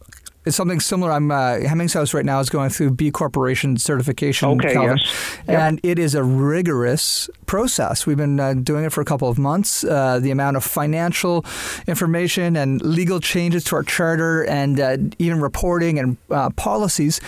it's 0.45 0.55
something 0.57 0.79
similar. 0.79 1.11
I'm 1.11 1.29
uh, 1.31 1.59
Hemmings 1.59 1.93
House 1.93 2.13
right 2.13 2.25
now 2.25 2.39
is 2.39 2.49
going 2.49 2.69
through 2.69 2.91
B 2.91 3.11
Corporation 3.11 3.77
certification. 3.77 4.49
Okay, 4.49 4.73
Calvin, 4.73 4.97
yes. 4.97 5.47
And 5.47 5.79
it 5.83 5.99
is 5.99 6.15
a 6.15 6.23
rigorous 6.23 7.29
process. 7.45 8.05
We've 8.07 8.17
been 8.17 8.39
uh, 8.39 8.53
doing 8.55 8.85
it 8.85 8.91
for 8.91 9.01
a 9.01 9.05
couple 9.05 9.29
of 9.29 9.37
months. 9.37 9.83
Uh, 9.83 10.19
the 10.19 10.31
amount 10.31 10.57
of 10.57 10.63
financial 10.63 11.45
information 11.87 12.55
and 12.55 12.81
legal 12.81 13.19
changes 13.19 13.63
to 13.65 13.75
our 13.75 13.83
charter, 13.83 14.43
and 14.45 14.79
uh, 14.79 14.97
even 15.19 15.39
reporting 15.41 15.99
and 15.99 16.17
uh, 16.31 16.49
policies, 16.51 17.19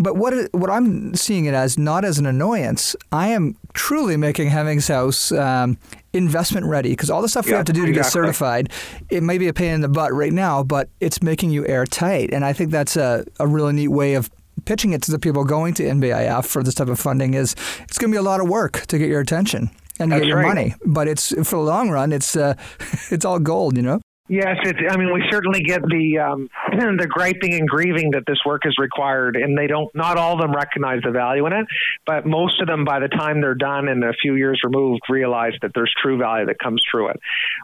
But 0.00 0.16
what 0.16 0.32
it, 0.32 0.54
what 0.54 0.70
I'm 0.70 1.14
seeing 1.14 1.44
it 1.44 1.52
as 1.52 1.76
not 1.76 2.06
as 2.06 2.18
an 2.18 2.24
annoyance. 2.24 2.96
I 3.12 3.28
am 3.28 3.56
truly 3.74 4.16
making 4.16 4.48
Hemmings 4.48 4.88
House 4.88 5.30
um, 5.30 5.76
investment 6.12 6.66
ready 6.66 6.90
because 6.90 7.10
all 7.10 7.22
the 7.22 7.28
stuff 7.28 7.46
we 7.46 7.52
have 7.52 7.64
to 7.66 7.72
do 7.72 7.84
to 7.84 7.90
exactly. 7.90 8.02
get 8.02 8.12
certified, 8.12 8.70
it 9.10 9.22
may 9.22 9.38
be 9.38 9.48
a 9.48 9.52
pain 9.52 9.74
in 9.74 9.80
the 9.80 9.88
butt 9.88 10.12
right 10.12 10.32
now, 10.32 10.62
but 10.62 10.88
it's 11.00 11.22
making 11.22 11.50
you 11.50 11.66
airtight. 11.66 12.32
And 12.32 12.44
I 12.44 12.52
think 12.52 12.70
that's 12.70 12.96
a, 12.96 13.24
a 13.38 13.46
really 13.46 13.72
neat 13.72 13.88
way 13.88 14.14
of 14.14 14.30
pitching 14.64 14.92
it 14.92 15.02
to 15.02 15.10
the 15.10 15.18
people 15.18 15.44
going 15.44 15.74
to 15.74 15.84
NBIF 15.84 16.46
for 16.46 16.62
this 16.62 16.74
type 16.74 16.88
of 16.88 16.98
funding 16.98 17.34
is 17.34 17.54
it's 17.82 17.98
going 17.98 18.10
to 18.10 18.14
be 18.14 18.18
a 18.18 18.22
lot 18.22 18.40
of 18.40 18.48
work 18.48 18.86
to 18.86 18.98
get 18.98 19.08
your 19.08 19.20
attention 19.20 19.70
and 19.98 20.12
That's 20.12 20.20
get 20.20 20.28
your 20.28 20.38
right. 20.38 20.46
money. 20.46 20.74
But 20.84 21.08
it's 21.08 21.28
for 21.48 21.56
the 21.56 21.62
long 21.62 21.90
run, 21.90 22.12
it's 22.12 22.36
uh, 22.36 22.54
it's 23.10 23.24
all 23.24 23.38
gold, 23.38 23.76
you 23.76 23.82
know. 23.82 24.00
Yes, 24.32 24.58
I 24.64 24.96
mean 24.96 25.12
we 25.12 25.24
certainly 25.28 25.60
get 25.60 25.82
the 25.82 26.18
um, 26.20 26.48
the 26.98 27.08
griping 27.08 27.54
and 27.54 27.68
grieving 27.68 28.12
that 28.12 28.22
this 28.28 28.38
work 28.46 28.62
is 28.64 28.76
required, 28.78 29.34
and 29.34 29.58
they 29.58 29.66
don't. 29.66 29.92
Not 29.92 30.18
all 30.18 30.34
of 30.34 30.40
them 30.40 30.54
recognize 30.54 31.00
the 31.02 31.10
value 31.10 31.46
in 31.46 31.52
it, 31.52 31.66
but 32.06 32.24
most 32.24 32.60
of 32.60 32.68
them, 32.68 32.84
by 32.84 33.00
the 33.00 33.08
time 33.08 33.40
they're 33.40 33.56
done 33.56 33.88
and 33.88 34.04
a 34.04 34.12
few 34.12 34.36
years 34.36 34.60
removed, 34.62 35.00
realize 35.08 35.54
that 35.62 35.72
there's 35.74 35.92
true 36.00 36.16
value 36.16 36.46
that 36.46 36.60
comes 36.60 36.80
through 36.88 37.08
it. 37.08 37.16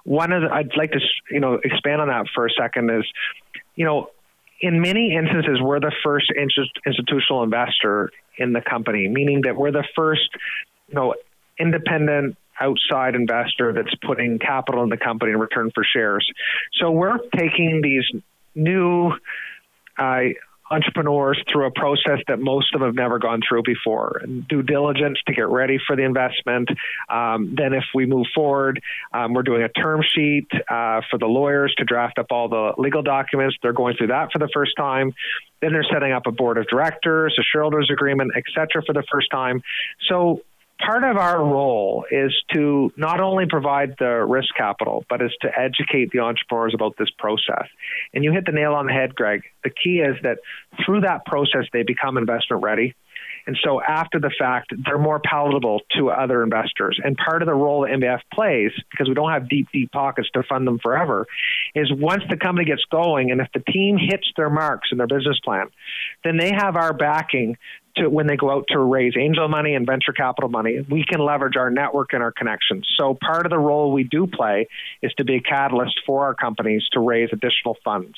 One 0.03 0.33
of 0.33 0.43
the, 0.43 0.49
I'd 0.53 0.77
like 0.77 0.91
to 0.91 0.99
you 1.31 1.39
know 1.39 1.61
expand 1.63 2.01
on 2.03 2.09
that 2.09 2.27
for 2.35 2.47
a 2.47 2.51
second 2.51 2.91
is, 2.91 3.05
you 3.77 3.85
know, 3.85 4.11
in 4.61 4.81
many 4.81 5.15
instances, 5.17 5.61
we're 5.63 5.79
the 5.79 5.95
first 6.03 6.33
institutional 6.37 7.45
investor 7.45 8.11
in 8.39 8.53
the 8.53 8.61
company, 8.61 9.07
meaning 9.07 9.43
that 9.45 9.55
we're 9.55 9.71
the 9.71 9.85
first, 9.95 10.31
you 10.89 10.97
know, 10.97 11.15
independent 11.61 12.37
outside 12.61 13.15
investor 13.15 13.73
that's 13.73 13.95
putting 14.07 14.39
capital 14.39 14.83
in 14.83 14.89
the 14.89 14.97
company 14.97 15.33
in 15.33 15.39
return 15.39 15.71
for 15.75 15.85
shares. 15.85 16.27
So 16.81 16.91
we're 16.91 17.19
taking 17.37 17.81
these 17.83 18.05
new 18.55 19.13
uh, 19.99 20.21
entrepreneurs 20.71 21.41
through 21.51 21.67
a 21.67 21.71
process 21.71 22.19
that 22.27 22.41
most 22.41 22.75
of 22.75 22.81
them 22.81 22.89
have 22.89 22.97
never 22.97 23.19
gone 23.19 23.41
through 23.47 23.63
before. 23.63 24.21
Due 24.49 24.63
diligence 24.63 25.19
to 25.27 25.33
get 25.33 25.49
ready 25.49 25.79
for 25.87 25.95
the 25.95 26.03
investment. 26.03 26.69
Um, 27.09 27.55
then, 27.57 27.73
if 27.73 27.85
we 27.95 28.07
move 28.07 28.27
forward, 28.35 28.83
um, 29.13 29.33
we're 29.33 29.45
doing 29.45 29.63
a 29.63 29.69
term 29.69 30.03
sheet 30.15 30.49
uh, 30.53 31.03
for 31.09 31.19
the 31.19 31.27
lawyers 31.27 31.73
to 31.79 31.85
draft 31.85 32.19
up 32.19 32.27
all 32.31 32.49
the 32.49 32.73
legal 32.79 33.03
documents. 33.03 33.57
They're 33.63 33.73
going 33.73 33.97
through 33.97 34.09
that 34.09 34.33
for 34.33 34.39
the 34.39 34.49
first 34.53 34.73
time. 34.77 35.15
Then 35.61 35.73
they're 35.73 35.87
setting 35.91 36.13
up 36.13 36.27
a 36.27 36.33
board 36.33 36.59
of 36.59 36.67
directors, 36.67 37.37
a 37.39 37.43
shareholders 37.43 37.89
agreement, 37.93 38.33
et 38.37 38.45
cetera, 38.53 38.83
for 38.85 38.93
the 38.93 39.05
first 39.11 39.29
time. 39.31 39.63
So 40.09 40.41
part 40.85 41.05
of 41.05 41.17
our 41.17 41.39
role 41.43 42.05
is 42.11 42.33
to 42.55 42.93
not 42.97 43.21
only 43.21 43.47
provide 43.49 43.95
the 43.99 44.25
risk 44.25 44.55
capital, 44.57 45.05
but 45.09 45.23
is 45.23 45.33
to 45.43 45.49
educate 45.59 46.11
the 46.13 46.21
entrepreneurs 46.21 46.75
about 46.75 46.95
this 46.99 47.11
process. 47.19 47.67
And 48.15 48.25
you 48.25 48.33
hit 48.33 48.47
the 48.47 48.53
nail 48.53 48.73
on 48.73 48.87
the 48.87 48.93
head, 48.93 49.15
Greg. 49.15 49.43
The 49.65 49.71
key 49.71 50.01
is 50.01 50.17
that 50.23 50.39
through 50.85 51.03
that 51.03 51.25
process, 51.27 51.65
they 51.73 51.83
become 51.83 52.19
investment 52.19 52.63
ready. 52.63 52.95
And 53.47 53.57
so 53.65 53.81
after 53.81 54.19
the 54.19 54.33
fact, 54.37 54.73
they're 54.85 54.99
more 54.99 55.21
palatable 55.21 55.81
to 55.97 56.11
other 56.11 56.43
investors. 56.43 56.99
And 57.03 57.17
part 57.17 57.43
of 57.43 57.47
the 57.47 57.55
role 57.55 57.83
that 57.83 57.93
NBIF 57.93 58.21
plays, 58.35 58.73
because 58.91 59.09
we 59.09 59.15
don't 59.15 59.31
have 59.31 59.49
deep, 59.49 59.69
deep 59.73 59.93
pockets 59.93 60.29
to 60.35 60.43
fund 60.43 60.67
them 60.67 60.81
forever, 60.83 61.27
is 61.75 61.91
once 61.93 62.25
the 62.29 62.37
company 62.37 62.67
gets 62.67 62.85
going 62.91 63.31
and 63.31 63.41
if 63.41 63.49
the 63.55 63.61
team 63.73 63.99
hits 63.99 64.27
their 64.37 64.51
marks 64.51 64.89
in 64.91 64.99
their 64.99 65.07
business 65.07 65.39
plan, 65.45 65.69
then 66.25 66.37
they 66.37 66.51
have 66.51 66.77
our 66.77 66.93
backing 66.93 67.57
to 67.97 68.09
when 68.09 68.27
they 68.27 68.37
go 68.37 68.51
out 68.51 68.65
to 68.69 68.79
raise 68.79 69.15
angel 69.19 69.49
money 69.49 69.75
and 69.75 69.87
venture 69.87 70.13
capital 70.13 70.49
money, 70.51 70.85
we 70.89 71.05
can 71.05 71.21
leverage 71.21 71.57
our 71.57 71.71
network 71.71 72.13
and 72.13 72.23
our 72.23 72.33
connections. 72.33 72.87
So 72.97 73.17
part 73.21 73.47
of 73.47 73.51
the 73.51 73.59
role 73.59 73.93
we 73.93 74.05
do 74.05 74.27
play 74.27 74.69
is 75.03 75.13
to 75.15 75.25
be 75.25 75.37
a 75.37 75.41
catalyst 75.41 76.01
for 76.07 76.25
our 76.25 76.35
companies 76.35 76.83
to 76.93 77.01
raise 77.01 77.31
additional 77.33 77.77
funds. 77.85 78.17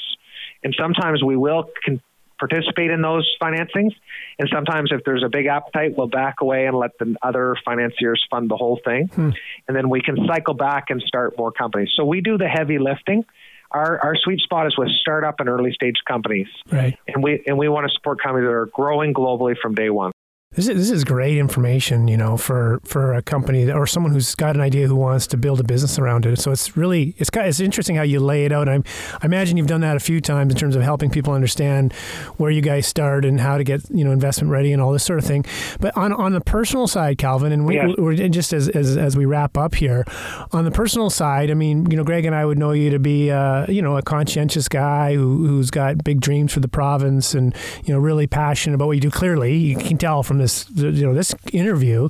And 0.63 0.75
sometimes 0.79 1.23
we 1.23 1.37
will 1.37 1.71
con- 1.85 2.01
participate 2.39 2.91
in 2.91 3.03
those 3.03 3.29
financings. 3.43 3.95
And 4.39 4.49
sometimes, 4.53 4.91
if 4.93 5.05
there's 5.05 5.25
a 5.25 5.29
big 5.29 5.47
appetite, 5.47 5.97
we'll 5.97 6.09
back 6.09 6.37
away 6.41 6.67
and 6.67 6.77
let 6.77 6.97
the 6.99 7.17
other 7.23 7.57
financiers 7.65 8.25
fund 8.31 8.51
the 8.51 8.57
whole 8.57 8.81
thing. 8.85 9.09
Hmm. 9.09 9.31
And 9.67 9.77
then 9.77 9.91
we 9.91 10.01
can 10.01 10.17
cycle 10.27 10.55
back 10.55 10.91
and 10.91 11.03
start 11.03 11.37
more 11.37 11.53
companies. 11.53 11.91
So 11.97 12.05
we 12.05 12.21
do 12.21 12.39
the 12.39 12.49
heavy 12.49 12.79
lifting 12.79 13.25
our, 13.71 13.99
our 14.03 14.17
sweet 14.17 14.41
spot 14.41 14.67
is 14.67 14.77
with 14.79 14.89
startup 15.01 15.41
and 15.41 15.49
early 15.49 15.73
stage 15.73 15.97
companies. 16.07 16.47
Right. 16.71 16.99
And 17.07 17.23
we 17.23 17.43
and 17.47 17.59
we 17.59 17.69
want 17.69 17.89
to 17.89 17.95
support 17.95 18.21
companies 18.23 18.47
that 18.47 18.53
are 18.53 18.67
growing 18.67 19.13
globally 19.13 19.55
from 19.61 19.75
day 19.75 19.91
one. 19.91 20.13
This 20.59 20.67
is, 20.67 20.77
this 20.77 20.91
is 20.91 21.05
great 21.05 21.39
information, 21.39 22.09
you 22.09 22.17
know, 22.17 22.37
for, 22.37 22.81
for 22.83 23.15
a 23.15 23.23
company 23.23 23.71
or 23.71 23.87
someone 23.87 24.11
who's 24.11 24.35
got 24.35 24.57
an 24.57 24.61
idea 24.61 24.89
who 24.89 24.97
wants 24.97 25.29
to 25.29 25.37
build 25.37 25.61
a 25.61 25.63
business 25.63 26.01
around 26.01 26.27
it. 26.27 26.37
So 26.41 26.51
it's 26.51 26.77
really 26.77 27.15
it's 27.17 27.31
kind 27.31 27.47
of, 27.47 27.51
it's 27.51 27.61
interesting 27.61 27.95
how 27.95 28.03
you 28.03 28.19
lay 28.19 28.45
it 28.45 28.51
out. 28.51 28.69
I, 28.69 28.83
I 29.23 29.27
imagine 29.27 29.57
you've 29.57 29.69
done 29.69 29.83
that 29.83 29.97
a 29.97 30.01
few 30.01 30.21
times 30.21 30.53
in 30.53 30.59
terms 30.59 30.75
of 30.75 30.83
helping 30.83 31.11
people 31.11 31.33
understand 31.33 31.93
where 32.39 32.51
you 32.51 32.61
guys 32.61 32.89
start 32.89 33.25
and 33.25 33.39
how 33.39 33.57
to 33.57 33.63
get 33.63 33.89
you 33.91 34.03
know 34.05 34.11
investment 34.11 34.51
ready 34.51 34.73
and 34.73 34.83
all 34.83 34.91
this 34.91 35.05
sort 35.05 35.21
of 35.21 35.25
thing. 35.25 35.45
But 35.79 35.97
on 35.97 36.13
on 36.13 36.33
the 36.33 36.41
personal 36.41 36.89
side, 36.89 37.19
Calvin, 37.19 37.53
and 37.53 37.65
we, 37.65 37.77
yeah. 37.77 37.93
we're 37.97 38.17
just 38.17 38.53
as, 38.53 38.69
as 38.69 38.97
as 38.97 39.17
we 39.17 39.27
wrap 39.27 39.57
up 39.57 39.77
here, 39.77 40.05
on 40.51 40.65
the 40.65 40.73
personal 40.73 41.09
side, 41.09 41.53
I 41.53 41.55
mean, 41.55 41.89
you 41.89 41.97
know, 41.97 42.03
Greg 42.03 42.25
and 42.25 42.35
I 42.35 42.45
would 42.45 42.59
know 42.59 42.73
you 42.73 42.91
to 42.91 42.99
be 42.99 43.31
uh, 43.31 43.65
you 43.71 43.81
know 43.81 43.97
a 43.97 44.03
conscientious 44.03 44.67
guy 44.67 45.15
who, 45.15 45.47
who's 45.47 45.71
got 45.71 46.03
big 46.03 46.21
dreams 46.21 46.53
for 46.53 46.59
the 46.59 46.67
province 46.67 47.33
and 47.33 47.55
you 47.85 47.95
know 47.95 48.01
really 48.01 48.27
passionate 48.27 48.75
about 48.75 48.87
what 48.87 48.97
you 48.97 49.01
do. 49.01 49.11
Clearly, 49.13 49.57
you 49.57 49.77
can 49.77 49.99
tell 49.99 50.25
from 50.25 50.39
this 50.39 50.48
you 50.75 51.07
know 51.07 51.15
this 51.15 51.35
interview. 51.53 52.09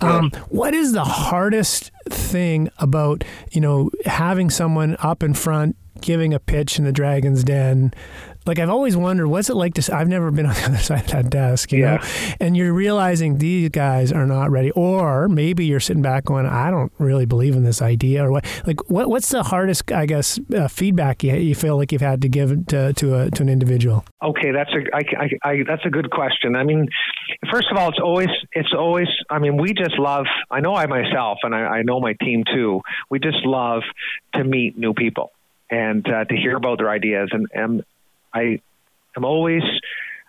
Um, 0.00 0.30
what 0.48 0.74
is 0.74 0.92
the 0.92 1.04
hardest 1.04 1.90
thing 2.08 2.70
about 2.78 3.24
you 3.50 3.60
know 3.60 3.90
having 4.06 4.50
someone 4.50 4.96
up 5.00 5.22
in 5.22 5.34
front 5.34 5.76
giving 6.00 6.34
a 6.34 6.38
pitch 6.40 6.78
in 6.78 6.84
the 6.84 6.92
Dragon's 6.92 7.44
Den 7.44 7.92
like 8.46 8.58
I've 8.58 8.70
always 8.70 8.96
wondered 8.96 9.28
what's 9.28 9.50
it 9.50 9.56
like 9.56 9.74
to 9.74 9.94
I've 9.94 10.08
never 10.08 10.30
been 10.30 10.46
on 10.52 10.54
the 10.54 10.64
other 10.64 10.78
side 10.78 11.04
of 11.04 11.10
that 11.10 11.30
desk, 11.30 11.72
you 11.72 11.80
yeah. 11.80 11.96
know, 11.96 12.34
and 12.40 12.56
you're 12.56 12.72
realizing 12.72 13.38
these 13.38 13.68
guys 13.70 14.12
are 14.12 14.26
not 14.26 14.50
ready, 14.50 14.70
or 14.72 15.28
maybe 15.28 15.64
you're 15.64 15.80
sitting 15.80 16.02
back 16.02 16.24
going, 16.24 16.46
I 16.46 16.70
don't 16.70 16.92
really 16.98 17.26
believe 17.26 17.54
in 17.54 17.64
this 17.64 17.82
idea, 17.82 18.24
or 18.24 18.32
what? 18.32 18.62
Like 18.66 18.88
what? 18.90 19.08
What's 19.08 19.28
the 19.28 19.42
hardest, 19.42 19.90
I 19.92 20.06
guess, 20.06 20.38
uh, 20.54 20.68
feedback 20.68 21.22
you, 21.22 21.34
you 21.34 21.54
feel 21.54 21.76
like 21.76 21.92
you've 21.92 22.00
had 22.00 22.22
to 22.22 22.28
give 22.28 22.66
to 22.68 22.92
to, 22.92 23.14
a, 23.14 23.30
to 23.30 23.42
an 23.42 23.48
individual? 23.48 24.04
Okay, 24.22 24.52
that's 24.52 24.70
a 24.70 24.96
I, 24.96 25.00
I, 25.18 25.50
I, 25.50 25.56
that's 25.66 25.84
a 25.84 25.90
good 25.90 26.10
question. 26.10 26.56
I 26.56 26.64
mean, 26.64 26.88
first 27.50 27.68
of 27.70 27.76
all, 27.76 27.88
it's 27.88 28.00
always 28.02 28.28
it's 28.52 28.72
always. 28.76 29.08
I 29.30 29.38
mean, 29.38 29.56
we 29.56 29.72
just 29.72 29.98
love. 29.98 30.26
I 30.50 30.60
know 30.60 30.74
I 30.74 30.86
myself, 30.86 31.38
and 31.42 31.54
I, 31.54 31.60
I 31.60 31.82
know 31.82 32.00
my 32.00 32.14
team 32.14 32.44
too. 32.52 32.80
We 33.10 33.18
just 33.18 33.44
love 33.44 33.82
to 34.34 34.44
meet 34.44 34.78
new 34.78 34.94
people 34.94 35.32
and 35.72 36.06
uh, 36.06 36.24
to 36.26 36.36
hear 36.36 36.56
about 36.56 36.78
their 36.78 36.90
ideas. 36.90 37.30
And, 37.32 37.46
and 37.54 37.82
I 38.34 38.60
am 39.16 39.24
always 39.24 39.62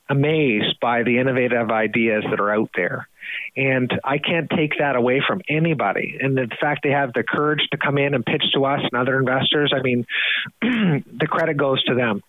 amazed 0.10 0.80
by 0.82 1.04
the 1.04 1.20
innovative 1.20 1.72
ideas 1.72 2.24
that 2.30 2.40
are 2.40 2.54
out 2.54 2.70
there. 2.76 3.08
And 3.56 3.92
I 4.04 4.18
can't 4.18 4.50
take 4.50 4.74
that 4.80 4.96
away 4.96 5.22
from 5.26 5.42
anybody. 5.50 6.18
And 6.20 6.38
the 6.38 6.50
fact 6.60 6.82
they 6.84 6.92
have 6.92 7.14
the 7.14 7.24
courage 7.24 7.62
to 7.72 7.78
come 7.78 7.98
in 7.98 8.14
and 8.14 8.26
pitch 8.26 8.44
to 8.54 8.66
us 8.66 8.82
and 8.82 9.00
other 9.00 9.18
investors, 9.18 9.74
I 9.76 9.82
mean, 9.82 10.06
the 10.62 11.28
credit 11.28 11.58
goes 11.58 11.84
to 11.86 11.96
them. 11.96 12.22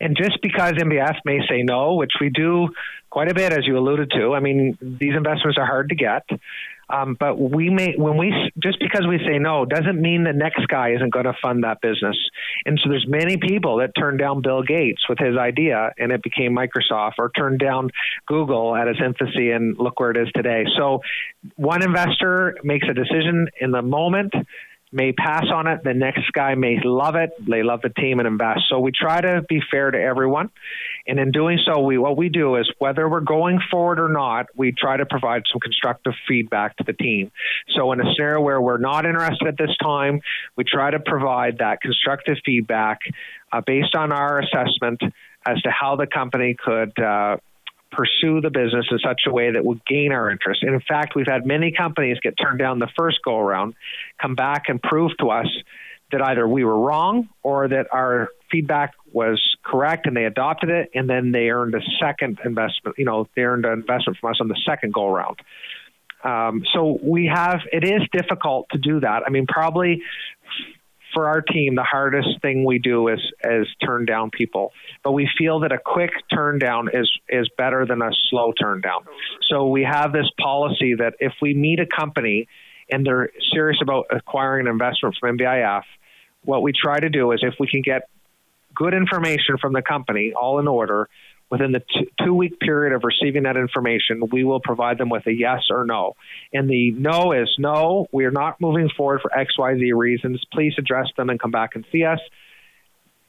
And 0.00 0.16
just 0.16 0.40
because 0.42 0.72
MBS 0.72 1.16
may 1.24 1.40
say 1.48 1.62
no, 1.62 1.94
which 1.94 2.12
we 2.20 2.30
do 2.30 2.68
quite 3.10 3.30
a 3.30 3.34
bit, 3.34 3.52
as 3.52 3.66
you 3.66 3.76
alluded 3.78 4.10
to, 4.12 4.34
I 4.34 4.40
mean, 4.40 4.78
these 4.80 5.14
investments 5.14 5.58
are 5.58 5.66
hard 5.66 5.90
to 5.90 5.94
get. 5.94 6.24
Um, 6.92 7.16
but 7.18 7.38
we 7.38 7.70
may, 7.70 7.94
when 7.96 8.18
we, 8.18 8.34
just 8.62 8.78
because 8.78 9.06
we 9.08 9.18
say 9.18 9.38
no, 9.38 9.64
doesn't 9.64 10.00
mean 10.00 10.24
the 10.24 10.32
next 10.34 10.66
guy 10.68 10.90
isn't 10.90 11.10
going 11.10 11.24
to 11.24 11.32
fund 11.40 11.64
that 11.64 11.80
business. 11.80 12.16
And 12.66 12.78
so 12.82 12.90
there's 12.90 13.06
many 13.08 13.38
people 13.38 13.78
that 13.78 13.92
turned 13.98 14.18
down 14.18 14.42
Bill 14.42 14.62
Gates 14.62 15.08
with 15.08 15.18
his 15.18 15.38
idea 15.38 15.90
and 15.96 16.12
it 16.12 16.22
became 16.22 16.54
Microsoft 16.54 17.14
or 17.18 17.30
turned 17.30 17.60
down 17.60 17.90
Google 18.26 18.76
at 18.76 18.88
its 18.88 19.00
infancy 19.02 19.52
and 19.52 19.78
look 19.78 20.00
where 20.00 20.10
it 20.10 20.18
is 20.18 20.28
today. 20.34 20.64
So 20.76 21.00
one 21.56 21.82
investor 21.82 22.58
makes 22.62 22.86
a 22.88 22.94
decision 22.94 23.48
in 23.58 23.70
the 23.70 23.82
moment 23.82 24.34
may 24.92 25.12
pass 25.12 25.46
on 25.52 25.66
it. 25.66 25.82
The 25.82 25.94
next 25.94 26.30
guy 26.32 26.54
may 26.54 26.78
love 26.84 27.14
it. 27.16 27.30
They 27.40 27.62
love 27.62 27.80
the 27.82 27.88
team 27.88 28.18
and 28.18 28.28
invest. 28.28 28.60
So 28.68 28.78
we 28.78 28.92
try 28.92 29.20
to 29.20 29.42
be 29.48 29.60
fair 29.70 29.90
to 29.90 29.98
everyone. 29.98 30.50
And 31.06 31.18
in 31.18 31.32
doing 31.32 31.58
so, 31.66 31.80
we 31.80 31.96
what 31.98 32.16
we 32.16 32.28
do 32.28 32.56
is 32.56 32.70
whether 32.78 33.08
we're 33.08 33.20
going 33.20 33.58
forward 33.70 33.98
or 33.98 34.08
not, 34.08 34.46
we 34.54 34.72
try 34.72 34.98
to 34.98 35.06
provide 35.06 35.42
some 35.50 35.60
constructive 35.60 36.12
feedback 36.28 36.76
to 36.76 36.84
the 36.84 36.92
team. 36.92 37.32
So 37.74 37.92
in 37.92 38.00
a 38.00 38.04
scenario 38.14 38.42
where 38.42 38.60
we're 38.60 38.78
not 38.78 39.06
interested 39.06 39.48
at 39.48 39.58
this 39.58 39.74
time, 39.82 40.20
we 40.56 40.64
try 40.64 40.90
to 40.90 41.00
provide 41.00 41.58
that 41.58 41.80
constructive 41.80 42.36
feedback 42.44 42.98
uh, 43.50 43.62
based 43.66 43.94
on 43.94 44.12
our 44.12 44.40
assessment 44.40 45.00
as 45.46 45.60
to 45.62 45.70
how 45.70 45.96
the 45.96 46.06
company 46.06 46.54
could 46.62 46.96
uh, 46.98 47.38
pursue 47.92 48.40
the 48.40 48.50
business 48.50 48.86
in 48.90 48.98
such 48.98 49.22
a 49.26 49.32
way 49.32 49.52
that 49.52 49.64
would 49.64 49.84
gain 49.86 50.12
our 50.12 50.30
interest. 50.30 50.62
And 50.62 50.74
in 50.74 50.80
fact, 50.80 51.14
we've 51.14 51.26
had 51.26 51.46
many 51.46 51.72
companies 51.72 52.18
get 52.22 52.34
turned 52.34 52.58
down 52.58 52.78
the 52.78 52.88
first 52.96 53.18
go 53.24 53.38
around, 53.38 53.74
come 54.20 54.34
back 54.34 54.64
and 54.68 54.82
prove 54.82 55.12
to 55.20 55.30
us 55.30 55.46
that 56.10 56.22
either 56.22 56.46
we 56.46 56.64
were 56.64 56.78
wrong 56.78 57.28
or 57.42 57.68
that 57.68 57.86
our 57.92 58.28
feedback 58.50 58.92
was 59.12 59.40
correct 59.64 60.06
and 60.06 60.16
they 60.16 60.24
adopted 60.24 60.70
it 60.70 60.90
and 60.94 61.08
then 61.08 61.32
they 61.32 61.48
earned 61.48 61.74
a 61.74 61.80
second 62.00 62.38
investment, 62.44 62.96
you 62.98 63.04
know, 63.04 63.26
they 63.34 63.42
earned 63.42 63.64
an 63.64 63.72
investment 63.72 64.18
from 64.18 64.30
us 64.30 64.38
on 64.40 64.48
the 64.48 64.60
second 64.66 64.92
go 64.92 65.08
around. 65.08 65.36
Um, 66.24 66.62
so 66.72 66.98
we 67.02 67.26
have, 67.26 67.60
it 67.72 67.84
is 67.84 68.02
difficult 68.12 68.68
to 68.70 68.78
do 68.78 69.00
that. 69.00 69.22
I 69.26 69.30
mean, 69.30 69.46
probably 69.46 70.02
for 71.12 71.28
our 71.28 71.40
team, 71.40 71.74
the 71.74 71.82
hardest 71.82 72.40
thing 72.40 72.64
we 72.64 72.78
do 72.78 73.08
is 73.08 73.20
is 73.44 73.66
turn 73.84 74.06
down 74.06 74.30
people. 74.30 74.72
But 75.04 75.12
we 75.12 75.28
feel 75.38 75.60
that 75.60 75.72
a 75.72 75.78
quick 75.78 76.10
turn 76.32 76.58
down 76.58 76.88
is 76.92 77.10
is 77.28 77.48
better 77.56 77.86
than 77.86 78.02
a 78.02 78.10
slow 78.30 78.52
turn 78.52 78.80
down. 78.80 79.04
So 79.48 79.68
we 79.68 79.82
have 79.84 80.12
this 80.12 80.30
policy 80.40 80.94
that 80.94 81.14
if 81.20 81.32
we 81.40 81.54
meet 81.54 81.80
a 81.80 81.86
company 81.86 82.48
and 82.90 83.06
they're 83.06 83.30
serious 83.52 83.78
about 83.82 84.06
acquiring 84.10 84.66
an 84.66 84.72
investment 84.72 85.16
from 85.18 85.38
NBIF, 85.38 85.82
what 86.44 86.62
we 86.62 86.72
try 86.72 86.98
to 86.98 87.08
do 87.08 87.32
is 87.32 87.40
if 87.42 87.54
we 87.58 87.66
can 87.68 87.82
get 87.82 88.08
good 88.74 88.94
information 88.94 89.58
from 89.60 89.72
the 89.72 89.82
company, 89.82 90.32
all 90.34 90.58
in 90.58 90.68
order, 90.68 91.08
within 91.52 91.70
the 91.70 91.80
t- 91.80 92.10
two 92.24 92.32
week 92.32 92.58
period 92.60 92.94
of 92.94 93.04
receiving 93.04 93.42
that 93.42 93.58
information, 93.58 94.22
we 94.32 94.42
will 94.42 94.58
provide 94.58 94.96
them 94.96 95.10
with 95.10 95.26
a 95.26 95.32
yes 95.32 95.64
or 95.70 95.84
no. 95.84 96.16
And 96.50 96.68
the 96.68 96.92
no 96.92 97.32
is 97.32 97.54
no, 97.58 98.06
we 98.10 98.24
are 98.24 98.30
not 98.30 98.58
moving 98.58 98.88
forward 98.96 99.20
for 99.20 99.30
XYZ 99.30 99.94
reasons. 99.94 100.42
Please 100.50 100.72
address 100.78 101.08
them 101.14 101.28
and 101.28 101.38
come 101.38 101.50
back 101.50 101.76
and 101.76 101.84
see 101.92 102.04
us. 102.04 102.20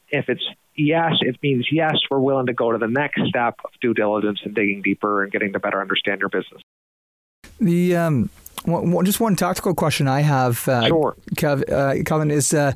If 0.08 0.30
it's 0.30 0.42
yes, 0.74 1.12
it 1.20 1.36
means 1.42 1.68
yes, 1.70 1.96
we're 2.10 2.18
willing 2.18 2.46
to 2.46 2.54
go 2.54 2.72
to 2.72 2.78
the 2.78 2.88
next 2.88 3.20
step 3.28 3.56
of 3.62 3.72
due 3.82 3.92
diligence 3.92 4.40
and 4.42 4.54
digging 4.54 4.80
deeper 4.80 5.22
and 5.22 5.30
getting 5.30 5.52
to 5.52 5.60
better 5.60 5.82
understand 5.82 6.20
your 6.20 6.30
business. 6.30 6.62
The 7.60 7.94
um, 7.94 8.30
one, 8.64 9.04
just 9.04 9.20
one 9.20 9.36
tactical 9.36 9.74
question 9.74 10.08
I 10.08 10.22
have, 10.22 10.66
uh, 10.66 10.86
sure. 10.86 11.14
Kev, 11.36 11.70
uh, 11.70 12.02
Kevin, 12.04 12.30
is 12.30 12.54
uh, 12.54 12.72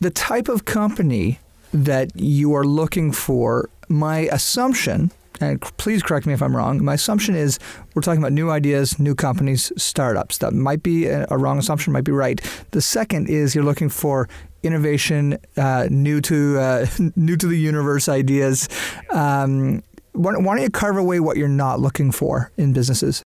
the 0.00 0.10
type 0.10 0.48
of 0.48 0.64
company 0.64 1.40
that 1.74 2.12
you 2.18 2.54
are 2.54 2.64
looking 2.64 3.12
for 3.12 3.68
my 3.88 4.28
assumption, 4.32 5.10
and 5.40 5.60
please 5.60 6.02
correct 6.02 6.26
me 6.26 6.32
if 6.32 6.42
I'm 6.42 6.56
wrong, 6.56 6.84
my 6.84 6.94
assumption 6.94 7.34
is 7.34 7.58
we're 7.94 8.02
talking 8.02 8.20
about 8.20 8.32
new 8.32 8.50
ideas, 8.50 8.98
new 8.98 9.14
companies, 9.14 9.72
startups. 9.76 10.38
That 10.38 10.52
might 10.52 10.82
be 10.82 11.06
a, 11.06 11.26
wrong 11.30 11.58
assumption, 11.58 11.92
might 11.92 12.04
be 12.04 12.12
right. 12.12 12.40
The 12.72 12.80
second 12.80 13.28
is 13.28 13.54
you're 13.54 13.64
looking 13.64 13.88
for 13.88 14.28
innovation, 14.62 15.38
uh, 15.56 15.86
new 15.90 16.20
to 16.22 16.58
uh, 16.58 16.86
new 17.16 17.36
to 17.36 17.46
the 17.46 17.58
universe 17.58 18.08
ideas. 18.08 18.68
Um, 19.10 19.82
why, 20.12 20.32
why 20.32 20.56
don't 20.56 20.62
you 20.62 20.70
carve 20.70 20.96
away 20.96 21.20
what 21.20 21.36
you're 21.36 21.48
not 21.48 21.80
looking 21.80 22.10
for 22.10 22.50
in 22.56 22.72
businesses? 22.72 23.22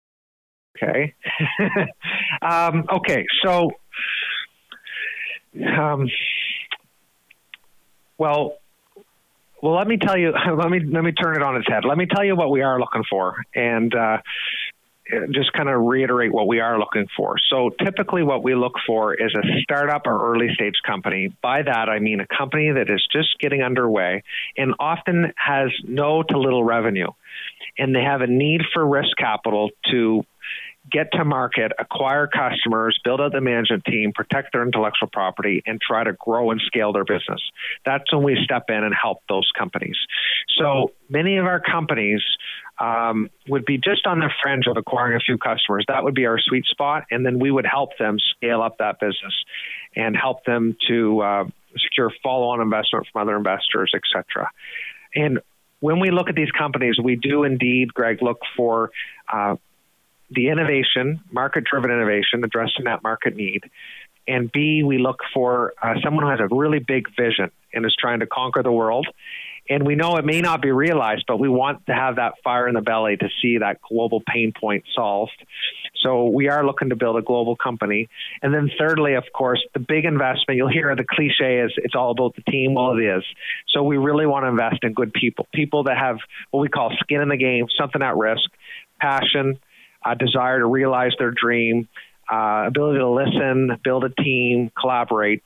Okay. 0.77 1.15
um, 2.43 2.85
okay. 2.93 3.27
So, 3.45 3.71
um, 5.77 6.09
well, 8.19 8.59
well, 9.63 9.75
let 9.75 9.87
me 9.87 9.97
tell 9.97 10.19
you. 10.19 10.33
Let 10.57 10.71
me 10.71 10.81
let 10.81 11.03
me 11.03 11.13
turn 11.13 11.37
it 11.37 11.43
on 11.43 11.57
its 11.57 11.67
head. 11.69 11.85
Let 11.85 11.97
me 11.97 12.07
tell 12.07 12.25
you 12.25 12.37
what 12.37 12.51
we 12.51 12.63
are 12.63 12.79
looking 12.79 13.05
for, 13.09 13.37
and 13.55 13.95
uh, 13.95 14.19
just 15.33 15.53
kind 15.53 15.69
of 15.69 15.83
reiterate 15.83 16.33
what 16.33 16.49
we 16.49 16.61
are 16.61 16.79
looking 16.79 17.07
for. 17.17 17.37
So, 17.51 17.71
typically, 17.85 18.23
what 18.23 18.43
we 18.43 18.55
look 18.55 18.75
for 18.87 19.15
is 19.15 19.35
a 19.35 19.61
startup 19.63 20.07
or 20.07 20.33
early 20.33 20.49
stage 20.55 20.75
company. 20.85 21.33
By 21.43 21.63
that, 21.63 21.89
I 21.89 22.01
mean 22.01 22.21
a 22.21 22.27
company 22.27 22.73
that 22.73 22.91
is 22.91 23.07
just 23.13 23.39
getting 23.39 23.63
underway 23.63 24.23
and 24.57 24.75
often 24.79 25.33
has 25.37 25.71
no 25.85 26.23
to 26.23 26.39
little 26.39 26.65
revenue, 26.65 27.09
and 27.79 27.95
they 27.95 28.03
have 28.03 28.21
a 28.21 28.27
need 28.27 28.63
for 28.75 28.87
risk 28.87 29.17
capital 29.17 29.71
to 29.91 30.25
get 30.91 31.13
to 31.13 31.25
market, 31.25 31.73
acquire 31.79 32.27
customers, 32.27 32.99
build 33.05 33.21
out 33.21 33.33
the 33.33 33.41
management 33.41 33.85
team, 33.85 34.13
protect 34.15 34.53
their 34.53 34.63
intellectual 34.63 35.09
property, 35.13 35.63
and 35.67 35.81
try 35.81 36.05
to 36.05 36.13
grow 36.13 36.51
and 36.51 36.61
scale 36.67 36.93
their 36.93 37.05
business. 37.05 37.41
That's 37.85 38.13
when 38.13 38.23
we 38.23 38.39
step 38.45 38.65
in 38.69 38.85
and 38.85 38.95
help 38.95 39.23
those 39.29 39.51
companies. 39.59 39.97
So 40.59 40.93
many 41.09 41.39
of 41.39 41.47
our 41.47 41.61
companies 41.61 42.23
um, 42.79 43.31
would 43.49 43.65
be 43.65 43.79
just 43.79 44.07
on 44.07 44.21
the 44.21 44.31
fringe 44.43 44.67
of 44.67 44.77
acquiring 44.77 45.17
a 45.17 45.21
few 45.21 45.39
customers. 45.39 45.85
That 45.89 46.05
would 46.05 46.15
be 46.15 46.27
our 46.27 46.39
sweet 46.39 46.65
spot, 46.67 47.05
and 47.11 47.25
then 47.25 47.39
we 47.39 47.51
would 47.51 47.67
help 47.67 47.97
them 47.99 48.19
scale 48.37 48.63
up 48.63 48.79
that 48.79 49.01
business 49.01 49.35
and 49.95 50.17
help 50.17 50.45
them 50.45 50.77
to 50.89 51.21
uh, 51.21 51.45
secure 51.79 52.11
follow-on 52.23 52.61
investment 52.61 53.07
from 53.13 53.23
other 53.23 53.37
investors, 53.37 53.93
etc. 53.95 54.51
And 55.15 55.41
when 55.81 56.01
we 56.01 56.11
look 56.11 56.29
at 56.29 56.35
these 56.35 56.51
companies, 56.51 56.97
we 57.03 57.17
do 57.17 57.45
indeed, 57.45 57.93
Greg, 57.93 58.23
look 58.23 58.39
for 58.57 58.91
uh, 59.33 59.57
the 60.31 60.49
innovation, 60.49 61.21
market 61.31 61.65
driven 61.65 61.91
innovation, 61.91 62.43
addressing 62.45 62.85
that 62.85 63.03
market 63.03 63.37
need. 63.37 63.63
And 64.29 64.51
B, 64.51 64.83
we 64.85 64.99
look 64.99 65.21
for 65.33 65.73
uh, 65.81 65.95
someone 66.03 66.25
who 66.25 66.31
has 66.31 66.41
a 66.41 66.55
really 66.55 66.81
big 66.81 67.07
vision 67.17 67.51
and 67.73 67.85
is 67.85 67.97
trying 67.99 68.21
to 68.21 68.27
conquer 68.27 68.63
the 68.63 68.73
world. 68.73 69.07
And 69.69 69.85
we 69.85 69.97
know 69.97 70.17
it 70.17 70.25
may 70.25 70.41
not 70.41 70.63
be 70.63 70.71
realized, 70.71 71.25
but 71.27 71.39
we 71.39 71.49
want 71.49 71.87
to 71.87 71.93
have 71.95 72.17
that 72.17 72.35
fire 72.45 72.69
in 72.69 72.75
the 72.75 72.81
belly 72.81 73.17
to 73.17 73.29
see 73.43 73.59
that 73.59 73.81
global 73.81 74.23
pain 74.25 74.53
point 74.59 74.85
solved. 74.95 75.45
So 76.03 76.27
we 76.27 76.49
are 76.49 76.65
looking 76.65 76.91
to 76.91 76.97
build 76.97 77.17
a 77.17 77.23
global 77.23 77.57
company. 77.57 78.09
And 78.43 78.55
then 78.55 78.71
thirdly, 78.79 79.15
of 79.15 79.25
course, 79.33 79.65
the 79.75 79.81
big 79.81 80.05
investment, 80.05 80.57
you'll 80.57 80.71
hear 80.71 80.95
the 80.95 81.05
cliche 81.09 81.61
is 81.61 81.73
it's 81.79 81.97
all 81.97 82.13
about 82.13 82.37
the 82.37 82.43
team. 82.43 82.75
Well, 82.75 82.97
it 82.97 83.03
is. 83.03 83.25
So 83.75 83.83
we 83.83 83.97
really 83.97 84.27
want 84.27 84.45
to 84.45 84.49
invest 84.49 84.85
in 84.85 84.93
good 84.93 85.13
people, 85.13 85.49
people 85.53 85.85
that 85.85 85.99
have 85.99 86.19
what 86.53 86.61
we 86.61 86.69
call 86.69 86.93
skin 87.01 87.21
in 87.21 87.29
the 87.29 87.37
game, 87.37 87.67
something 87.77 88.03
at 88.03 88.17
risk, 88.17 88.49
passion, 89.01 89.59
a 90.05 90.15
desire 90.15 90.59
to 90.61 90.67
realize 90.67 91.13
their 91.19 91.33
dream, 91.33 91.89
uh, 92.31 92.65
ability 92.67 92.99
to 92.99 93.09
listen, 93.09 93.79
build 93.83 94.05
a 94.05 94.11
team, 94.11 94.71
collaborate. 94.79 95.43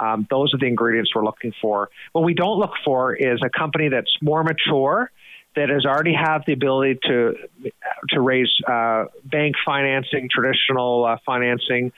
Um, 0.00 0.26
those 0.30 0.54
are 0.54 0.58
the 0.58 0.66
ingredients 0.66 1.14
we're 1.14 1.24
looking 1.24 1.52
for. 1.60 1.90
What 2.12 2.24
we 2.24 2.34
don't 2.34 2.58
look 2.58 2.72
for 2.84 3.14
is 3.14 3.40
a 3.44 3.50
company 3.50 3.88
that's 3.88 4.10
more 4.22 4.42
mature, 4.42 5.10
that 5.56 5.68
has 5.68 5.84
already 5.84 6.14
have 6.14 6.44
the 6.46 6.52
ability 6.52 7.00
to 7.04 7.34
to 8.10 8.20
raise 8.20 8.50
uh, 8.66 9.06
bank 9.24 9.56
financing, 9.66 10.28
traditional 10.32 11.04
uh, 11.04 11.16
financing, 11.26 11.92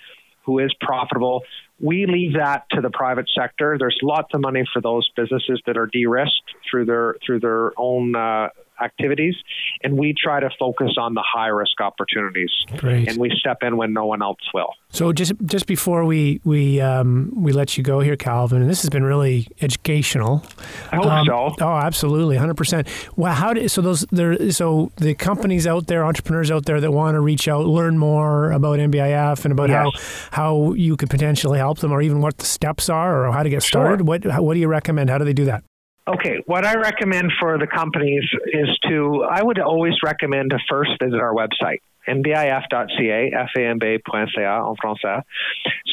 who 0.45 0.59
is 0.59 0.73
profitable. 0.81 1.43
We 1.79 2.07
leave 2.07 2.35
that 2.35 2.65
to 2.71 2.81
the 2.81 2.91
private 2.91 3.29
sector. 3.37 3.77
There's 3.79 3.99
lots 4.03 4.29
of 4.35 4.41
money 4.41 4.65
for 4.73 4.81
those 4.81 5.09
businesses 5.17 5.61
that 5.67 5.77
are 5.77 5.87
de-risked 5.87 6.55
through 6.69 6.87
their 6.87 7.17
through 7.25 7.41
their 7.41 7.73
own 7.79 8.17
uh, 8.17 8.49
activities, 8.83 9.35
and 9.83 9.99
we 9.99 10.15
try 10.17 10.41
to 10.41 10.51
focus 10.59 10.97
on 10.99 11.15
the 11.15 11.23
high 11.23 11.49
risk 11.49 11.81
opportunities. 11.81 12.51
Great. 12.77 13.09
And 13.09 13.19
we 13.19 13.31
step 13.39 13.59
in 13.63 13.77
when 13.77 13.93
no 13.93 14.07
one 14.07 14.23
else 14.23 14.39
will. 14.53 14.75
So 14.91 15.13
just 15.13 15.33
just 15.45 15.67
before 15.67 16.05
we 16.05 16.41
we 16.45 16.81
um, 16.81 17.33
we 17.35 17.53
let 17.53 17.77
you 17.79 17.85
go 17.85 18.01
here, 18.01 18.17
Calvin, 18.17 18.61
and 18.61 18.71
this 18.71 18.83
has 18.83 18.91
been 18.91 19.05
really 19.05 19.49
educational. 19.61 20.45
I 20.91 20.97
hope 20.97 21.07
um, 21.07 21.27
so. 21.27 21.55
Oh, 21.61 21.77
absolutely, 21.77 22.37
hundred 22.37 22.57
percent. 22.57 22.89
Well, 23.17 23.33
how 23.33 23.55
did 23.55 23.71
so 23.71 23.81
those 23.81 24.03
there? 24.11 24.51
So 24.51 24.93
the 24.97 25.15
companies 25.15 25.67
out 25.67 25.87
there, 25.87 26.05
entrepreneurs 26.05 26.51
out 26.51 26.67
there 26.67 26.81
that 26.81 26.91
want 26.91 27.15
to 27.15 27.21
reach 27.21 27.49
out, 27.49 27.67
learn 27.67 27.99
more 27.99 28.53
about 28.53 28.79
NBIF 28.79 29.45
and 29.45 29.53
about 29.53 29.71
yes. 29.71 30.29
how 30.31 30.43
how 30.43 30.73
you 30.75 30.97
could 30.97 31.11
potentially 31.11 31.59
help 31.59 31.79
them, 31.79 31.93
or 31.93 32.03
even 32.03 32.21
what 32.21 32.39
the 32.39 32.45
steps 32.45 32.89
are, 32.89 33.27
or 33.27 33.33
how 33.33 33.43
to 33.43 33.51
get 33.51 33.63
started. 33.63 34.01
Sure. 34.01 34.05
What 34.05 34.43
what 34.43 34.55
do 34.55 34.61
you 34.61 34.69
recommend? 34.69 35.09
How 35.09 35.19
do 35.19 35.25
they 35.25 35.33
do 35.33 35.47
that? 35.47 35.65
Okay, 36.09 36.43
what 36.47 36.65
I 36.65 36.75
recommend 36.75 37.31
for 37.39 37.59
the 37.59 37.67
companies 37.67 38.25
is 38.47 38.69
to, 38.89 39.25
I 39.31 39.43
would 39.43 39.61
always 39.61 39.95
recommend 40.03 40.51
to 40.51 40.59
first 40.69 40.91
visit 41.01 41.21
our 41.21 41.33
website, 41.33 41.79
nbif.ca, 42.09 43.31
famba.ca 43.57 44.69
en 44.69 44.77
français. 44.85 45.23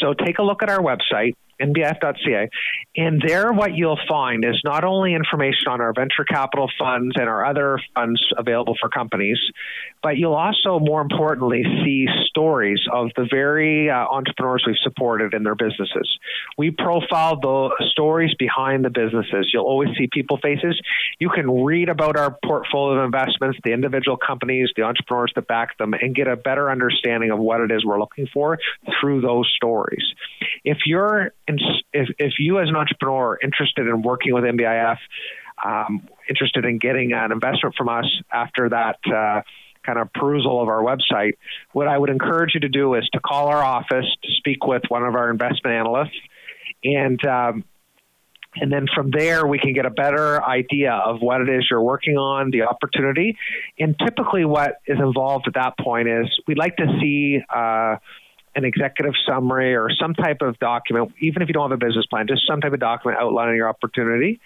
So 0.01 0.13
take 0.13 0.39
a 0.39 0.43
look 0.43 0.63
at 0.63 0.69
our 0.69 0.79
website 0.79 1.35
nbif.ca. 1.61 2.49
And 2.95 3.21
there, 3.25 3.51
what 3.51 3.73
you'll 3.73 3.99
find 4.07 4.43
is 4.45 4.59
not 4.63 4.83
only 4.83 5.13
information 5.13 5.67
on 5.67 5.81
our 5.81 5.93
venture 5.93 6.25
capital 6.27 6.69
funds 6.77 7.15
and 7.15 7.27
our 7.27 7.45
other 7.45 7.79
funds 7.95 8.21
available 8.37 8.75
for 8.79 8.89
companies, 8.89 9.37
but 10.01 10.17
you'll 10.17 10.35
also, 10.35 10.79
more 10.79 11.01
importantly, 11.01 11.63
see 11.83 12.07
stories 12.27 12.79
of 12.91 13.09
the 13.15 13.27
very 13.29 13.89
uh, 13.89 13.93
entrepreneurs 13.93 14.63
we've 14.65 14.75
supported 14.81 15.33
in 15.33 15.43
their 15.43 15.55
businesses. 15.55 16.17
We 16.57 16.71
profile 16.71 17.39
the 17.39 17.69
stories 17.91 18.33
behind 18.39 18.85
the 18.85 18.89
businesses. 18.89 19.49
You'll 19.53 19.65
always 19.65 19.89
see 19.97 20.07
people 20.11 20.37
faces. 20.41 20.79
You 21.19 21.29
can 21.29 21.63
read 21.63 21.89
about 21.89 22.17
our 22.17 22.37
portfolio 22.45 22.99
of 22.99 23.05
investments, 23.05 23.59
the 23.63 23.73
individual 23.73 24.17
companies, 24.17 24.69
the 24.75 24.83
entrepreneurs 24.83 25.33
that 25.35 25.47
back 25.47 25.77
them, 25.77 25.93
and 25.93 26.15
get 26.15 26.27
a 26.27 26.35
better 26.35 26.71
understanding 26.71 27.31
of 27.31 27.39
what 27.39 27.61
it 27.61 27.71
is 27.71 27.85
we're 27.85 27.99
looking 27.99 28.27
for 28.33 28.57
through 28.99 29.21
those 29.21 29.51
stories. 29.55 30.03
If 30.63 30.79
you're 30.85 31.31
if, 31.93 32.09
if 32.19 32.33
you 32.39 32.59
as 32.59 32.69
an 32.69 32.75
entrepreneur 32.75 33.33
are 33.33 33.39
interested 33.41 33.87
in 33.87 34.01
working 34.01 34.33
with 34.33 34.43
NBIF, 34.43 34.97
um, 35.65 36.07
interested 36.29 36.65
in 36.65 36.77
getting 36.77 37.13
an 37.13 37.31
investment 37.31 37.75
from 37.75 37.89
us 37.89 38.05
after 38.31 38.69
that 38.69 38.97
uh, 39.07 39.41
kind 39.85 39.99
of 39.99 40.11
perusal 40.13 40.61
of 40.61 40.67
our 40.67 40.81
website, 40.81 41.33
what 41.71 41.87
I 41.87 41.97
would 41.97 42.09
encourage 42.09 42.53
you 42.53 42.61
to 42.61 42.69
do 42.69 42.93
is 42.95 43.07
to 43.13 43.19
call 43.19 43.47
our 43.47 43.63
office 43.63 44.05
to 44.23 44.31
speak 44.37 44.65
with 44.65 44.83
one 44.89 45.03
of 45.03 45.15
our 45.15 45.29
investment 45.29 45.75
analysts, 45.75 46.17
and 46.83 47.25
um, 47.25 47.63
and 48.55 48.71
then 48.71 48.87
from 48.93 49.11
there 49.11 49.45
we 49.45 49.59
can 49.59 49.73
get 49.73 49.85
a 49.85 49.89
better 49.89 50.43
idea 50.43 50.91
of 50.91 51.21
what 51.21 51.41
it 51.41 51.49
is 51.49 51.67
you're 51.69 51.81
working 51.81 52.17
on, 52.17 52.51
the 52.51 52.63
opportunity, 52.63 53.37
and 53.77 53.95
typically 53.99 54.45
what 54.45 54.77
is 54.87 54.97
involved 54.99 55.47
at 55.47 55.53
that 55.53 55.77
point 55.79 56.07
is 56.07 56.27
we'd 56.47 56.57
like 56.57 56.77
to 56.77 56.85
see. 56.99 57.39
Uh, 57.53 57.97
an 58.55 58.65
executive 58.65 59.13
summary 59.27 59.75
or 59.75 59.89
some 60.01 60.13
type 60.13 60.41
of 60.41 60.57
document, 60.59 61.11
even 61.21 61.41
if 61.41 61.47
you 61.47 61.53
don't 61.53 61.69
have 61.69 61.79
a 61.81 61.85
business 61.85 62.05
plan, 62.07 62.27
just 62.27 62.41
some 62.47 62.61
type 62.61 62.73
of 62.73 62.79
document 62.79 63.21
outlining 63.21 63.55
your 63.55 63.69
opportunity. 63.69 64.39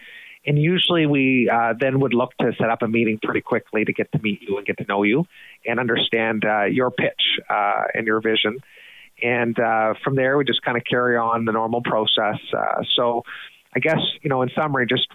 And 0.46 0.58
usually 0.58 1.06
we 1.06 1.50
uh, 1.52 1.74
then 1.80 2.02
would 2.02 2.14
look 2.14 2.32
to 2.42 2.52
set 2.60 2.70
up 2.70 2.82
a 2.82 2.88
meeting 2.88 3.18
pretty 3.24 3.40
quickly 3.42 3.86
to 3.86 3.94
get 3.94 4.12
to 4.12 4.20
meet 4.22 4.42
you 4.42 4.58
and 4.58 4.66
get 4.66 4.78
to 4.80 4.86
know 4.86 5.04
you 5.04 5.26
and 5.66 5.80
understand 5.80 6.44
uh, 6.46 6.66
your 6.66 6.92
pitch 6.92 7.40
uh, 7.50 7.84
and 7.94 8.06
your 8.06 8.20
vision. 8.22 8.60
and 9.22 9.58
uh, 9.58 9.94
from 10.04 10.16
there 10.16 10.38
we 10.38 10.44
just 10.44 10.62
kind 10.62 10.78
of 10.78 10.84
carry 10.84 11.16
on 11.16 11.46
the 11.46 11.52
normal 11.52 11.82
process. 11.82 12.40
Uh, 12.56 12.84
so, 12.96 13.24
I 13.76 13.80
guess 13.80 14.00
you 14.22 14.30
know, 14.30 14.42
in 14.42 14.50
summary, 14.56 14.86
just 14.86 15.08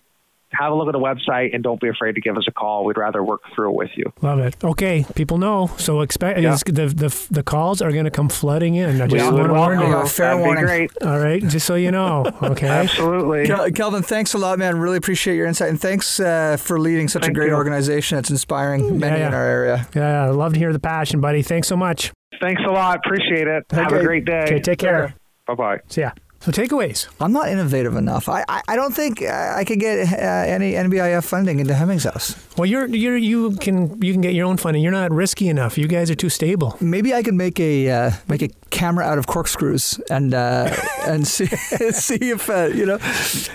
have 0.51 0.73
a 0.73 0.75
look 0.75 0.89
at 0.89 0.93
the 0.93 0.99
website 0.99 1.55
and 1.55 1.63
don't 1.63 1.81
be 1.81 1.89
afraid 1.89 2.15
to 2.15 2.21
give 2.21 2.37
us 2.37 2.45
a 2.49 2.53
call. 2.53 2.85
We'd 2.85 2.97
rather 2.97 3.23
work 3.23 3.41
through 3.55 3.71
it 3.71 3.75
with 3.77 3.91
you. 3.97 4.13
Love 4.23 4.39
it. 4.39 4.57
Okay, 4.65 5.05
people 5.15 5.39
know. 5.39 5.71
So 5.77 6.01
expect 6.01 6.41
Yeah. 6.41 6.57
the, 6.67 6.87
the 6.87 7.27
the 7.31 7.43
calls 7.43 7.83
are 7.83 7.93
going 7.93 8.05
to 8.07 8.11
come 8.11 8.29
flooding 8.29 8.75
in. 8.75 9.01
I 9.01 9.07
just 9.07 9.17
Yeah, 9.25 9.31
want 9.31 9.49
to 9.49 9.53
warn 9.55 9.81
you. 9.81 9.87
Yeah, 9.87 10.05
fair 10.07 10.27
That'd 10.29 10.41
warning. 10.45 10.65
be 10.65 10.67
great. 10.67 10.91
All 11.03 11.19
right, 11.19 11.47
just 11.47 11.67
so 11.67 11.75
you 11.75 11.91
know. 11.91 12.25
Okay. 12.43 12.67
Absolutely. 12.69 13.47
Kel- 13.47 13.71
Calvin, 13.73 14.03
thanks 14.03 14.35
a 14.35 14.39
lot, 14.39 14.59
man. 14.59 14.79
Really 14.79 14.97
appreciate 14.97 15.37
your 15.37 15.47
insight, 15.47 15.69
and 15.69 15.81
thanks 15.81 16.19
uh, 16.21 16.57
for 16.57 16.79
leading 16.81 17.09
such 17.09 17.27
a 17.29 17.33
great 17.33 17.49
you. 17.49 17.55
organization. 17.55 18.19
It's 18.19 18.31
inspiring 18.31 18.99
many 18.99 19.19
yeah. 19.19 19.29
in 19.29 19.35
our 19.35 19.45
area. 19.45 19.87
Yeah, 19.95 20.25
I 20.25 20.29
love 20.31 20.55
to 20.55 20.59
hear 20.59 20.73
the 20.73 20.79
passion, 20.81 21.21
buddy. 21.21 21.43
Thanks 21.43 21.69
so 21.69 21.77
much. 21.77 22.13
Thanks 22.41 22.63
a 22.67 22.71
lot. 22.71 23.01
Appreciate 23.05 23.47
it. 23.49 23.65
Have 23.73 23.93
a 23.93 24.03
great 24.03 24.25
day. 24.25 24.43
Okay, 24.45 24.61
take 24.61 24.79
care. 24.79 25.15
Bye 25.47 25.55
bye. 25.55 25.81
See 25.89 26.03
yeah. 26.03 26.13
So 26.41 26.53
takeaways. 26.53 27.09
I'm 27.20 27.32
not 27.32 27.49
innovative 27.49 27.97
enough. 27.97 28.28
I, 28.28 28.45
I, 28.49 28.62
I 28.68 28.76
don't 28.76 28.95
think 28.95 29.22
uh, 29.22 29.55
I 29.57 29.64
could 29.64 29.80
get 29.80 30.12
uh, 30.12 30.16
any 30.16 30.74
NBIF 30.74 31.24
funding 31.24 31.59
into 31.59 31.74
Hemmings 31.74 32.05
House. 32.05 32.36
Well, 32.57 32.66
you're 32.66 32.86
you're 32.86 33.16
you 33.16 33.57
can 33.57 34.01
you 34.01 34.12
can 34.12 34.20
get 34.20 34.34
your 34.34 34.47
own 34.47 34.57
funding. 34.57 34.82
You're 34.82 34.93
not 34.93 35.11
risky 35.11 35.49
enough. 35.49 35.76
You 35.76 35.89
guys 35.89 36.12
are 36.12 36.14
too 36.14 36.28
stable. 36.28 36.76
Maybe 36.80 37.12
I 37.12 37.24
could 37.24 37.34
make 37.34 37.59
a 37.59 37.91
uh, 37.91 38.11
make 38.28 38.43
a 38.43 38.49
camera 38.70 39.05
out 39.05 39.18
of 39.18 39.26
corkscrews 39.26 40.01
and 40.11 40.32
uh, 40.32 40.72
and 41.07 41.26
see 41.26 41.47
see 41.91 42.30
if 42.30 42.49
uh, 42.49 42.66
you 42.72 42.86
know. 42.86 42.99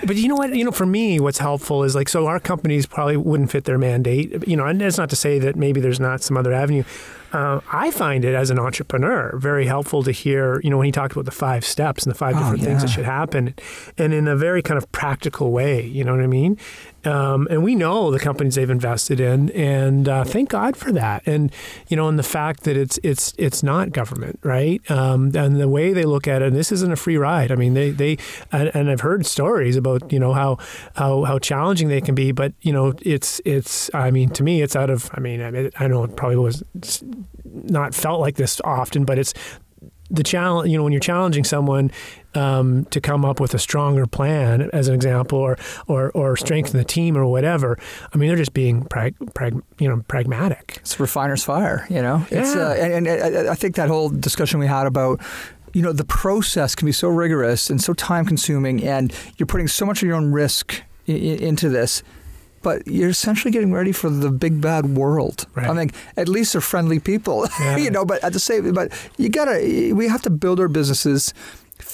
But 0.06 0.16
you 0.16 0.28
know 0.28 0.36
what? 0.36 0.54
You 0.54 0.64
know, 0.64 0.72
for 0.72 0.86
me, 0.86 1.18
what's 1.20 1.38
helpful 1.38 1.84
is 1.84 1.94
like 1.94 2.10
so 2.10 2.26
our 2.26 2.38
companies 2.38 2.84
probably 2.84 3.16
wouldn't 3.16 3.50
fit 3.50 3.64
their 3.64 3.78
mandate. 3.78 4.46
You 4.46 4.58
know, 4.58 4.66
and 4.66 4.78
that's 4.78 4.98
not 4.98 5.08
to 5.08 5.16
say 5.16 5.38
that 5.38 5.56
maybe 5.56 5.80
there's 5.80 6.00
not 6.00 6.22
some 6.22 6.36
other 6.36 6.52
avenue. 6.52 6.84
Uh, 7.34 7.60
I 7.72 7.90
find 7.90 8.24
it 8.24 8.32
as 8.34 8.50
an 8.50 8.60
entrepreneur 8.60 9.36
very 9.36 9.66
helpful 9.66 10.04
to 10.04 10.12
hear. 10.12 10.60
You 10.62 10.70
know, 10.70 10.76
when 10.78 10.86
he 10.86 10.92
talked 10.92 11.12
about 11.12 11.24
the 11.24 11.32
five 11.32 11.64
steps 11.64 12.04
and 12.04 12.14
the 12.14 12.18
five 12.18 12.36
Oh, 12.36 12.38
different 12.38 12.62
things 12.62 12.82
that 12.82 12.88
should 12.88 13.04
happen, 13.04 13.54
and 13.98 14.14
in 14.14 14.28
a 14.28 14.36
very 14.36 14.62
kind 14.62 14.78
of 14.78 14.90
practical 14.92 15.50
way. 15.50 15.84
You 15.84 16.04
know 16.04 16.12
what 16.12 16.22
I 16.22 16.28
mean? 16.28 16.56
Um, 17.06 17.46
and 17.50 17.62
we 17.62 17.74
know 17.74 18.10
the 18.10 18.18
companies 18.18 18.54
they've 18.54 18.70
invested 18.70 19.20
in, 19.20 19.50
and 19.50 20.08
uh, 20.08 20.24
thank 20.24 20.48
God 20.50 20.76
for 20.76 20.92
that. 20.92 21.26
And 21.26 21.52
you 21.88 21.96
know, 21.96 22.08
and 22.08 22.18
the 22.18 22.22
fact 22.22 22.64
that 22.64 22.76
it's 22.76 22.98
it's 23.02 23.34
it's 23.38 23.62
not 23.62 23.92
government, 23.92 24.38
right? 24.42 24.80
Um, 24.90 25.32
and 25.34 25.60
the 25.60 25.68
way 25.68 25.92
they 25.92 26.04
look 26.04 26.26
at 26.26 26.42
it, 26.42 26.48
and 26.48 26.56
this 26.56 26.72
isn't 26.72 26.92
a 26.92 26.96
free 26.96 27.16
ride. 27.16 27.52
I 27.52 27.56
mean, 27.56 27.74
they 27.74 27.90
they 27.90 28.18
and, 28.52 28.70
and 28.74 28.90
I've 28.90 29.00
heard 29.00 29.26
stories 29.26 29.76
about 29.76 30.12
you 30.12 30.18
know 30.18 30.32
how 30.32 30.58
how 30.94 31.24
how 31.24 31.38
challenging 31.38 31.88
they 31.88 32.00
can 32.00 32.14
be, 32.14 32.32
but 32.32 32.52
you 32.62 32.72
know, 32.72 32.94
it's 33.02 33.40
it's. 33.44 33.92
I 33.94 34.10
mean, 34.10 34.30
to 34.30 34.42
me, 34.42 34.62
it's 34.62 34.76
out 34.76 34.90
of. 34.90 35.10
I 35.14 35.20
mean, 35.20 35.42
I, 35.42 35.50
mean, 35.50 35.70
I 35.78 35.86
know 35.86 36.04
it 36.04 36.16
probably 36.16 36.36
was 36.36 36.62
not 37.44 37.94
felt 37.94 38.20
like 38.20 38.36
this 38.36 38.60
often, 38.64 39.04
but 39.04 39.18
it's 39.18 39.34
the 40.10 40.22
challenge. 40.22 40.70
You 40.70 40.78
know, 40.78 40.84
when 40.84 40.92
you're 40.92 41.00
challenging 41.00 41.44
someone 41.44 41.90
um, 42.36 42.84
to 42.86 43.00
come 43.00 43.24
up 43.24 43.40
with 43.40 43.54
a 43.54 43.58
stronger 43.58 44.06
plan, 44.06 44.70
as 44.72 44.88
an 44.88 44.94
example, 44.94 45.38
or 45.38 45.56
or 45.86 46.10
or 46.12 46.36
strengthen 46.36 46.78
the 46.78 46.84
team 46.84 47.16
or 47.16 47.26
whatever. 47.26 47.78
I 48.12 48.16
mean, 48.18 48.28
they're 48.28 48.36
just 48.36 48.54
being 48.54 48.84
prag, 48.84 49.14
prag 49.34 49.54
you 49.78 49.88
know 49.88 50.02
pragmatic. 50.08 50.78
It's 50.80 50.98
refiner's 51.00 51.44
fire, 51.44 51.86
you 51.90 52.02
know. 52.02 52.26
It's 52.30 52.54
Yeah. 52.54 52.68
uh, 52.68 52.74
and, 52.74 53.06
and 53.06 53.48
I- 53.48 53.54
think 53.54 53.76
that 53.76 53.88
whole 53.88 54.08
discussion 54.10 54.60
we 54.60 54.66
had 54.66 54.86
about 54.86 55.20
you 55.72 55.82
know 55.82 55.92
the 55.92 56.04
process 56.04 56.74
can 56.74 56.86
be 56.86 56.92
so 56.92 57.08
rigorous 57.08 57.70
and 57.70 57.80
so 57.82 57.92
time 57.94 58.24
consuming, 58.26 58.82
and 58.84 59.12
you're 59.38 59.46
putting 59.46 59.68
so 59.68 59.86
much 59.86 60.02
of 60.02 60.06
your 60.08 60.16
own 60.16 60.32
risk 60.32 60.82
i- 61.08 61.12
into 61.12 61.68
this. 61.68 62.02
But 62.62 62.86
you're 62.86 63.10
essentially 63.10 63.52
getting 63.52 63.72
ready 63.74 63.92
for 63.92 64.08
the 64.08 64.30
big 64.30 64.62
bad 64.62 64.86
world. 64.96 65.46
Right. 65.54 65.66
I 65.68 65.72
mean, 65.74 65.90
at 66.16 66.28
least 66.30 66.52
they're 66.54 66.62
friendly 66.62 66.98
people, 66.98 67.46
Yeah. 67.60 67.76
you 67.76 67.90
know. 67.90 68.06
But 68.06 68.24
at 68.24 68.32
the 68.32 68.40
same, 68.40 68.72
but 68.72 68.90
you 69.18 69.28
gotta, 69.28 69.92
we 69.94 70.08
have 70.08 70.22
to 70.22 70.30
build 70.30 70.58
our 70.60 70.68
businesses 70.68 71.34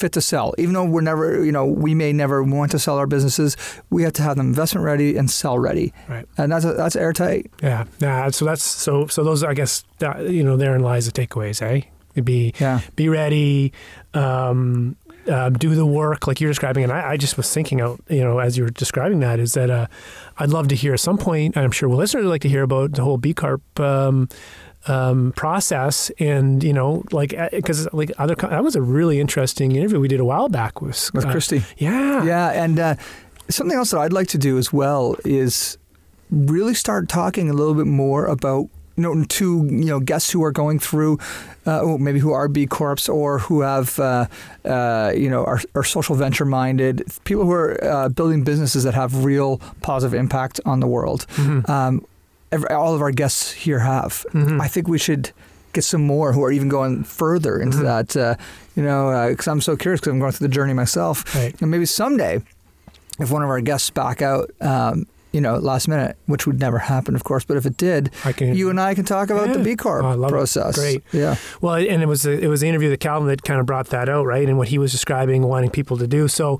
fit 0.01 0.11
to 0.13 0.21
sell. 0.21 0.53
Even 0.57 0.73
though 0.73 0.83
we're 0.85 1.01
never, 1.01 1.43
you 1.45 1.51
know, 1.51 1.65
we 1.65 1.93
may 1.95 2.11
never 2.11 2.43
want 2.43 2.71
to 2.71 2.79
sell 2.79 2.97
our 2.97 3.07
businesses, 3.07 3.55
we 3.89 4.03
have 4.03 4.13
to 4.13 4.21
have 4.23 4.35
them 4.37 4.47
investment 4.47 4.83
ready 4.85 5.15
and 5.17 5.29
sell 5.31 5.57
ready, 5.57 5.93
Right. 6.09 6.25
and 6.37 6.51
that's 6.51 6.65
that's 6.65 6.95
airtight. 6.95 7.49
Yeah. 7.63 7.85
Yeah. 7.99 8.29
So 8.31 8.43
that's 8.45 8.63
so 8.63 9.07
so 9.07 9.23
those 9.23 9.43
I 9.43 9.53
guess 9.53 9.83
that, 9.99 10.29
you 10.29 10.43
know 10.43 10.57
therein 10.57 10.81
lies 10.81 11.05
the 11.09 11.13
takeaways. 11.13 11.61
Eh? 11.61 11.81
It'd 12.15 12.25
be 12.25 12.53
Yeah. 12.59 12.81
be 12.97 13.07
ready. 13.07 13.71
Um, 14.13 14.97
uh, 15.31 15.49
do 15.49 15.75
the 15.75 15.85
work 15.85 16.25
like 16.27 16.41
you're 16.41 16.49
describing, 16.49 16.83
and 16.83 16.91
I, 16.91 17.11
I 17.11 17.17
just 17.17 17.37
was 17.37 17.53
thinking 17.53 17.79
out, 17.79 18.01
you 18.09 18.23
know, 18.23 18.39
as 18.39 18.57
you 18.57 18.63
were 18.63 18.71
describing 18.71 19.19
that, 19.19 19.39
is 19.39 19.53
that 19.53 19.69
uh, 19.69 19.85
I'd 20.39 20.49
love 20.49 20.67
to 20.69 20.75
hear 20.75 20.93
at 20.95 20.99
some 20.99 21.17
point. 21.19 21.55
I'm 21.55 21.69
sure 21.71 21.87
listeners 21.89 22.23
would 22.23 22.31
like 22.31 22.41
to 22.41 22.49
hear 22.49 22.63
about 22.63 22.93
the 22.93 23.03
whole 23.03 23.17
B 23.19 23.31
Corp 23.33 23.61
um, 23.79 24.27
um, 24.87 25.33
process, 25.35 26.11
and 26.19 26.63
you 26.63 26.73
know, 26.73 27.03
like 27.11 27.33
because 27.51 27.87
like 27.93 28.11
other 28.17 28.35
that 28.35 28.63
was 28.63 28.75
a 28.75 28.81
really 28.81 29.19
interesting 29.19 29.75
interview 29.75 29.99
we 29.99 30.07
did 30.07 30.19
a 30.19 30.25
while 30.25 30.49
back 30.49 30.81
with 30.81 31.11
With 31.13 31.25
uh, 31.25 31.31
Christy. 31.31 31.63
Yeah, 31.77 32.23
Yeah, 32.23 32.49
and 32.49 32.79
uh, 32.79 32.95
something 33.49 33.77
else 33.77 33.91
that 33.91 33.99
I'd 33.99 34.13
like 34.13 34.27
to 34.29 34.37
do 34.37 34.57
as 34.57 34.73
well 34.73 35.15
is 35.25 35.77
really 36.29 36.73
start 36.73 37.09
talking 37.09 37.49
a 37.49 37.53
little 37.53 37.73
bit 37.73 37.87
more 37.87 38.25
about 38.25 38.69
you 38.95 39.03
know 39.03 39.23
to 39.23 39.65
you 39.65 39.85
know 39.85 39.99
guests 39.99 40.31
who 40.31 40.43
are 40.43 40.51
going 40.51 40.79
through 40.79 41.17
uh, 41.65 41.79
oh, 41.81 41.97
maybe 41.97 42.19
who 42.19 42.31
are 42.31 42.47
B 42.47 42.65
corps 42.65 43.07
or 43.09 43.39
who 43.39 43.61
have 43.61 43.99
uh, 43.99 44.25
uh, 44.65 45.11
you 45.15 45.29
know 45.29 45.43
are, 45.45 45.61
are 45.75 45.83
social 45.83 46.15
venture 46.15 46.45
minded 46.45 47.03
people 47.23 47.45
who 47.45 47.51
are 47.51 47.83
uh, 47.83 48.09
building 48.09 48.43
businesses 48.43 48.83
that 48.83 48.93
have 48.93 49.23
real 49.23 49.57
positive 49.81 50.13
impact 50.13 50.59
on 50.65 50.79
the 50.79 50.87
world. 50.87 51.25
Mhm. 51.35 51.69
Um, 51.69 52.05
every, 52.51 52.69
all 52.69 52.93
of 52.95 53.01
our 53.01 53.11
guests 53.11 53.51
here 53.51 53.79
have. 53.79 54.25
Mhm. 54.33 54.59
I 54.61 54.67
think 54.67 54.87
we 54.87 54.97
should 54.97 55.31
get 55.73 55.83
some 55.83 56.01
more 56.05 56.33
who 56.33 56.43
are 56.43 56.51
even 56.51 56.67
going 56.69 57.03
further 57.03 57.57
into 57.59 57.77
Mhm. 57.77 57.83
that. 57.83 58.17
Uh, 58.17 58.35
you 58.75 58.83
know, 58.83 59.27
because 59.29 59.47
I'm 59.47 59.61
so 59.61 59.75
curious 59.75 60.01
because 60.01 60.11
I'm 60.13 60.19
going 60.19 60.31
through 60.33 60.47
the 60.47 60.53
journey 60.53 60.73
myself. 60.73 61.33
Right. 61.35 61.55
And 61.61 61.71
maybe 61.71 61.85
someday, 61.85 62.41
if 63.19 63.31
one 63.31 63.43
of 63.43 63.49
our 63.49 63.61
guests 63.61 63.89
back 63.89 64.21
out, 64.21 64.51
um, 64.61 65.07
you 65.31 65.39
know, 65.39 65.55
last 65.55 65.87
minute, 65.87 66.17
which 66.25 66.45
would 66.45 66.59
never 66.59 66.77
happen, 66.77 67.15
of 67.15 67.23
course, 67.23 67.45
but 67.45 67.55
if 67.55 67.65
it 67.65 67.77
did, 67.77 68.09
I 68.25 68.33
can. 68.33 68.53
you 68.53 68.69
and 68.69 68.81
I 68.81 68.93
can 68.93 69.05
talk 69.05 69.29
about 69.29 69.53
the 69.53 69.59
B 69.59 69.77
Corp 69.77 70.03
Oh, 70.03 70.13
love 70.13 70.29
it. 70.31 70.33
process. 70.33 70.75
Great. 70.75 71.03
Yeah. 71.13 71.35
Well, 71.61 71.75
and 71.75 72.01
it 72.01 72.07
was 72.07 72.25
it 72.25 72.49
was 72.49 72.59
the 72.59 72.67
interview 72.67 72.89
that 72.89 72.99
Calvin 72.99 73.29
that 73.29 73.43
kind 73.43 73.61
of 73.61 73.65
brought 73.65 73.87
that 73.91 74.09
out, 74.09 74.25
right? 74.25 74.45
And 74.45 74.57
what 74.57 74.67
he 74.67 74.77
was 74.77 74.91
describing, 74.91 75.43
wanting 75.43 75.69
people 75.69 75.95
to 75.99 76.07
do. 76.07 76.27
So, 76.27 76.59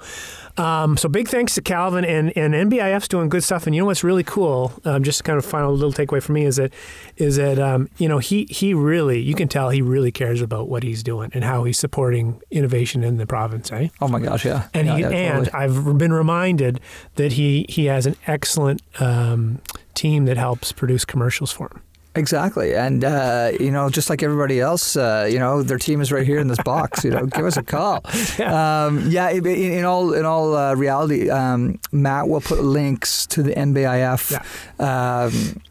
um, 0.58 0.98
so 0.98 1.10
big 1.10 1.28
thanks 1.28 1.56
to 1.56 1.62
Calvin 1.62 2.06
and 2.06 2.36
and 2.38 2.54
NBIF's 2.54 3.08
doing 3.08 3.30
good 3.30 3.44
stuff. 3.44 3.66
And 3.66 3.76
you 3.76 3.82
know 3.82 3.86
what's 3.86 4.04
really 4.04 4.24
cool? 4.24 4.74
Um, 4.86 5.04
just 5.04 5.24
kind 5.24 5.38
of 5.38 5.46
final 5.46 5.74
little 5.74 5.94
takeaway 5.94 6.22
for 6.22 6.32
me 6.32 6.46
is 6.46 6.58
that 6.58 6.74
is 7.18 7.38
that 7.38 7.60
um, 7.60 7.90
you 7.98 8.08
know 8.08 8.20
he 8.20 8.46
he 8.50 8.74
really 8.74 9.20
you 9.20 9.36
can 9.36 9.48
tell 9.48 9.70
he 9.70 9.82
really 9.82 10.12
cares 10.12 10.42
about 10.42 10.70
what 10.70 10.84
he's 10.84 11.04
doing 11.04 11.32
and 11.34 11.44
how 11.44 11.64
he's 11.64 11.80
supporting 11.80 12.42
innovation 12.52 13.04
in 13.04 13.18
the 13.18 13.26
province, 13.26 13.72
eh? 13.72 13.90
Oh 14.00 14.08
my 14.08 14.20
gosh, 14.20 14.46
yeah. 14.46 14.68
And 14.74 14.88
yeah, 14.88 14.96
he 14.96 15.02
yeah, 15.02 15.38
and. 15.38 15.50
I've 15.54 15.98
been 15.98 16.14
reminded 16.14 16.80
that 17.16 17.34
he 17.34 17.66
he 17.70 17.86
has 17.86 18.06
an 18.06 18.16
excellent 18.28 18.82
um, 19.00 19.60
team 19.94 20.26
that 20.26 20.38
helps 20.38 20.72
produce 20.72 21.06
commercials 21.06 21.52
for 21.52 21.68
him. 21.68 21.82
Exactly, 22.14 22.76
and 22.76 23.06
uh, 23.06 23.52
you 23.58 23.72
know, 23.72 23.90
just 23.90 24.10
like 24.10 24.22
everybody 24.22 24.60
else, 24.60 24.98
uh, 24.98 25.30
you 25.32 25.40
know, 25.40 25.64
their 25.64 25.78
team 25.78 26.02
is 26.02 26.12
right 26.12 26.26
here 26.28 26.40
in 26.40 26.50
this 26.50 26.62
box. 26.64 27.06
You 27.06 27.12
know, 27.12 27.26
give 27.26 27.46
us 27.46 27.58
a 27.58 27.64
call. 27.64 28.04
Um, 28.42 29.10
yeah, 29.10 29.30
in, 29.30 29.46
in 29.46 29.86
all 29.86 30.14
in 30.14 30.26
all 30.26 30.56
uh, 30.56 30.74
reality, 30.76 31.30
um, 31.30 31.80
Matt 31.92 32.28
will 32.28 32.42
put 32.42 32.62
links 32.64 33.26
to 33.28 33.44
the 33.44 33.54
NBIF. 33.54 34.34
Um, 34.80 35.62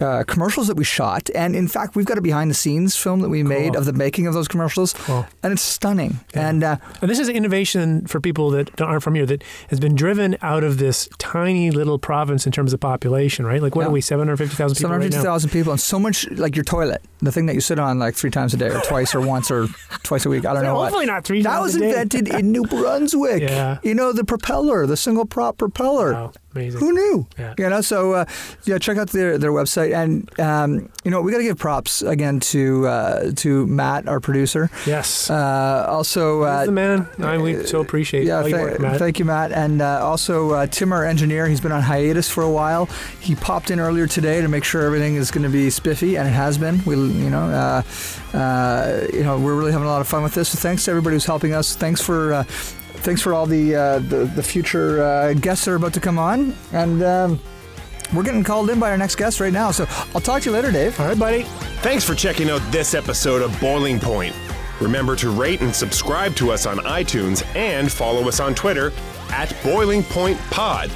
uh, 0.00 0.24
commercials 0.26 0.66
that 0.68 0.76
we 0.76 0.84
shot, 0.84 1.28
and 1.34 1.56
in 1.56 1.68
fact, 1.68 1.96
we've 1.96 2.06
got 2.06 2.18
a 2.18 2.20
behind-the-scenes 2.20 2.96
film 2.96 3.20
that 3.20 3.28
we 3.28 3.42
made 3.42 3.74
of 3.76 3.84
the 3.84 3.92
making 3.92 4.26
of 4.26 4.34
those 4.34 4.48
commercials, 4.48 4.92
Cool. 4.94 5.26
and 5.42 5.52
it's 5.52 5.62
stunning. 5.62 6.20
Yeah. 6.34 6.48
And 6.48 6.64
uh, 6.64 6.76
And 7.00 7.10
this 7.10 7.18
is 7.18 7.28
innovation 7.28 8.06
for 8.06 8.20
people 8.20 8.50
that 8.50 8.80
aren't 8.80 9.02
from 9.02 9.14
here 9.14 9.26
that 9.26 9.42
has 9.70 9.80
been 9.80 9.94
driven 9.94 10.36
out 10.42 10.64
of 10.64 10.78
this 10.78 11.08
tiny 11.18 11.70
little 11.70 11.98
province 11.98 12.46
in 12.46 12.52
terms 12.52 12.72
of 12.72 12.80
population, 12.80 13.44
right? 13.46 13.60
Like, 13.62 13.74
what 13.74 13.82
Yeah. 13.82 13.88
are 13.88 13.92
we, 13.92 14.00
750,000 14.00 14.76
people 14.76 14.90
right 14.90 14.98
now? 14.98 15.10
750,000 15.10 15.50
people, 15.50 15.72
and 15.72 15.80
so 15.80 15.98
much 15.98 16.30
like 16.32 16.54
your 16.56 16.64
toilet, 16.64 17.02
the 17.20 17.32
thing 17.32 17.46
that 17.46 17.54
you 17.54 17.60
sit 17.60 17.78
on 17.78 17.98
like 17.98 18.14
three 18.14 18.30
times 18.30 18.54
a 18.54 18.56
day, 18.56 18.68
or 18.68 18.80
twice, 18.82 19.14
or 19.14 19.20
once, 19.20 19.50
or 19.50 19.66
twice 20.04 20.24
a 20.26 20.28
week. 20.28 20.46
I 20.46 20.54
don't 20.54 20.62
know 20.62 20.74
what. 20.76 20.84
Hopefully 20.90 21.06
not 21.06 21.24
three 21.24 21.42
That 21.42 21.50
times 21.50 21.62
was 21.62 21.74
a 21.76 21.78
day. 21.80 21.92
That 21.92 22.04
was 22.06 22.14
invented 22.14 22.28
in 22.40 22.52
New 22.52 22.62
Brunswick. 22.64 23.42
Yeah. 23.48 23.78
You 23.82 23.94
know, 23.94 24.12
the 24.12 24.24
propeller, 24.24 24.86
the 24.86 24.96
single 24.96 25.24
prop 25.26 25.58
propeller. 25.58 26.12
Wow, 26.12 26.32
amazing. 26.58 26.80
Who 26.80 26.92
knew? 26.92 27.26
Yeah. 27.38 27.54
You 27.58 27.68
know, 27.68 27.80
so 27.80 28.12
uh, 28.12 28.24
yeah, 28.64 28.78
check 28.78 28.98
out 28.98 29.10
their 29.10 29.38
their 29.38 29.52
website, 29.52 29.94
and 29.94 30.28
um, 30.40 30.88
you 31.04 31.10
know, 31.10 31.22
we 31.22 31.32
got 31.32 31.38
to 31.38 31.44
give 31.44 31.58
props 31.58 32.02
again 32.02 32.40
to 32.40 32.86
uh, 32.86 33.32
to 33.36 33.66
Matt, 33.66 34.08
our 34.08 34.20
producer. 34.20 34.70
Yes. 34.86 35.30
Uh, 35.30 35.86
also, 35.88 36.40
He's 36.40 36.48
uh, 36.48 36.66
the 36.66 36.72
man. 36.72 37.08
I, 37.18 37.38
we 37.38 37.64
so 37.66 37.80
appreciate 37.80 38.24
yeah, 38.24 38.42
thank, 38.42 38.54
work, 38.54 38.80
Matt. 38.80 38.98
thank 38.98 39.18
you, 39.18 39.24
Matt, 39.24 39.52
and 39.52 39.80
uh, 39.80 40.04
also 40.04 40.50
uh, 40.50 40.66
Tim, 40.66 40.92
our 40.92 41.04
engineer. 41.04 41.46
He's 41.46 41.60
been 41.60 41.72
on 41.72 41.82
hiatus 41.82 42.28
for 42.28 42.42
a 42.42 42.50
while. 42.50 42.86
He 43.20 43.34
popped 43.34 43.70
in 43.70 43.80
earlier 43.80 44.06
today 44.06 44.40
to 44.40 44.48
make 44.48 44.64
sure 44.64 44.82
everything 44.82 45.16
is 45.16 45.30
going 45.30 45.44
to 45.44 45.48
be 45.52 45.70
spiffy, 45.70 46.16
and 46.16 46.26
it 46.26 46.32
has 46.32 46.58
been. 46.58 46.82
We, 46.84 46.96
you 46.96 47.30
know, 47.30 47.44
uh, 47.44 48.36
uh, 48.36 49.06
you 49.12 49.22
know, 49.22 49.38
we're 49.38 49.54
really 49.54 49.72
having 49.72 49.86
a 49.86 49.90
lot 49.90 50.00
of 50.00 50.08
fun 50.08 50.22
with 50.22 50.34
this. 50.34 50.50
So 50.50 50.58
thanks 50.58 50.84
to 50.84 50.90
everybody 50.90 51.16
who's 51.16 51.26
helping 51.26 51.54
us. 51.54 51.76
Thanks 51.76 52.00
for. 52.00 52.44
Thanks 53.00 53.20
for 53.22 53.32
all 53.34 53.46
the 53.46 53.74
uh, 53.74 53.98
the, 54.00 54.24
the 54.34 54.42
future 54.42 55.02
uh, 55.02 55.32
guests 55.34 55.64
that 55.64 55.72
are 55.72 55.76
about 55.76 55.94
to 55.94 56.00
come 56.00 56.18
on, 56.18 56.54
and 56.72 57.02
um, 57.02 57.40
we're 58.14 58.22
getting 58.22 58.44
called 58.44 58.68
in 58.70 58.78
by 58.80 58.90
our 58.90 58.98
next 58.98 59.16
guest 59.16 59.40
right 59.40 59.52
now. 59.52 59.70
So 59.70 59.86
I'll 60.14 60.20
talk 60.20 60.42
to 60.42 60.50
you 60.50 60.54
later, 60.54 60.70
Dave. 60.72 60.98
all 61.00 61.06
right, 61.06 61.18
buddy. 61.18 61.42
Thanks 61.82 62.04
for 62.04 62.14
checking 62.14 62.50
out 62.50 62.60
this 62.72 62.94
episode 62.94 63.42
of 63.42 63.58
Boiling 63.60 63.98
Point. 64.00 64.34
Remember 64.80 65.16
to 65.16 65.30
rate 65.30 65.60
and 65.60 65.74
subscribe 65.74 66.34
to 66.36 66.50
us 66.52 66.64
on 66.66 66.76
iTunes 66.78 67.44
and 67.56 67.90
follow 67.90 68.28
us 68.28 68.38
on 68.40 68.54
Twitter 68.54 68.92
at 69.30 69.54
Boiling 69.62 70.02
Point 70.04 70.38
Pod. 70.50 70.90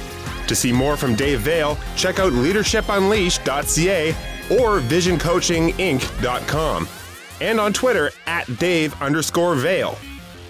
To 0.47 0.55
see 0.55 0.71
more 0.71 0.95
from 0.97 1.15
Dave 1.15 1.41
Veale, 1.41 1.77
check 1.95 2.19
out 2.19 2.31
leadershipunleashed.ca 2.33 4.09
or 4.51 4.79
visioncoachinginc.com. 4.81 6.87
And 7.41 7.59
on 7.59 7.73
Twitter 7.73 8.11
at 8.27 8.57
Dave 8.59 8.93
underscore 9.01 9.55
Veale. 9.55 9.97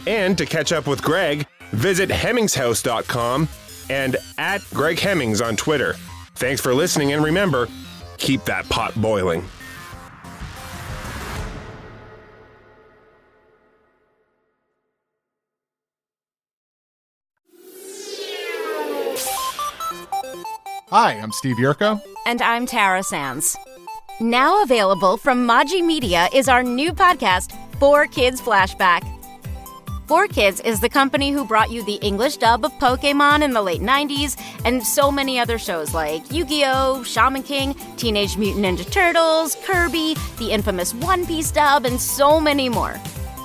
And 0.06 0.38
to 0.38 0.45
catch 0.45 0.72
up 0.72 0.88
with 0.88 1.01
Greg, 1.01 1.47
visit 1.72 2.10
hemmingshouse.com 2.10 3.47
and 3.89 4.18
at 4.38 4.62
Greg 4.74 4.99
Hemmings 4.99 5.41
on 5.41 5.56
Twitter. 5.56 5.95
Thanks 6.36 6.62
for 6.62 6.74
listening, 6.74 7.14
and 7.14 7.24
remember, 7.24 7.68
keep 8.18 8.43
that 8.45 8.68
pot 8.70 8.99
boiling. 9.01 9.43
Hi, 20.89 21.14
I'm 21.14 21.32
Steve 21.32 21.58
Yurko. 21.58 21.99
And 22.28 22.39
I'm 22.41 22.68
Tara 22.68 23.01
Sands. 23.01 23.58
Now 24.22 24.62
available 24.62 25.18
from 25.18 25.47
Maji 25.47 25.84
Media 25.84 26.30
is 26.34 26.47
our 26.47 26.62
new 26.62 26.93
podcast, 26.93 27.51
4Kids 27.80 28.39
Flashback. 28.39 29.22
4Kids 30.14 30.64
is 30.64 30.80
the 30.80 30.88
company 30.88 31.32
who 31.32 31.43
brought 31.43 31.72
you 31.72 31.84
the 31.86 31.95
English 31.95 32.38
dub 32.38 32.64
of 32.64 32.72
Pokemon 32.74 33.41
in 33.41 33.51
the 33.51 33.64
late 33.64 33.82
90s 33.82 34.39
and 34.64 34.86
so 34.86 35.11
many 35.11 35.39
other 35.39 35.57
shows 35.57 35.95
like 35.95 36.32
Yu 36.32 36.45
Gi 36.45 36.66
Oh!, 36.68 37.01
Shaman 37.01 37.41
King, 37.41 37.74
Teenage 37.97 38.38
Mutant 38.38 38.64
Ninja 38.64 38.88
Turtles, 38.91 39.57
Kirby, 39.66 40.16
the 40.38 40.51
infamous 40.51 40.93
One 40.93 41.26
Piece 41.26 41.49
dub, 41.49 41.88
and 41.88 41.99
so 41.99 42.39
many 42.39 42.70
more. 42.70 43.01